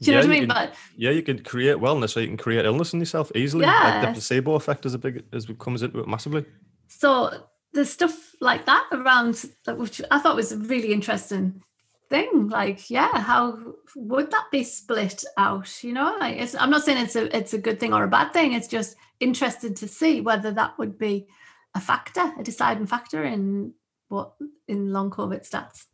Do 0.00 0.10
you 0.10 0.16
yeah, 0.16 0.22
know 0.22 0.28
what 0.28 0.36
I 0.36 0.40
mean? 0.40 0.48
Can, 0.48 0.56
but 0.56 0.74
yeah, 0.96 1.10
you 1.10 1.22
can 1.22 1.42
create 1.42 1.76
wellness, 1.76 2.16
or 2.16 2.20
you 2.20 2.28
can 2.28 2.38
create 2.38 2.64
illness 2.64 2.94
in 2.94 3.00
yourself 3.00 3.30
easily. 3.34 3.64
Yeah. 3.64 4.00
Like 4.00 4.08
the 4.08 4.12
placebo 4.14 4.54
effect 4.54 4.86
is 4.86 4.94
a 4.94 4.98
big 4.98 5.24
as 5.32 5.46
comes 5.58 5.82
into 5.82 6.00
it 6.00 6.08
massively. 6.08 6.46
So 6.88 7.30
there's 7.72 7.90
stuff 7.90 8.34
like 8.40 8.64
that 8.64 8.86
around, 8.92 9.44
which 9.66 10.00
I 10.10 10.18
thought 10.18 10.36
was 10.36 10.52
a 10.52 10.56
really 10.56 10.92
interesting 10.92 11.62
thing. 12.08 12.48
Like, 12.48 12.90
yeah, 12.90 13.20
how 13.20 13.58
would 13.94 14.30
that 14.30 14.46
be 14.50 14.64
split 14.64 15.22
out? 15.36 15.84
You 15.84 15.92
know, 15.92 16.16
like 16.18 16.54
I'm 16.58 16.70
not 16.70 16.82
saying 16.82 16.98
it's 16.98 17.16
a 17.16 17.36
it's 17.36 17.52
a 17.52 17.58
good 17.58 17.78
thing 17.78 17.92
or 17.92 18.04
a 18.04 18.08
bad 18.08 18.32
thing. 18.32 18.54
It's 18.54 18.68
just 18.68 18.96
interested 19.20 19.76
to 19.76 19.88
see 19.88 20.20
whether 20.20 20.50
that 20.52 20.78
would 20.78 20.98
be 20.98 21.28
a 21.74 21.80
factor, 21.80 22.32
a 22.38 22.42
deciding 22.42 22.86
factor 22.86 23.22
in 23.22 23.74
what 24.08 24.32
in 24.66 24.92
long 24.92 25.10
COVID 25.10 25.48
stats. 25.48 25.86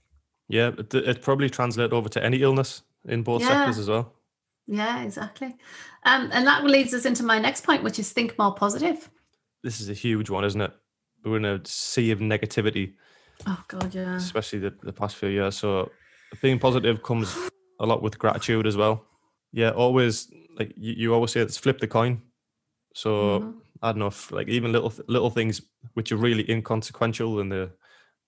Yeah, 0.48 0.70
it, 0.78 0.94
it 0.94 1.22
probably 1.22 1.50
translate 1.50 1.92
over 1.92 2.08
to 2.08 2.24
any 2.24 2.42
illness 2.42 2.82
in 3.06 3.22
both 3.22 3.42
yeah. 3.42 3.48
sectors 3.48 3.78
as 3.78 3.88
well. 3.88 4.12
Yeah, 4.66 5.02
exactly. 5.02 5.56
Um, 6.04 6.30
and 6.32 6.46
that 6.46 6.64
leads 6.64 6.92
us 6.92 7.04
into 7.04 7.22
my 7.22 7.38
next 7.38 7.64
point, 7.64 7.82
which 7.82 7.98
is 7.98 8.12
think 8.12 8.36
more 8.38 8.54
positive. 8.54 9.10
This 9.62 9.80
is 9.80 9.88
a 9.88 9.94
huge 9.94 10.28
one, 10.30 10.44
isn't 10.44 10.60
it? 10.60 10.72
We're 11.24 11.38
in 11.38 11.44
a 11.44 11.60
sea 11.64 12.10
of 12.10 12.18
negativity. 12.18 12.94
Oh 13.46 13.62
God, 13.68 13.94
yeah. 13.94 14.16
Especially 14.16 14.60
the, 14.60 14.74
the 14.82 14.92
past 14.92 15.16
few 15.16 15.28
years. 15.28 15.56
So 15.56 15.90
being 16.40 16.58
positive 16.58 17.02
comes 17.02 17.36
a 17.80 17.86
lot 17.86 18.02
with 18.02 18.18
gratitude 18.18 18.66
as 18.66 18.76
well. 18.76 19.04
Yeah, 19.52 19.70
always 19.70 20.30
like 20.58 20.72
you, 20.76 20.94
you 20.96 21.14
always 21.14 21.32
say 21.32 21.40
it's 21.40 21.56
flip 21.56 21.78
the 21.78 21.86
coin. 21.86 22.22
So 22.94 23.40
mm-hmm. 23.40 23.50
I 23.82 23.92
don't 23.92 23.98
know, 23.98 24.06
if, 24.06 24.32
like 24.32 24.48
even 24.48 24.72
little 24.72 24.92
little 25.06 25.30
things 25.30 25.62
which 25.94 26.12
are 26.12 26.16
really 26.16 26.48
inconsequential 26.50 27.40
in 27.40 27.48
the 27.48 27.70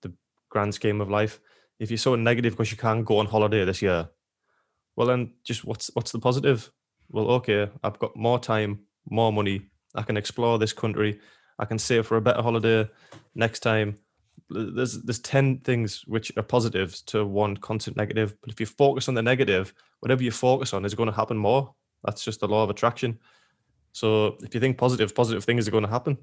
the 0.01 0.13
grand 0.49 0.73
scheme 0.73 1.01
of 1.01 1.09
life. 1.09 1.39
If 1.79 1.89
you're 1.89 1.97
so 1.97 2.15
negative 2.15 2.53
because 2.53 2.71
you 2.71 2.77
can't 2.77 3.05
go 3.05 3.19
on 3.19 3.25
holiday 3.25 3.63
this 3.65 3.81
year, 3.81 4.09
well 4.99 5.07
then 5.07 5.31
just 5.43 5.65
what's 5.65 5.89
what's 5.93 6.11
the 6.11 6.19
positive? 6.19 6.69
Well 7.09 7.31
okay 7.31 7.67
i've 7.83 7.97
got 7.97 8.15
more 8.15 8.37
time 8.37 8.81
more 9.09 9.33
money. 9.33 9.61
I 9.95 10.03
can 10.03 10.17
explore 10.17 10.59
this 10.59 10.73
country. 10.73 11.19
I 11.57 11.65
can 11.65 11.79
save 11.79 12.05
for 12.05 12.17
a 12.17 12.21
better 12.21 12.41
holiday 12.41 12.87
next 13.33 13.61
time. 13.61 13.97
There's 14.49 15.01
there's 15.01 15.19
10 15.19 15.59
things 15.59 16.03
which 16.05 16.31
are 16.37 16.43
positives 16.43 17.01
to 17.03 17.25
one 17.25 17.57
constant 17.57 17.97
negative 17.97 18.35
but 18.41 18.51
if 18.51 18.59
you 18.59 18.65
focus 18.65 19.07
on 19.07 19.13
the 19.15 19.21
negative 19.21 19.73
whatever 20.01 20.21
you 20.21 20.31
focus 20.31 20.73
on 20.73 20.85
is 20.85 20.95
going 20.95 21.09
to 21.09 21.15
happen 21.15 21.37
more. 21.37 21.73
That's 22.03 22.23
just 22.23 22.41
the 22.41 22.47
law 22.47 22.63
of 22.63 22.69
attraction. 22.69 23.19
So 23.91 24.37
if 24.41 24.53
you 24.53 24.59
think 24.59 24.77
positive 24.77 25.15
positive 25.15 25.45
things 25.45 25.67
are 25.67 25.71
going 25.71 25.85
to 25.85 25.89
happen. 25.89 26.17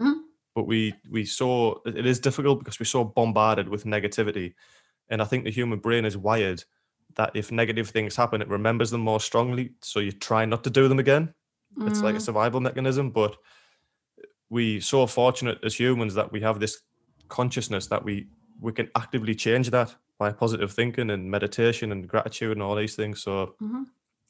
Mm-hmm. 0.00 0.20
but 0.54 0.66
we 0.66 0.94
we 1.10 1.24
saw 1.24 1.74
it 1.84 2.06
is 2.06 2.20
difficult 2.20 2.60
because 2.60 2.78
we're 2.78 2.86
so 2.86 3.04
bombarded 3.04 3.68
with 3.68 3.84
negativity. 3.84 4.54
And 5.08 5.20
i 5.20 5.24
think 5.24 5.44
the 5.44 5.50
human 5.50 5.80
brain 5.80 6.04
is 6.04 6.16
wired 6.16 6.62
that 7.16 7.30
if 7.34 7.52
negative 7.52 7.90
things 7.90 8.16
happen, 8.16 8.42
it 8.42 8.48
remembers 8.48 8.90
them 8.90 9.00
more 9.00 9.20
strongly. 9.20 9.72
So 9.82 10.00
you 10.00 10.12
try 10.12 10.44
not 10.44 10.64
to 10.64 10.70
do 10.70 10.88
them 10.88 10.98
again. 10.98 11.34
Mm. 11.78 11.88
It's 11.88 12.02
like 12.02 12.14
a 12.14 12.18
mm. 12.18 12.22
survival 12.22 12.60
mechanism. 12.60 13.10
But 13.10 13.36
we 14.48 14.80
so 14.80 15.06
fortunate 15.06 15.58
as 15.64 15.78
humans 15.78 16.14
that 16.14 16.30
we 16.32 16.40
have 16.40 16.60
this 16.60 16.82
consciousness 17.28 17.86
that 17.86 18.04
we 18.04 18.28
we 18.60 18.72
can 18.72 18.90
actively 18.96 19.34
change 19.34 19.70
that 19.70 19.94
by 20.18 20.30
positive 20.30 20.70
thinking 20.72 21.10
and 21.10 21.30
meditation 21.30 21.92
and 21.92 22.06
gratitude 22.06 22.52
and 22.52 22.62
all 22.62 22.76
these 22.76 22.94
things. 22.94 23.22
So 23.22 23.54
mm-hmm. 23.62 23.84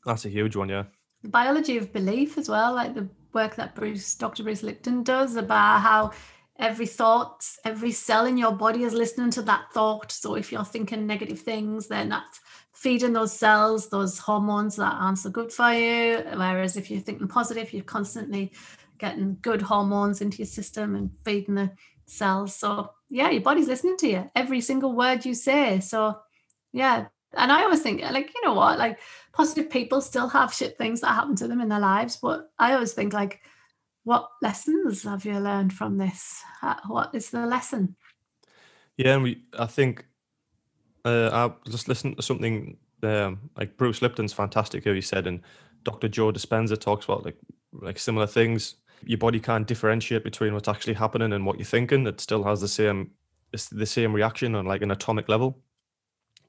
that's 0.07 0.25
a 0.25 0.29
huge 0.29 0.55
one, 0.55 0.69
yeah. 0.69 0.85
The 1.23 1.29
biology 1.29 1.77
of 1.79 1.93
belief 1.93 2.39
as 2.39 2.49
well, 2.49 2.75
like 2.75 2.95
the 2.95 3.09
work 3.33 3.57
that 3.57 3.75
Bruce, 3.75 4.15
Dr. 4.15 4.45
Bruce 4.45 4.63
Lipton 4.63 5.03
does 5.03 5.35
about 5.35 5.81
how 5.81 6.13
every 6.61 6.87
thought, 6.87 7.45
every 7.65 7.91
cell 7.91 8.27
in 8.27 8.37
your 8.37 8.53
body 8.53 8.85
is 8.85 8.93
listening 8.93 9.31
to 9.33 9.43
that 9.43 9.73
thought. 9.73 10.13
So 10.13 10.37
if 10.37 10.53
you're 10.53 10.65
thinking 10.65 11.07
negative 11.07 11.41
things, 11.41 11.89
then 11.89 12.11
that's 12.11 12.41
feeding 12.81 13.13
those 13.13 13.39
cells 13.39 13.91
those 13.91 14.19
hormones 14.19 14.77
that 14.77 14.97
aren't 14.99 15.19
so 15.19 15.29
good 15.29 15.53
for 15.53 15.71
you. 15.71 16.25
Whereas 16.35 16.79
if 16.79 16.91
you're 16.91 17.03
thinking 17.03 17.29
positive, 17.29 17.75
you're 17.75 17.85
constantly 17.85 18.53
getting 18.99 19.37
good 19.43 19.61
hormones 19.61 20.23
into 20.23 20.39
your 20.39 20.47
system 20.47 20.97
and 20.97 21.11
feeding 21.23 21.57
the 21.57 21.73
cells. 22.07 22.57
So 22.57 22.93
yeah, 23.11 23.29
your 23.29 23.43
body's 23.43 23.69
listening 23.69 23.99
to 23.99 24.09
you 24.09 24.31
every 24.35 24.63
single 24.63 24.95
word 24.97 25.27
you 25.27 25.35
say. 25.35 25.81
So 25.81 26.21
yeah. 26.73 27.09
And 27.35 27.53
I 27.53 27.63
always 27.63 27.83
think, 27.83 28.01
like, 28.01 28.33
you 28.35 28.41
know 28.45 28.55
what, 28.55 28.79
like 28.79 28.99
positive 29.33 29.71
people 29.71 30.01
still 30.01 30.29
have 30.29 30.53
shit 30.55 30.79
things 30.79 31.03
that 31.03 31.15
happen 31.15 31.37
to 31.37 31.49
them 31.49 31.61
in 31.61 31.69
their 31.69 31.81
lives. 31.81 32.17
But 32.17 32.51
I 32.59 32.73
always 32.73 32.93
think, 32.95 33.13
like, 33.13 33.41
what 34.05 34.29
lessons 34.43 35.05
have 35.05 35.25
you 35.25 35.39
learned 35.39 35.73
from 35.73 35.99
this? 35.99 36.43
What 36.87 37.15
is 37.15 37.31
the 37.31 37.47
lesson? 37.47 37.95
Yeah, 38.97 39.15
and 39.15 39.23
we, 39.23 39.45
I 39.57 39.67
think 39.67 40.07
uh, 41.05 41.31
I 41.33 41.71
just 41.71 41.89
listened 41.89 42.17
to 42.17 42.23
something 42.23 42.77
um, 43.03 43.51
like 43.57 43.77
Bruce 43.77 44.03
Lipton's 44.03 44.33
fantastic 44.33 44.85
who 44.85 44.93
he 44.93 45.01
said, 45.01 45.27
and 45.27 45.41
Dr. 45.85 46.09
Joe 46.09 46.33
Dispenza 46.33 46.79
talks 46.79 47.05
about 47.05 47.25
like 47.25 47.37
like 47.73 47.99
similar 47.99 48.27
things. 48.27 48.77
Your 49.05 49.19
body 49.19 49.41
can't 49.41 49.67
differentiate 49.67 50.25
between 50.25 50.53
what's 50.53 50.69
actually 50.69 50.95
happening 50.95 51.33
and 51.33 51.47
what 51.47 51.57
you're 51.59 51.65
thinking. 51.65 52.07
It 52.07 52.21
still 52.21 52.45
has 52.45 52.61
the 52.61 52.69
same 52.69 53.13
it's 53.53 53.69
the 53.69 53.87
same 53.87 54.13
reaction 54.13 54.55
on 54.55 54.67
like 54.67 54.83
an 54.83 54.91
atomic 54.91 55.29
level. 55.29 55.63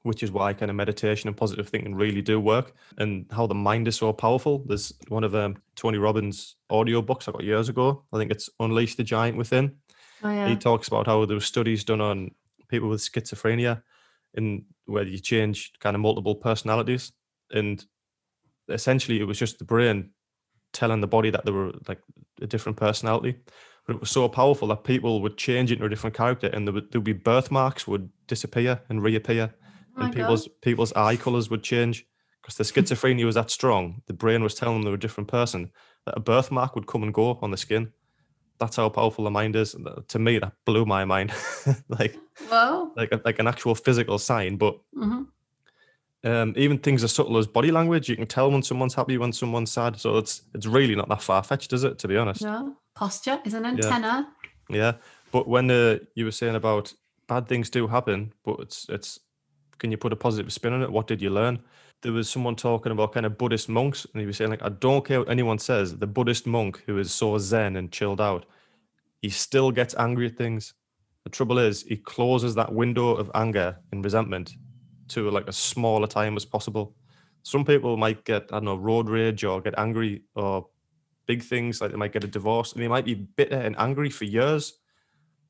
which 0.04 0.22
is 0.22 0.32
why 0.32 0.52
kind 0.52 0.70
of 0.70 0.76
meditation 0.76 1.28
and 1.28 1.36
positive 1.36 1.68
thinking 1.68 1.94
really 1.94 2.20
do 2.22 2.40
work 2.40 2.74
and 2.98 3.24
how 3.30 3.46
the 3.46 3.54
mind 3.54 3.86
is 3.86 3.96
so 3.96 4.12
powerful. 4.12 4.64
There's 4.66 4.92
one 5.08 5.22
of 5.24 5.32
um, 5.34 5.56
Tony 5.76 5.98
Robbins' 5.98 6.56
audio 6.70 7.00
books 7.02 7.28
I 7.28 7.32
got 7.32 7.44
years 7.44 7.68
ago. 7.68 8.02
I 8.12 8.18
think 8.18 8.32
it's 8.32 8.50
Unleash 8.58 8.96
the 8.96 9.04
Giant 9.04 9.36
Within. 9.36 9.76
Oh 10.24 10.30
yeah. 10.30 10.48
He 10.48 10.56
talks 10.56 10.88
about 10.88 11.06
how 11.06 11.24
there 11.24 11.36
were 11.36 11.40
studies 11.40 11.84
done 11.84 12.00
on 12.00 12.32
people 12.68 12.88
with 12.88 13.00
schizophrenia 13.00 13.82
in 14.34 14.64
where 14.86 15.04
you 15.04 15.18
change 15.18 15.72
kind 15.80 15.94
of 15.94 16.00
multiple 16.00 16.34
personalities. 16.34 17.12
And 17.50 17.84
essentially 18.68 19.20
it 19.20 19.24
was 19.24 19.38
just 19.38 19.58
the 19.58 19.64
brain 19.64 20.10
telling 20.72 21.00
the 21.00 21.06
body 21.06 21.30
that 21.30 21.44
they 21.44 21.52
were 21.52 21.72
like 21.88 22.00
a 22.40 22.46
different 22.46 22.78
personality. 22.78 23.36
But 23.86 23.96
it 23.96 24.00
was 24.00 24.10
so 24.10 24.28
powerful 24.28 24.68
that 24.68 24.84
people 24.84 25.22
would 25.22 25.36
change 25.36 25.72
into 25.72 25.84
a 25.84 25.88
different 25.88 26.16
character 26.16 26.46
and 26.48 26.66
there 26.66 26.74
would 26.74 26.92
there'd 26.92 27.04
be 27.04 27.12
birthmarks 27.12 27.86
would 27.86 28.08
disappear 28.26 28.80
and 28.88 29.02
reappear 29.02 29.54
Oh 29.96 30.02
and 30.04 30.14
people's 30.14 30.48
people's 30.62 30.92
eye 30.94 31.16
colors 31.16 31.50
would 31.50 31.62
change 31.62 32.06
because 32.40 32.56
the 32.56 32.64
schizophrenia 32.82 33.24
was 33.24 33.34
that 33.34 33.50
strong. 33.50 34.02
The 34.06 34.14
brain 34.14 34.42
was 34.42 34.54
telling 34.54 34.76
them 34.76 34.82
they 34.82 34.90
were 34.90 34.96
a 34.96 35.00
different 35.00 35.28
person. 35.28 35.70
That 36.06 36.16
a 36.16 36.20
birthmark 36.20 36.74
would 36.74 36.86
come 36.86 37.02
and 37.02 37.14
go 37.14 37.38
on 37.42 37.50
the 37.50 37.56
skin. 37.56 37.92
That's 38.58 38.76
how 38.76 38.88
powerful 38.88 39.24
the 39.24 39.30
mind 39.30 39.56
is. 39.56 39.74
And 39.74 39.88
To 40.08 40.18
me, 40.18 40.38
that 40.38 40.52
blew 40.64 40.84
my 40.84 41.04
mind. 41.04 41.32
like 41.88 42.16
Well. 42.50 42.92
like 42.96 43.12
like 43.24 43.38
an 43.38 43.46
actual 43.46 43.74
physical 43.74 44.18
sign. 44.18 44.56
But 44.56 44.78
hmm 44.94 45.22
um, 46.24 46.54
even 46.56 46.78
things 46.78 47.02
as 47.02 47.12
subtle 47.12 47.36
as 47.38 47.48
body 47.48 47.72
language, 47.72 48.08
you 48.08 48.14
can 48.14 48.26
tell 48.28 48.48
when 48.48 48.62
someone's 48.62 48.94
happy, 48.94 49.18
when 49.18 49.32
someone's 49.32 49.72
sad. 49.72 49.98
So 49.98 50.18
it's 50.18 50.42
it's 50.54 50.66
really 50.66 50.94
not 50.94 51.08
that 51.08 51.22
far 51.22 51.42
fetched, 51.42 51.72
is 51.72 51.84
it? 51.84 51.98
To 51.98 52.08
be 52.08 52.16
honest. 52.16 52.42
No. 52.42 52.76
Posture 52.94 53.40
is 53.44 53.54
an 53.54 53.66
antenna. 53.66 54.28
Yeah, 54.68 54.92
but 55.32 55.48
when 55.48 55.70
uh, 55.70 55.98
you 56.14 56.26
were 56.26 56.30
saying 56.30 56.54
about 56.54 56.92
bad 57.26 57.48
things 57.48 57.70
do 57.70 57.86
happen, 57.86 58.32
but 58.44 58.60
it's 58.60 58.86
it's 58.88 59.18
can 59.78 59.90
you 59.90 59.96
put 59.96 60.12
a 60.12 60.16
positive 60.16 60.52
spin 60.52 60.72
on 60.72 60.82
it? 60.82 60.92
What 60.92 61.06
did 61.06 61.20
you 61.20 61.30
learn? 61.30 61.60
There 62.02 62.12
was 62.12 62.28
someone 62.28 62.56
talking 62.56 62.92
about 62.92 63.12
kind 63.12 63.26
of 63.26 63.38
Buddhist 63.38 63.68
monks, 63.68 64.06
and 64.12 64.20
he 64.20 64.26
was 64.26 64.36
saying 64.36 64.50
like, 64.50 64.62
I 64.62 64.70
don't 64.70 65.04
care 65.04 65.20
what 65.20 65.30
anyone 65.30 65.58
says. 65.58 65.96
The 65.96 66.06
Buddhist 66.06 66.46
monk 66.46 66.82
who 66.86 66.98
is 66.98 67.12
so 67.12 67.38
zen 67.38 67.76
and 67.76 67.92
chilled 67.92 68.20
out, 68.20 68.46
he 69.20 69.30
still 69.30 69.70
gets 69.70 69.94
angry 69.96 70.26
at 70.26 70.36
things. 70.36 70.74
The 71.24 71.30
trouble 71.30 71.58
is, 71.58 71.82
he 71.82 71.96
closes 71.96 72.56
that 72.56 72.72
window 72.72 73.10
of 73.14 73.30
anger 73.34 73.78
and 73.92 74.04
resentment 74.04 74.54
to 75.08 75.30
like 75.30 75.46
a 75.46 75.52
smaller 75.52 76.08
time 76.08 76.36
as 76.36 76.44
possible. 76.44 76.96
Some 77.44 77.64
people 77.64 77.96
might 77.96 78.24
get 78.24 78.44
I 78.50 78.56
don't 78.56 78.64
know 78.64 78.76
road 78.76 79.08
rage 79.08 79.44
or 79.44 79.60
get 79.60 79.74
angry 79.78 80.22
or 80.34 80.66
big 81.26 81.42
things 81.42 81.80
like 81.80 81.90
they 81.90 81.96
might 81.96 82.12
get 82.12 82.24
a 82.24 82.28
divorce 82.28 82.72
and 82.72 82.82
they 82.82 82.88
might 82.88 83.04
be 83.04 83.14
bitter 83.14 83.56
and 83.56 83.76
angry 83.78 84.10
for 84.10 84.24
years 84.24 84.74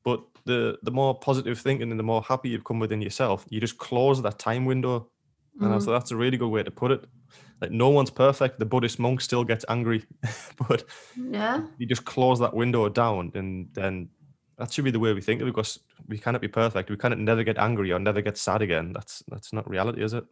but 0.03 0.23
the 0.45 0.77
the 0.83 0.91
more 0.91 1.17
positive 1.17 1.59
thinking 1.59 1.91
and 1.91 1.99
the 1.99 2.03
more 2.03 2.21
happy 2.21 2.49
you've 2.49 2.63
come 2.63 2.79
within 2.79 3.01
yourself 3.01 3.45
you 3.49 3.59
just 3.59 3.77
close 3.77 4.21
that 4.21 4.39
time 4.39 4.65
window 4.65 5.09
and 5.61 5.73
I- 5.73 5.77
Mhm. 5.77 5.83
so 5.83 5.91
that's 5.91 6.11
a 6.11 6.15
really 6.15 6.37
good 6.37 6.49
way 6.49 6.63
to 6.63 6.71
put 6.71 6.91
it 6.91 7.05
like 7.61 7.71
no 7.71 7.89
one's 7.89 8.09
perfect 8.11 8.59
the 8.59 8.65
buddhist 8.65 8.99
monk 8.99 9.21
still 9.21 9.43
gets 9.43 9.65
angry 9.69 10.03
but 10.67 10.83
Yeah. 11.15 11.61
you 11.77 11.85
just 11.87 12.05
close 12.05 12.39
that 12.39 12.53
window 12.55 12.89
down 12.89 13.31
and 13.35 13.69
then 13.73 14.09
that 14.57 14.71
should 14.71 14.83
be 14.85 14.91
the 14.91 14.99
way 14.99 15.13
we 15.13 15.21
think 15.21 15.43
because 15.43 15.79
we 16.07 16.17
cannot 16.17 16.41
be 16.41 16.47
perfect 16.47 16.89
we 16.89 16.97
cannot 16.97 17.19
never 17.19 17.43
get 17.43 17.57
angry 17.57 17.91
or 17.91 17.99
never 17.99 18.21
get 18.21 18.37
sad 18.37 18.61
again 18.61 18.93
that's 18.93 19.23
that's 19.29 19.53
not 19.53 19.69
reality 19.69 20.03
is 20.03 20.13
it 20.13 20.25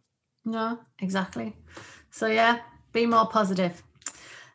No, 0.44 0.78
exactly. 0.98 1.54
So 2.10 2.26
yeah, 2.26 2.58
be 2.92 3.06
more 3.06 3.26
positive. 3.28 3.82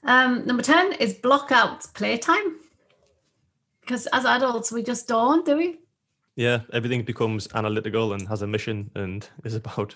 Um, 0.03 0.45
number 0.45 0.61
10 0.63 0.93
is 0.99 1.13
block 1.13 1.51
out 1.51 1.87
playtime. 1.93 2.59
Because 3.81 4.05
as 4.11 4.25
adults, 4.25 4.69
we 4.71 4.83
just 4.83 5.07
don't, 5.07 5.45
do 5.45 5.55
we? 5.57 5.79
yeah 6.35 6.59
everything 6.73 7.03
becomes 7.05 7.47
analytical 7.55 8.13
and 8.13 8.27
has 8.27 8.41
a 8.41 8.47
mission 8.47 8.91
and 8.95 9.29
is 9.43 9.55
about 9.55 9.95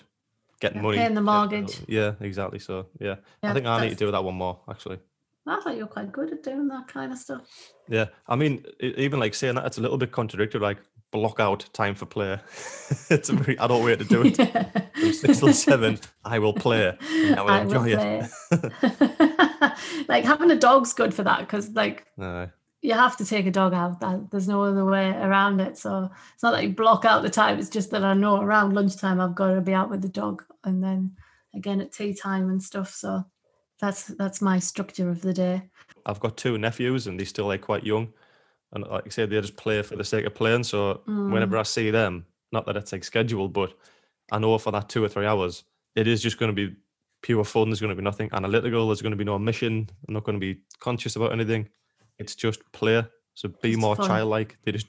getting 0.62 0.78
Yeah, 0.78 0.82
money 0.82 0.98
paying 0.98 1.14
the 1.14 1.20
mortgage. 1.20 1.74
yeah 1.88 2.12
exactly 2.20 2.58
so 2.58 2.86
yeah 3.00 3.16
i 3.42 3.52
think 3.52 3.66
i 3.66 3.80
need 3.82 3.90
to 3.90 4.04
do 4.06 4.10
that 4.10 4.24
one 4.24 4.36
more 4.36 4.60
actually 4.70 4.98
I 5.44 5.58
thought 5.60 5.74
you 5.76 5.82
were 5.86 5.88
quite 5.88 6.12
good 6.12 6.30
at 6.32 6.44
doing 6.44 6.68
that 6.68 6.86
kind 6.86 7.10
of 7.10 7.18
stuff. 7.18 7.42
Yeah, 7.88 8.06
I 8.28 8.36
mean, 8.36 8.64
even 8.78 9.18
like 9.18 9.34
saying 9.34 9.56
that, 9.56 9.66
it's 9.66 9.76
a 9.76 9.80
little 9.80 9.98
bit 9.98 10.12
contradictory. 10.12 10.60
Like 10.60 10.78
block 11.10 11.40
out 11.40 11.68
time 11.72 11.96
for 11.96 12.06
play. 12.06 12.38
it's 13.10 13.28
a 13.28 13.32
very 13.32 13.58
adult 13.58 13.82
way 13.84 13.96
to 13.96 14.04
do 14.04 14.22
it. 14.24 14.36
From 15.00 15.12
six 15.12 15.40
till 15.40 15.52
seven, 15.52 15.98
I 16.24 16.38
will 16.38 16.52
play. 16.54 16.96
And 17.10 17.40
I 17.40 17.42
will 17.42 17.50
I 17.50 17.64
will 17.64 17.84
it. 17.86 18.30
like 20.08 20.24
having 20.24 20.52
a 20.52 20.56
dog's 20.56 20.92
good 20.92 21.12
for 21.12 21.24
that 21.24 21.40
because 21.40 21.70
like 21.70 22.06
Aye. 22.20 22.50
You 22.82 22.92
have 22.94 23.16
to 23.16 23.24
take 23.24 23.46
a 23.46 23.50
dog 23.50 23.72
out. 23.72 24.00
That 24.00 24.30
there's 24.30 24.48
no 24.48 24.64
other 24.64 24.84
way 24.84 25.10
around 25.10 25.60
it. 25.60 25.78
So 25.78 26.10
it's 26.34 26.42
not 26.42 26.50
that 26.52 26.64
you 26.64 26.70
block 26.70 27.04
out 27.04 27.22
the 27.22 27.30
time. 27.30 27.58
It's 27.58 27.70
just 27.70 27.90
that 27.92 28.04
I 28.04 28.12
know 28.14 28.40
around 28.40 28.74
lunchtime 28.74 29.20
I've 29.20 29.36
got 29.36 29.54
to 29.54 29.60
be 29.60 29.72
out 29.72 29.88
with 29.88 30.02
the 30.02 30.08
dog, 30.08 30.44
and 30.64 30.82
then 30.82 31.16
again 31.54 31.80
at 31.80 31.92
tea 31.92 32.12
time 32.12 32.50
and 32.50 32.62
stuff. 32.62 32.92
So 32.92 33.24
that's 33.80 34.04
that's 34.04 34.42
my 34.42 34.58
structure 34.58 35.08
of 35.08 35.22
the 35.22 35.32
day. 35.32 35.62
I've 36.04 36.20
got 36.20 36.36
two 36.36 36.58
nephews, 36.58 37.06
and 37.06 37.18
they're 37.18 37.26
still 37.26 37.46
like 37.46 37.60
quite 37.60 37.84
young, 37.84 38.12
and 38.72 38.84
like 38.84 39.06
I 39.06 39.10
said, 39.10 39.30
they 39.30 39.40
just 39.40 39.56
play 39.56 39.80
for 39.82 39.96
the 39.96 40.04
sake 40.04 40.26
of 40.26 40.34
playing. 40.34 40.64
So 40.64 41.02
Mm. 41.06 41.32
whenever 41.32 41.56
I 41.56 41.62
see 41.62 41.90
them, 41.90 42.26
not 42.50 42.66
that 42.66 42.76
it's 42.76 42.92
like 42.92 43.04
scheduled, 43.04 43.52
but 43.52 43.72
I 44.32 44.38
know 44.38 44.58
for 44.58 44.72
that 44.72 44.88
two 44.88 45.04
or 45.04 45.08
three 45.08 45.26
hours, 45.26 45.64
it 45.94 46.08
is 46.08 46.20
just 46.22 46.38
going 46.38 46.54
to 46.54 46.68
be 46.68 46.74
pure 47.22 47.44
fun. 47.44 47.68
There's 47.68 47.80
going 47.80 47.90
to 47.90 47.96
be 47.96 48.02
nothing 48.02 48.28
analytical. 48.32 48.88
There's 48.88 49.02
going 49.02 49.12
to 49.12 49.16
be 49.16 49.24
no 49.24 49.38
mission. 49.38 49.88
I'm 50.08 50.14
not 50.14 50.24
going 50.24 50.40
to 50.40 50.40
be 50.40 50.62
conscious 50.80 51.14
about 51.14 51.32
anything. 51.32 51.68
It's 52.18 52.34
just 52.34 52.60
play. 52.72 53.04
So 53.34 53.48
be 53.48 53.70
Just 53.70 53.80
more 53.80 53.96
fun. 53.96 54.06
childlike. 54.06 54.58
They 54.64 54.72
just 54.72 54.86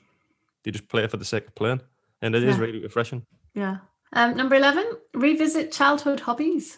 they 0.63 0.71
just 0.71 0.87
play 0.87 1.07
for 1.07 1.17
the 1.17 1.25
sake 1.25 1.47
of 1.47 1.55
playing, 1.55 1.81
and 2.21 2.35
it 2.35 2.43
is 2.43 2.55
Yeah. 2.57 2.61
really 2.61 2.79
refreshing. 2.81 3.25
Yeah. 3.53 3.77
Um, 4.13 4.35
number 4.37 4.55
eleven, 4.55 4.85
revisit 5.13 5.71
childhood 5.71 6.21
hobbies. 6.21 6.77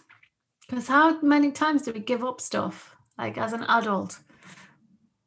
Because 0.68 0.88
how 0.88 1.20
many 1.22 1.52
times 1.52 1.84
do 1.84 1.92
we 1.94 2.00
give 2.00 2.24
up 2.24 2.42
stuff 2.42 2.96
like 3.18 3.38
as 3.38 3.54
an 3.54 3.64
adult 3.64 4.20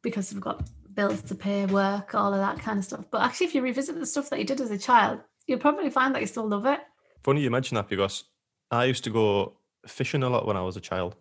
because 0.03 0.33
we've 0.33 0.41
got 0.43 0.69
bills 0.95 1.23
to 1.23 1.35
pay, 1.35 1.67
work, 1.67 2.15
all 2.15 2.33
of 2.35 2.41
that 2.41 2.59
kind 2.59 2.79
of 2.79 2.85
stuff. 2.85 3.05
But 3.11 3.23
actually, 3.23 3.47
if 3.47 3.55
you 3.55 3.63
revisit 3.63 3.99
the 3.99 4.07
stuff 4.07 4.31
that 4.31 4.39
you 4.39 4.45
did 4.45 4.61
as 4.61 4.71
a 4.71 4.79
child, 4.79 5.21
you'll 5.47 5.59
probably 5.61 5.91
find 5.91 6.15
that 6.15 6.21
you 6.21 6.27
still 6.27 6.47
love 6.49 6.67
it. 6.67 6.81
Funny 7.23 7.41
you 7.43 7.51
mention 7.51 7.75
that 7.77 7.89
because 7.89 8.25
I 8.71 8.85
used 8.85 9.05
to 9.05 9.11
go 9.11 9.59
fishing 9.87 10.23
a 10.23 10.29
lot 10.29 10.47
when 10.47 10.57
I 10.57 10.63
was 10.63 10.77
a 10.77 10.81
child. 10.81 11.15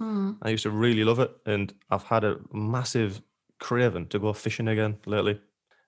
Mm. 0.00 0.38
I 0.42 0.50
used 0.50 0.64
to 0.64 0.70
really 0.70 1.04
love 1.04 1.20
it, 1.20 1.30
and 1.46 1.72
I've 1.90 2.02
had 2.04 2.24
a 2.24 2.36
massive 2.52 3.22
craving 3.60 4.08
to 4.08 4.18
go 4.18 4.32
fishing 4.32 4.68
again 4.68 4.98
lately. 5.06 5.40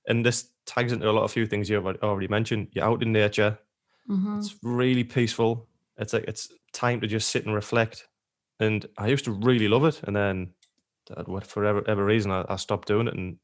And 0.08 0.24
this 0.24 0.50
tags 0.66 0.92
into 0.92 1.08
a 1.08 1.12
lot 1.12 1.24
of 1.24 1.32
few 1.32 1.46
things 1.46 1.68
you've 1.68 1.86
already 1.86 2.28
mentioned. 2.28 2.68
You're 2.72 2.84
out 2.84 3.02
in 3.02 3.12
nature. 3.12 3.58
hmm 4.06 4.38
It's 4.38 4.56
really 4.62 5.04
peaceful. 5.04 5.68
It's 5.98 6.12
like 6.12 6.24
it's 6.28 6.52
time 6.72 7.00
to 7.00 7.06
just 7.06 7.30
sit 7.30 7.46
and 7.46 7.54
reflect. 7.54 8.06
And 8.60 8.86
I 8.98 9.08
used 9.08 9.24
to 9.26 9.32
really 9.32 9.68
love 9.68 9.84
it, 9.84 10.00
and 10.04 10.14
then 10.16 10.54
for 11.44 11.62
whatever, 11.62 12.04
reason 12.04 12.30
I, 12.30 12.44
I 12.48 12.56
stopped 12.56 12.88
doing 12.88 13.08
it, 13.08 13.14
and 13.14 13.36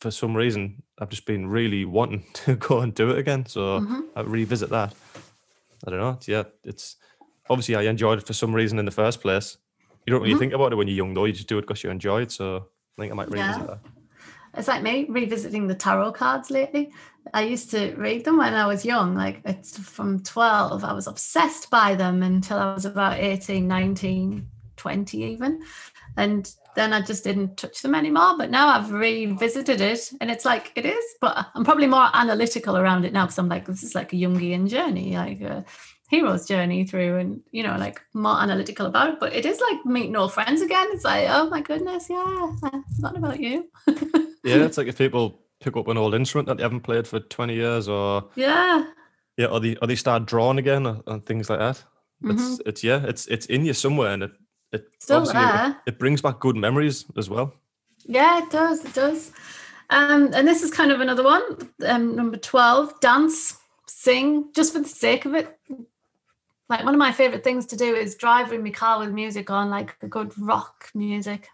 for 0.00 0.10
some 0.10 0.36
reason 0.36 0.82
I've 0.98 1.10
just 1.10 1.26
been 1.26 1.46
really 1.46 1.84
wanting 1.84 2.24
to 2.44 2.56
go 2.56 2.80
and 2.80 2.94
do 2.94 3.10
it 3.10 3.18
again. 3.18 3.46
So 3.46 3.80
hmm 3.80 4.00
I 4.16 4.22
revisit 4.22 4.70
that. 4.70 4.94
I 5.86 5.90
don't 5.90 6.00
know. 6.00 6.10
It's, 6.10 6.28
yeah, 6.28 6.44
it's 6.64 6.96
obviously 7.50 7.76
I 7.76 7.82
enjoyed 7.82 8.18
it 8.18 8.26
for 8.26 8.32
some 8.32 8.54
reason 8.54 8.78
in 8.78 8.84
the 8.84 8.90
first 8.90 9.20
place. 9.20 9.58
You 10.06 10.12
don't 10.12 10.22
really 10.22 10.34
Mhm. 10.34 10.38
think 10.38 10.52
about 10.52 10.72
it 10.72 10.76
when 10.76 10.88
you're 10.88 10.96
young, 10.96 11.14
though. 11.14 11.24
You 11.24 11.32
just 11.32 11.48
do 11.48 11.58
it 11.58 11.62
because 11.62 11.82
you 11.84 11.90
enjoy 11.90 12.22
it. 12.22 12.32
So 12.32 12.68
I 12.96 13.02
think 13.02 13.12
I 13.12 13.14
might 13.14 13.30
revisit 13.30 13.62
Yeah. 13.62 13.66
that. 13.66 13.80
It's 14.56 14.68
like 14.68 14.82
me 14.82 15.06
revisiting 15.08 15.66
the 15.66 15.74
tarot 15.74 16.12
cards 16.12 16.50
lately. 16.50 16.92
I 17.32 17.42
used 17.42 17.70
to 17.72 17.94
read 17.96 18.24
them 18.24 18.38
when 18.38 18.54
I 18.54 18.66
was 18.66 18.84
young, 18.84 19.14
like 19.16 19.40
it's 19.44 19.76
from 19.78 20.22
12. 20.22 20.84
I 20.84 20.92
was 20.92 21.08
obsessed 21.08 21.70
by 21.70 21.96
them 21.96 22.22
until 22.22 22.58
I 22.58 22.72
was 22.72 22.84
about 22.84 23.18
18, 23.18 23.66
19, 23.66 24.46
20 24.76 25.24
even. 25.24 25.62
And 26.16 26.48
then 26.76 26.92
I 26.92 27.00
just 27.00 27.24
didn't 27.24 27.56
touch 27.56 27.82
them 27.82 27.96
anymore. 27.96 28.36
But 28.38 28.50
now 28.50 28.68
I've 28.68 28.92
revisited 28.92 29.80
it 29.80 30.12
and 30.20 30.30
it's 30.30 30.44
like 30.44 30.70
it 30.76 30.86
is, 30.86 31.04
but 31.20 31.46
I'm 31.54 31.64
probably 31.64 31.88
more 31.88 32.08
analytical 32.14 32.76
around 32.76 33.04
it 33.04 33.12
now 33.12 33.24
because 33.24 33.38
I'm 33.38 33.48
like, 33.48 33.66
this 33.66 33.82
is 33.82 33.96
like 33.96 34.12
a 34.12 34.16
Jungian 34.16 34.68
journey, 34.68 35.16
like 35.16 35.40
a 35.40 35.64
hero's 36.10 36.46
journey 36.46 36.84
through 36.84 37.18
and, 37.18 37.40
you 37.50 37.62
know, 37.62 37.76
like 37.78 38.00
more 38.12 38.40
analytical 38.40 38.86
about 38.86 39.10
it. 39.10 39.20
But 39.20 39.32
it 39.34 39.46
is 39.46 39.60
like 39.60 39.84
meeting 39.86 40.16
old 40.16 40.32
friends 40.32 40.60
again. 40.62 40.86
It's 40.92 41.04
like, 41.04 41.26
oh 41.28 41.48
my 41.48 41.60
goodness, 41.60 42.08
yeah, 42.10 42.16
I 42.62 42.80
forgot 42.96 43.16
about 43.16 43.40
you. 43.40 43.68
Yeah, 44.46 44.56
it's 44.56 44.76
like 44.76 44.88
if 44.88 44.98
people 44.98 45.40
pick 45.60 45.74
up 45.74 45.88
an 45.88 45.96
old 45.96 46.14
instrument 46.14 46.46
that 46.48 46.58
they 46.58 46.62
haven't 46.62 46.82
played 46.82 47.08
for 47.08 47.18
20 47.18 47.54
years, 47.54 47.88
or 47.88 48.28
Yeah. 48.34 48.84
yeah, 49.38 49.46
or 49.46 49.58
they 49.58 49.74
or 49.76 49.86
they 49.88 49.94
start 49.96 50.26
drawing 50.26 50.58
again, 50.58 50.86
or, 50.86 51.02
and 51.06 51.24
things 51.24 51.48
like 51.48 51.60
that. 51.60 51.82
It's 52.22 52.42
mhm. 52.42 52.60
it's 52.66 52.84
yeah, 52.84 53.02
it's 53.06 53.26
it's 53.28 53.46
in 53.46 53.64
you 53.64 53.72
somewhere, 53.72 54.12
and 54.12 54.24
it 54.24 54.32
it 54.72 54.86
Still 54.98 55.16
obviously 55.20 55.40
it- 55.40 55.46
there. 55.52 55.76
It, 55.86 55.98
brings 55.98 56.20
back 56.20 56.40
good 56.40 56.56
memories 56.56 57.06
as 57.16 57.30
well. 57.30 57.54
Yeah, 58.04 58.42
it 58.44 58.50
does. 58.50 58.84
It 58.84 58.92
does. 58.92 59.32
Um, 59.88 60.30
and 60.34 60.46
this 60.46 60.62
is 60.62 60.70
kind 60.70 60.92
of 60.92 61.00
another 61.00 61.22
one. 61.22 61.42
Um, 61.86 62.14
number 62.14 62.36
12, 62.36 63.00
dance, 63.00 63.56
sing, 63.86 64.50
just 64.54 64.74
for 64.74 64.80
the 64.80 64.88
sake 64.88 65.24
of 65.24 65.34
it. 65.34 65.58
Like 66.68 66.84
one 66.84 66.94
of 66.94 66.98
my 66.98 67.12
favorite 67.12 67.44
things 67.44 67.66
to 67.66 67.76
do 67.76 67.94
is 67.94 68.14
drive 68.14 68.52
in 68.52 68.62
my 68.62 68.70
car 68.70 68.98
with 68.98 69.10
music 69.10 69.50
on, 69.50 69.68
like 69.70 69.96
a 70.02 70.08
good 70.08 70.36
rock 70.38 70.90
music, 70.94 71.48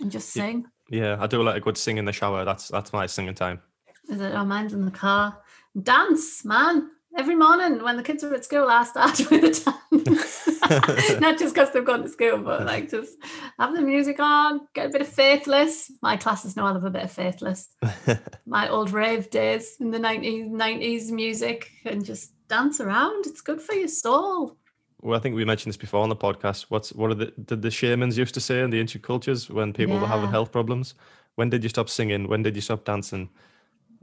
and 0.00 0.10
just 0.10 0.30
sing. 0.30 0.66
Yeah, 0.88 1.16
I 1.20 1.26
do 1.28 1.42
like 1.42 1.56
a 1.56 1.60
good 1.60 1.78
sing 1.78 1.98
in 1.98 2.04
the 2.04 2.12
shower. 2.12 2.44
That's 2.44 2.68
that's 2.68 2.92
my 2.92 3.06
singing 3.06 3.34
time. 3.34 3.60
Is 4.08 4.20
it? 4.20 4.32
Oh, 4.34 4.44
mine's 4.44 4.72
in 4.72 4.84
the 4.84 4.90
car. 4.90 5.38
Dance, 5.80 6.44
man. 6.44 6.90
every 7.16 7.36
morning 7.36 7.82
when 7.82 7.96
the 7.96 8.02
kids 8.02 8.24
are 8.24 8.34
at 8.34 8.44
school, 8.44 8.68
I 8.68 8.84
start 8.84 9.18
with 9.30 9.44
a 9.44 9.50
dance. 9.50 11.20
Not 11.20 11.38
just 11.38 11.54
because 11.54 11.70
they've 11.72 11.84
gone 11.84 12.02
to 12.02 12.08
school, 12.08 12.38
but 12.38 12.64
like 12.64 12.90
just 12.90 13.16
have 13.58 13.74
the 13.74 13.82
music 13.82 14.18
on, 14.20 14.66
get 14.74 14.86
a 14.86 14.90
bit 14.90 15.00
of 15.02 15.08
faithless. 15.08 15.90
My 16.02 16.16
classes 16.16 16.56
know 16.56 16.66
I 16.66 16.72
love 16.72 16.84
a 16.84 16.90
bit 16.90 17.04
of 17.04 17.12
faithless. 17.12 17.68
My 18.46 18.68
old 18.68 18.90
rave 18.90 19.30
days 19.30 19.76
in 19.80 19.90
the 19.90 19.98
90s, 19.98 20.50
90s 20.50 21.10
music 21.10 21.70
and 21.84 22.04
just 22.04 22.32
dance 22.50 22.80
around. 22.80 23.26
It's 23.26 23.40
good 23.40 23.60
for 23.62 23.74
your 23.74 23.88
soul. 23.88 24.56
Well, 25.02 25.16
I 25.18 25.22
think 25.22 25.34
we 25.34 25.44
mentioned 25.46 25.70
this 25.70 25.78
before 25.78 26.02
on 26.02 26.10
the 26.10 26.16
podcast. 26.28 26.66
What's 26.68 26.92
what 26.92 27.10
are 27.10 27.14
the 27.14 27.32
did 27.46 27.62
the 27.62 27.70
shamans 27.70 28.18
used 28.18 28.34
to 28.34 28.40
say 28.40 28.60
in 28.60 28.70
the 28.70 28.80
ancient 28.80 29.02
cultures 29.04 29.48
when 29.48 29.72
people 29.72 29.98
were 29.98 30.06
having 30.06 30.30
health 30.30 30.52
problems? 30.52 30.94
When 31.36 31.48
did 31.50 31.62
you 31.62 31.70
stop 31.70 31.88
singing? 31.88 32.28
When 32.28 32.42
did 32.42 32.54
you 32.56 32.60
stop 32.62 32.84
dancing? 32.84 33.30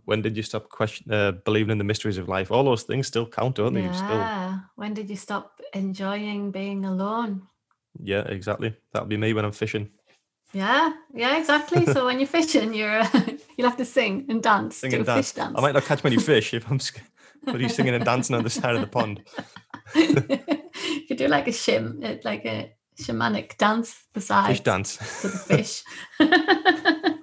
When 0.06 0.22
did 0.22 0.38
you 0.38 0.44
stop 0.44 0.70
question 0.70 1.12
uh, 1.12 1.34
believing 1.46 1.72
in 1.72 1.78
the 1.78 1.84
mysteries 1.84 2.18
of 2.18 2.28
life? 2.30 2.50
All 2.50 2.64
those 2.64 2.84
things 2.84 3.08
still 3.08 3.28
count, 3.28 3.56
don't 3.56 3.74
they? 3.74 3.84
You 3.84 3.94
Still, 3.94 4.18
Yeah. 4.18 4.60
When 4.76 4.94
did 4.94 5.10
you 5.10 5.18
stop 5.18 5.62
enjoying 5.74 6.52
being 6.52 6.86
alone? 6.86 7.42
yeah, 8.02 8.24
exactly. 8.38 8.74
That'll 8.92 9.08
be 9.10 9.18
me 9.18 9.34
when 9.34 9.44
I'm 9.46 9.52
fishing, 9.52 9.90
Yeah, 10.54 10.94
yeah, 11.14 11.38
exactly. 11.40 11.86
so 11.86 12.06
when 12.06 12.20
you're 12.20 12.28
fishing, 12.40 12.74
you're 12.74 13.00
uh, 13.02 13.10
you'll 13.58 13.70
have 13.70 13.78
to 13.78 13.86
sing 13.86 14.26
and 14.30 14.42
dance, 14.42 14.78
sing 14.78 14.92
do 14.92 14.98
and 14.98 15.04
a 15.08 15.12
dance. 15.12 15.28
fish 15.28 15.36
dance. 15.36 15.56
I 15.58 15.62
might 15.62 15.74
not 15.74 15.84
catch 15.86 16.04
many 16.04 16.18
fish 16.32 16.54
if 16.54 16.64
I'm, 16.72 16.80
sc- 16.80 17.02
but 17.48 17.62
he's 17.62 17.76
singing 17.76 17.96
and 17.96 18.06
dancing 18.06 18.36
on 18.36 18.44
the 18.44 18.50
side 18.50 18.76
of 18.76 18.82
the 18.82 18.88
pond. 18.88 19.24
you 19.96 21.06
could 21.08 21.18
do 21.18 21.28
like 21.28 21.48
a 21.48 21.52
shim, 21.52 22.04
uh, 22.06 22.18
like 22.24 22.46
a 22.46 22.74
shamanic 23.02 23.58
dance 23.58 23.96
beside 24.14 24.48
Fish 24.48 24.62
dance. 24.62 24.98
to 25.22 25.28
the 25.30 25.38
fish. 25.38 25.84
and 26.20 27.20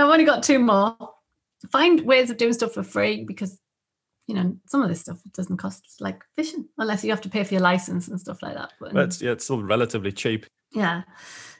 I've 0.00 0.08
only 0.08 0.24
got 0.24 0.42
two 0.42 0.58
more. 0.58 0.96
Find 1.70 2.00
ways 2.02 2.30
of 2.30 2.36
doing 2.36 2.52
stuff 2.52 2.72
for 2.72 2.82
free 2.82 3.24
because 3.24 3.58
you 4.26 4.34
know 4.34 4.56
some 4.68 4.82
of 4.82 4.88
this 4.88 5.00
stuff 5.00 5.20
doesn't 5.34 5.56
cost 5.56 5.82
like 6.00 6.22
fishing 6.36 6.68
unless 6.78 7.02
you 7.02 7.10
have 7.10 7.20
to 7.22 7.30
pay 7.30 7.44
for 7.44 7.54
your 7.54 7.62
license 7.62 8.08
and 8.08 8.20
stuff 8.20 8.42
like 8.42 8.54
that. 8.54 8.72
But 8.80 8.94
But 8.94 9.04
it's, 9.06 9.22
yeah, 9.22 9.32
it's 9.32 9.44
still 9.44 9.62
relatively 9.62 10.12
cheap. 10.12 10.46
yeah, 10.72 11.02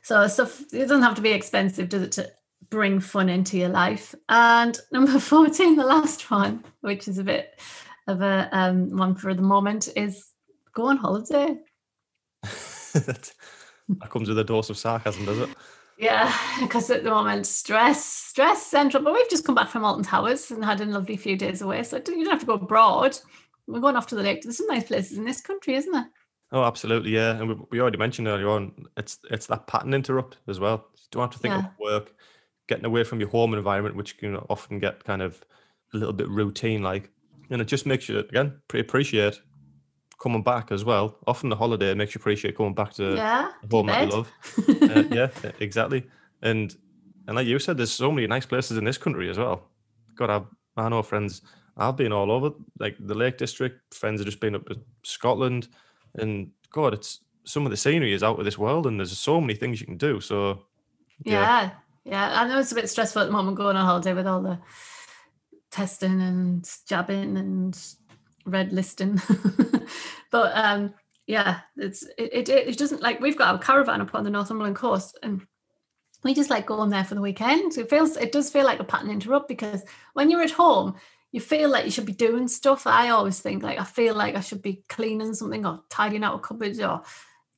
so 0.03 0.27
stuff 0.29 0.61
it 0.73 0.81
doesn't 0.87 1.03
have 1.03 1.17
to 1.17 1.23
be 1.23 1.31
expensive, 1.31 1.89
does 1.89 2.03
it? 2.03 2.13
To 2.13 2.31
bring 2.71 3.01
fun 3.01 3.29
into 3.29 3.57
your 3.57 3.69
life. 3.69 4.15
And 4.29 4.79
number 4.93 5.19
fourteen, 5.19 5.77
the 5.77 5.85
last 5.85 6.31
one, 6.31 6.65
which 6.81 7.09
is 7.09 7.19
a 7.19 7.25
bit 7.25 7.61
of 8.07 8.23
a 8.23 8.49
um, 8.53 8.97
one 8.97 9.15
for 9.15 9.35
the 9.35 9.43
moment, 9.43 9.89
is 9.97 10.29
go 10.75 10.87
on 10.87 10.97
holiday. 10.97 11.57
that 12.43 13.31
comes 14.11 14.29
with 14.29 14.39
a 14.39 14.45
dose 14.45 14.71
of 14.71 14.79
sarcasm, 14.79 15.25
does 15.25 15.39
it? 15.39 15.49
Yeah, 15.99 16.33
because 16.61 16.91
at 16.91 17.03
the 17.03 17.11
moment, 17.11 17.47
stress, 17.47 18.05
stress 18.05 18.65
central. 18.67 19.03
But 19.03 19.15
we've 19.15 19.31
just 19.31 19.45
come 19.45 19.55
back 19.55 19.69
from 19.69 19.85
Alton 19.85 20.05
Towers 20.05 20.51
and 20.51 20.65
had 20.65 20.81
a 20.81 20.87
lovely 20.87 21.17
few 21.17 21.37
days 21.37 21.61
away. 21.61 21.83
So 21.83 21.97
you 21.97 22.03
don't 22.25 22.31
have 22.31 22.41
to 22.41 22.47
go 22.47 22.55
abroad. 22.55 23.19
We're 23.67 23.81
going 23.81 23.97
off 23.97 24.07
to 24.09 24.15
the 24.15 24.23
lake. 24.23 24.43
There's 24.43 24.57
some 24.59 24.69
nice 24.69 24.85
places 24.85 25.19
in 25.19 25.25
this 25.25 25.41
country, 25.41 25.75
isn't 25.75 25.93
there? 25.93 26.09
Oh, 26.53 26.63
absolutely, 26.63 27.11
yeah. 27.11 27.33
And 27.33 27.49
we, 27.49 27.57
we 27.71 27.81
already 27.81 27.99
mentioned 27.99 28.29
earlier 28.29 28.49
on, 28.49 28.87
it's 28.97 29.19
it's 29.31 29.47
that 29.47 29.67
pattern 29.67 29.93
interrupt 29.93 30.39
as 30.49 30.59
well. 30.61 30.87
You 30.97 31.03
don't 31.11 31.23
have 31.23 31.31
to 31.33 31.39
think 31.39 31.53
Yeah. 31.53 31.67
of 31.67 31.79
work, 31.79 32.15
getting 32.69 32.85
away 32.85 33.05
from 33.05 33.21
your 33.21 33.29
home 33.29 33.55
environment, 33.55 33.97
which 33.97 34.19
can 34.19 34.37
often 34.49 34.79
get 34.79 35.05
kind 35.05 35.23
of 35.23 35.43
a 35.93 35.97
little 35.97 36.13
bit 36.13 36.29
routine 36.29 36.83
like. 36.83 37.11
And 37.51 37.61
it 37.61 37.67
just 37.67 37.87
makes 37.87 38.09
you 38.09 38.19
again 38.19 38.61
pre- 38.69 38.81
appreciate 38.81 39.41
coming 40.21 40.43
back 40.43 40.71
as 40.71 40.85
well. 40.85 41.17
Often 41.27 41.49
the 41.49 41.57
holiday 41.57 41.95
makes 41.95 42.15
you 42.15 42.19
appreciate 42.19 42.57
coming 42.57 42.75
back 42.75 42.93
to 42.95 43.15
yeah. 43.15 43.51
home 43.71 43.87
that 43.87 44.09
you 44.09 44.13
love. 44.13 44.33
Uh, 44.89 45.05
yeah, 45.11 45.29
exactly. 45.61 46.07
And 46.43 46.77
and 47.27 47.37
like 47.37 47.47
you 47.47 47.59
said, 47.59 47.77
there's 47.77 47.93
so 47.93 48.11
many 48.11 48.27
nice 48.27 48.47
places 48.47 48.79
in 48.79 48.85
this 48.85 48.99
country 48.99 49.29
as 49.29 49.39
well. 49.39 49.69
God, 50.17 50.31
I've, 50.31 50.47
I 50.77 50.89
know 50.89 51.03
friends. 51.03 51.43
I've 51.77 51.97
been 51.97 52.13
all 52.13 52.33
over, 52.33 52.51
like 52.81 52.97
the 52.99 53.15
Lake 53.15 53.39
District. 53.39 53.95
Friends 53.95 54.21
have 54.21 54.27
just 54.27 54.41
been 54.41 54.55
up 54.55 54.67
to 54.67 54.81
Scotland, 55.05 55.69
and 56.15 56.51
God, 56.73 56.95
it's 56.95 57.21
some 57.45 57.65
of 57.65 57.71
the 57.71 57.77
scenery 57.77 58.13
is 58.13 58.23
out 58.23 58.39
of 58.39 58.45
this 58.45 58.59
world, 58.59 58.87
and 58.87 58.99
there's 58.99 59.17
so 59.17 59.41
many 59.41 59.55
things 59.55 59.81
you 59.81 59.87
can 59.87 59.97
do. 59.97 60.21
So 60.21 60.65
Yeah. 61.25 61.33
yeah. 61.33 61.71
I 62.13 62.49
know 62.49 62.59
it's 62.59 62.73
a 62.73 62.77
bit 62.77 62.89
stressful 62.89 63.23
at 63.23 63.27
the 63.27 63.33
moment 63.33 63.57
going 63.57 63.77
on 63.77 63.85
holiday 63.85 64.15
with 64.15 64.27
all 64.27 64.43
the 64.43 64.59
testing 65.71 66.21
and 66.21 66.69
jabbing 66.89 67.37
and 67.37 67.79
red 68.47 68.73
listing. 68.73 69.21
but 70.31 70.53
um 70.55 70.95
yeah, 71.27 71.61
it's 71.77 72.05
it, 72.17 72.31
it 72.33 72.49
it 72.49 72.79
doesn't 72.79 73.03
like 73.03 73.21
we've 73.21 73.37
got 73.37 73.55
our 73.55 73.59
caravan 73.59 74.01
up 74.01 74.15
on 74.15 74.25
the 74.25 74.31
Northumberland 74.31 74.77
coast 74.77 75.19
and 75.23 75.47
we 76.25 76.35
just 76.35 76.51
like 76.51 76.67
going 76.67 76.91
there 76.91 77.05
for 77.05 77.15
the 77.15 77.21
weekend. 77.21 77.77
It 77.77 77.91
feels 77.91 78.17
it 78.17 78.33
does 78.33 78.51
feel 78.51 78.65
like 78.65 78.81
a 78.81 78.85
pattern 78.85 79.11
interrupt 79.11 79.49
because 79.49 79.83
when 80.15 80.31
you're 80.31 80.43
at 80.43 80.51
home, 80.51 80.95
you 81.31 81.41
feel 81.41 81.69
like 81.69 81.85
you 81.85 81.91
should 81.91 82.07
be 82.07 82.13
doing 82.13 82.49
stuff. 82.49 82.87
I 82.87 83.11
always 83.11 83.41
think 83.41 83.63
like 83.63 83.79
I 83.79 83.85
feel 83.85 84.15
like 84.15 84.35
I 84.35 84.41
should 84.41 84.63
be 84.63 84.83
cleaning 84.89 85.35
something 85.35 85.67
or 85.67 85.83
tidying 85.91 86.25
out 86.25 86.37
a 86.37 86.39
cupboard 86.39 86.81
or 86.81 87.03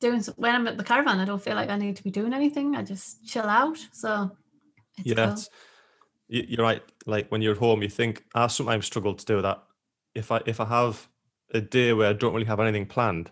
doing 0.01 0.23
when 0.37 0.55
I'm 0.55 0.67
at 0.69 0.77
the 0.77 0.85
caravan, 0.85 1.21
I 1.21 1.25
don't 1.25 1.43
feel 1.43 1.55
like 1.55 1.69
I 1.71 1.77
need 1.77 1.97
to 1.97 2.03
be 2.05 2.11
doing 2.11 2.33
anything. 2.33 2.77
I 2.77 2.83
just 2.83 3.27
chill 3.27 3.45
out. 3.47 3.79
So 3.93 4.31
it's 4.99 5.07
yeah, 5.07 5.27
cool. 5.27 5.37
you're 6.29 6.63
right. 6.65 6.83
Like 7.07 7.29
when 7.31 7.43
you're 7.43 7.53
at 7.53 7.59
home, 7.59 7.83
you 7.83 7.89
think 7.89 8.25
I 8.35 8.47
sometimes 8.49 8.87
struggle 8.87 9.15
to 9.15 9.25
do 9.25 9.43
that. 9.43 9.63
If 10.15 10.33
I 10.33 10.41
if 10.47 10.61
I 10.61 10.65
have 10.67 11.09
a 11.53 11.61
day 11.61 11.93
where 11.93 12.09
I 12.11 12.13
don't 12.13 12.33
really 12.35 12.47
have 12.47 12.61
anything 12.61 12.87
planned, 12.87 13.31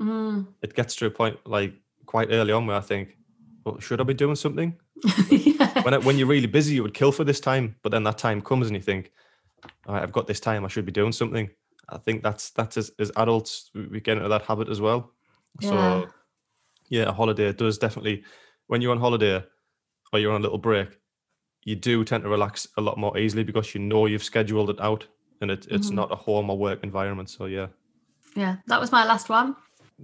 Mm. 0.00 0.46
it 0.62 0.74
gets 0.74 0.96
to 0.96 1.06
a 1.06 1.10
point 1.10 1.36
like 1.44 1.74
quite 2.06 2.28
early 2.30 2.52
on 2.52 2.66
where 2.66 2.76
I 2.78 2.80
think, 2.80 3.18
well, 3.66 3.78
should 3.80 4.00
I 4.00 4.04
be 4.04 4.14
doing 4.14 4.34
something? 4.34 4.74
yeah. 5.30 5.82
when 5.82 5.92
it, 5.92 6.04
when 6.04 6.16
you're 6.16 6.26
really 6.26 6.46
busy, 6.46 6.74
you 6.74 6.82
would 6.82 6.94
kill 6.94 7.12
for 7.12 7.22
this 7.22 7.38
time, 7.38 7.76
but 7.82 7.92
then 7.92 8.02
that 8.04 8.16
time 8.16 8.40
comes 8.40 8.66
and 8.66 8.74
you 8.76 8.82
think, 8.82 9.12
all 9.86 9.92
right, 9.94 10.02
I've 10.02 10.10
got 10.12 10.26
this 10.26 10.40
time, 10.40 10.64
I 10.64 10.68
should 10.68 10.86
be 10.86 10.92
doing 10.92 11.12
something. 11.12 11.50
I 11.90 11.98
think 11.98 12.22
that's 12.22 12.48
that's 12.50 12.78
as, 12.78 12.90
as 12.98 13.12
adults 13.16 13.70
we 13.74 14.00
get 14.00 14.16
into 14.16 14.28
that 14.30 14.42
habit 14.42 14.70
as 14.70 14.80
well. 14.80 15.12
Yeah. 15.60 15.70
So 15.70 16.08
yeah, 16.88 17.02
a 17.08 17.12
holiday 17.12 17.52
does 17.52 17.78
definitely 17.78 18.24
when 18.68 18.80
you're 18.80 18.92
on 18.92 19.00
holiday 19.00 19.44
or 20.12 20.18
you're 20.18 20.32
on 20.32 20.40
a 20.40 20.44
little 20.44 20.58
break, 20.58 20.88
you 21.64 21.76
do 21.76 22.04
tend 22.04 22.22
to 22.24 22.28
relax 22.30 22.66
a 22.76 22.80
lot 22.80 22.98
more 22.98 23.18
easily 23.18 23.42
because 23.44 23.74
you 23.74 23.80
know 23.80 24.06
you've 24.06 24.22
scheduled 24.24 24.70
it 24.70 24.80
out 24.80 25.06
and 25.40 25.50
it, 25.50 25.66
it's 25.70 25.90
Mhm. 25.90 25.94
not 25.94 26.12
a 26.12 26.16
home 26.16 26.50
or 26.50 26.56
work 26.58 26.82
environment. 26.84 27.30
So 27.30 27.46
yeah, 27.46 27.68
yeah, 28.36 28.56
that 28.66 28.80
was 28.80 28.92
my 28.92 29.04
last 29.04 29.28
one. 29.28 29.56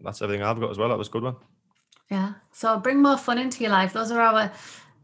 that's 0.03 0.20
everything 0.20 0.42
I've 0.42 0.61
got 0.61 0.70
as 0.70 0.78
well. 0.78 0.90
That 0.90 0.99
was 0.99 1.09
a 1.09 1.11
good 1.12 1.22
one. 1.22 1.36
Yeah. 2.11 2.34
So 2.53 2.78
bring 2.78 3.01
more 3.03 3.16
fun 3.16 3.38
into 3.38 3.62
your 3.62 3.72
life. 3.72 3.92
Those 3.92 4.11
are 4.11 4.20
our 4.20 4.53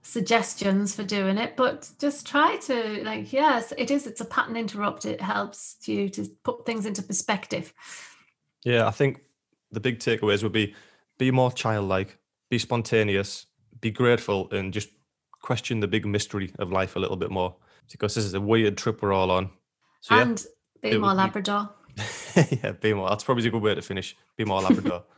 suggestions 0.03 0.95
for 0.95 1.03
doing 1.05 1.39
it. 1.39 1.57
But 1.57 1.91
just 1.99 2.27
try 2.27 2.57
to 2.59 3.03
like, 3.05 3.33
yes, 3.33 3.73
it 3.79 3.91
is. 3.91 4.07
It's 4.07 4.21
a 4.21 4.25
pattern 4.25 4.57
interrupt. 4.57 5.05
It 5.05 5.21
helps 5.21 5.77
you 5.89 6.09
to 6.11 6.27
put 6.45 6.67
things 6.67 6.87
into 6.87 7.03
perspective. 7.03 7.73
Yeah, 8.65 8.87
I 8.87 8.91
think 8.91 9.21
the 9.73 9.81
big 9.81 9.99
takeaways 9.99 10.43
would 10.43 10.53
be 10.53 10.75
be 11.19 11.31
more 11.31 11.51
childlike, 11.51 12.19
be 12.51 12.59
spontaneous, 12.59 13.47
be 13.81 13.91
grateful, 13.91 14.51
and 14.51 14.73
just 14.73 14.91
question 15.41 15.81
the 15.81 15.89
big 15.89 16.07
mystery 16.07 16.53
of 16.59 16.71
life 16.71 16.97
a 16.97 16.99
little 16.99 17.17
bit 17.17 17.31
more. 17.31 17.57
Because 17.91 18.15
this 18.15 18.25
is 18.25 18.35
a 18.35 18.41
weird 18.41 18.77
trip 18.77 19.03
we're 19.03 19.13
all 19.13 19.31
on. 19.31 19.51
So 20.01 20.15
yeah, 20.15 20.23
and 20.23 20.47
be 20.83 20.97
more 20.97 21.11
would 21.11 21.15
be- 21.15 21.19
Labrador. 21.19 21.71
yeah, 22.51 22.73
be 22.73 22.95
more. 22.95 23.09
That's 23.09 23.25
probably 23.25 23.47
a 23.47 23.51
good 23.51 23.63
way 23.63 23.75
to 23.75 23.83
finish. 23.83 24.17
Be 24.37 24.45
more 24.45 24.61
Labrador. 24.61 25.05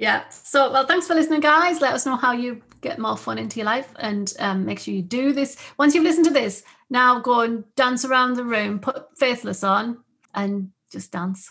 Yeah. 0.00 0.28
So, 0.28 0.70
well, 0.70 0.86
thanks 0.86 1.08
for 1.08 1.14
listening, 1.16 1.40
guys. 1.40 1.80
Let 1.80 1.92
us 1.92 2.06
know 2.06 2.14
how 2.14 2.30
you 2.30 2.62
get 2.82 3.00
more 3.00 3.16
fun 3.16 3.36
into 3.36 3.58
your 3.58 3.66
life 3.66 3.92
and 3.98 4.32
um, 4.38 4.64
make 4.64 4.78
sure 4.78 4.94
you 4.94 5.02
do 5.02 5.32
this. 5.32 5.56
Once 5.76 5.92
you've 5.92 6.04
listened 6.04 6.26
to 6.26 6.32
this, 6.32 6.62
now 6.88 7.18
go 7.18 7.40
and 7.40 7.64
dance 7.74 8.04
around 8.04 8.34
the 8.34 8.44
room, 8.44 8.78
put 8.78 9.18
Faithless 9.18 9.64
on, 9.64 9.98
and 10.36 10.70
just 10.92 11.10
dance 11.10 11.50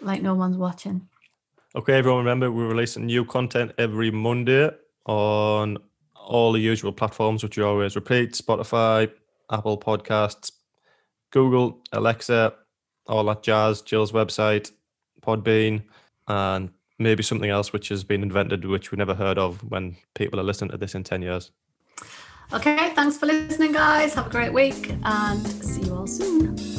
like 0.00 0.22
no 0.22 0.34
one's 0.34 0.56
watching. 0.56 1.06
Okay, 1.74 1.94
everyone, 1.94 2.20
remember 2.20 2.50
we're 2.50 2.68
releasing 2.68 3.06
new 3.06 3.24
content 3.24 3.72
every 3.78 4.10
Monday 4.10 4.70
on 5.06 5.78
all 6.14 6.52
the 6.52 6.60
usual 6.60 6.92
platforms, 6.92 7.42
which 7.42 7.56
you 7.56 7.66
always 7.66 7.96
repeat 7.96 8.32
Spotify, 8.32 9.10
Apple 9.50 9.78
Podcasts, 9.78 10.52
Google, 11.30 11.82
Alexa, 11.92 12.54
all 13.06 13.24
that 13.24 13.42
jazz, 13.42 13.80
Jill's 13.80 14.12
website, 14.12 14.70
Podbean, 15.22 15.82
and 16.28 16.70
maybe 16.98 17.22
something 17.22 17.50
else 17.50 17.72
which 17.72 17.88
has 17.88 18.04
been 18.04 18.22
invented, 18.22 18.64
which 18.64 18.92
we 18.92 18.96
never 18.96 19.14
heard 19.14 19.38
of 19.38 19.62
when 19.70 19.96
people 20.14 20.38
are 20.38 20.44
listening 20.44 20.70
to 20.70 20.76
this 20.76 20.94
in 20.94 21.02
10 21.02 21.22
years. 21.22 21.50
Okay. 22.52 22.92
Thanks 22.94 23.16
for 23.16 23.26
listening, 23.26 23.72
guys. 23.72 24.14
Have 24.14 24.26
a 24.26 24.30
great 24.30 24.52
week 24.52 24.94
and 25.04 25.46
see 25.64 25.82
you 25.82 25.94
all 25.94 26.06
soon. 26.06 26.71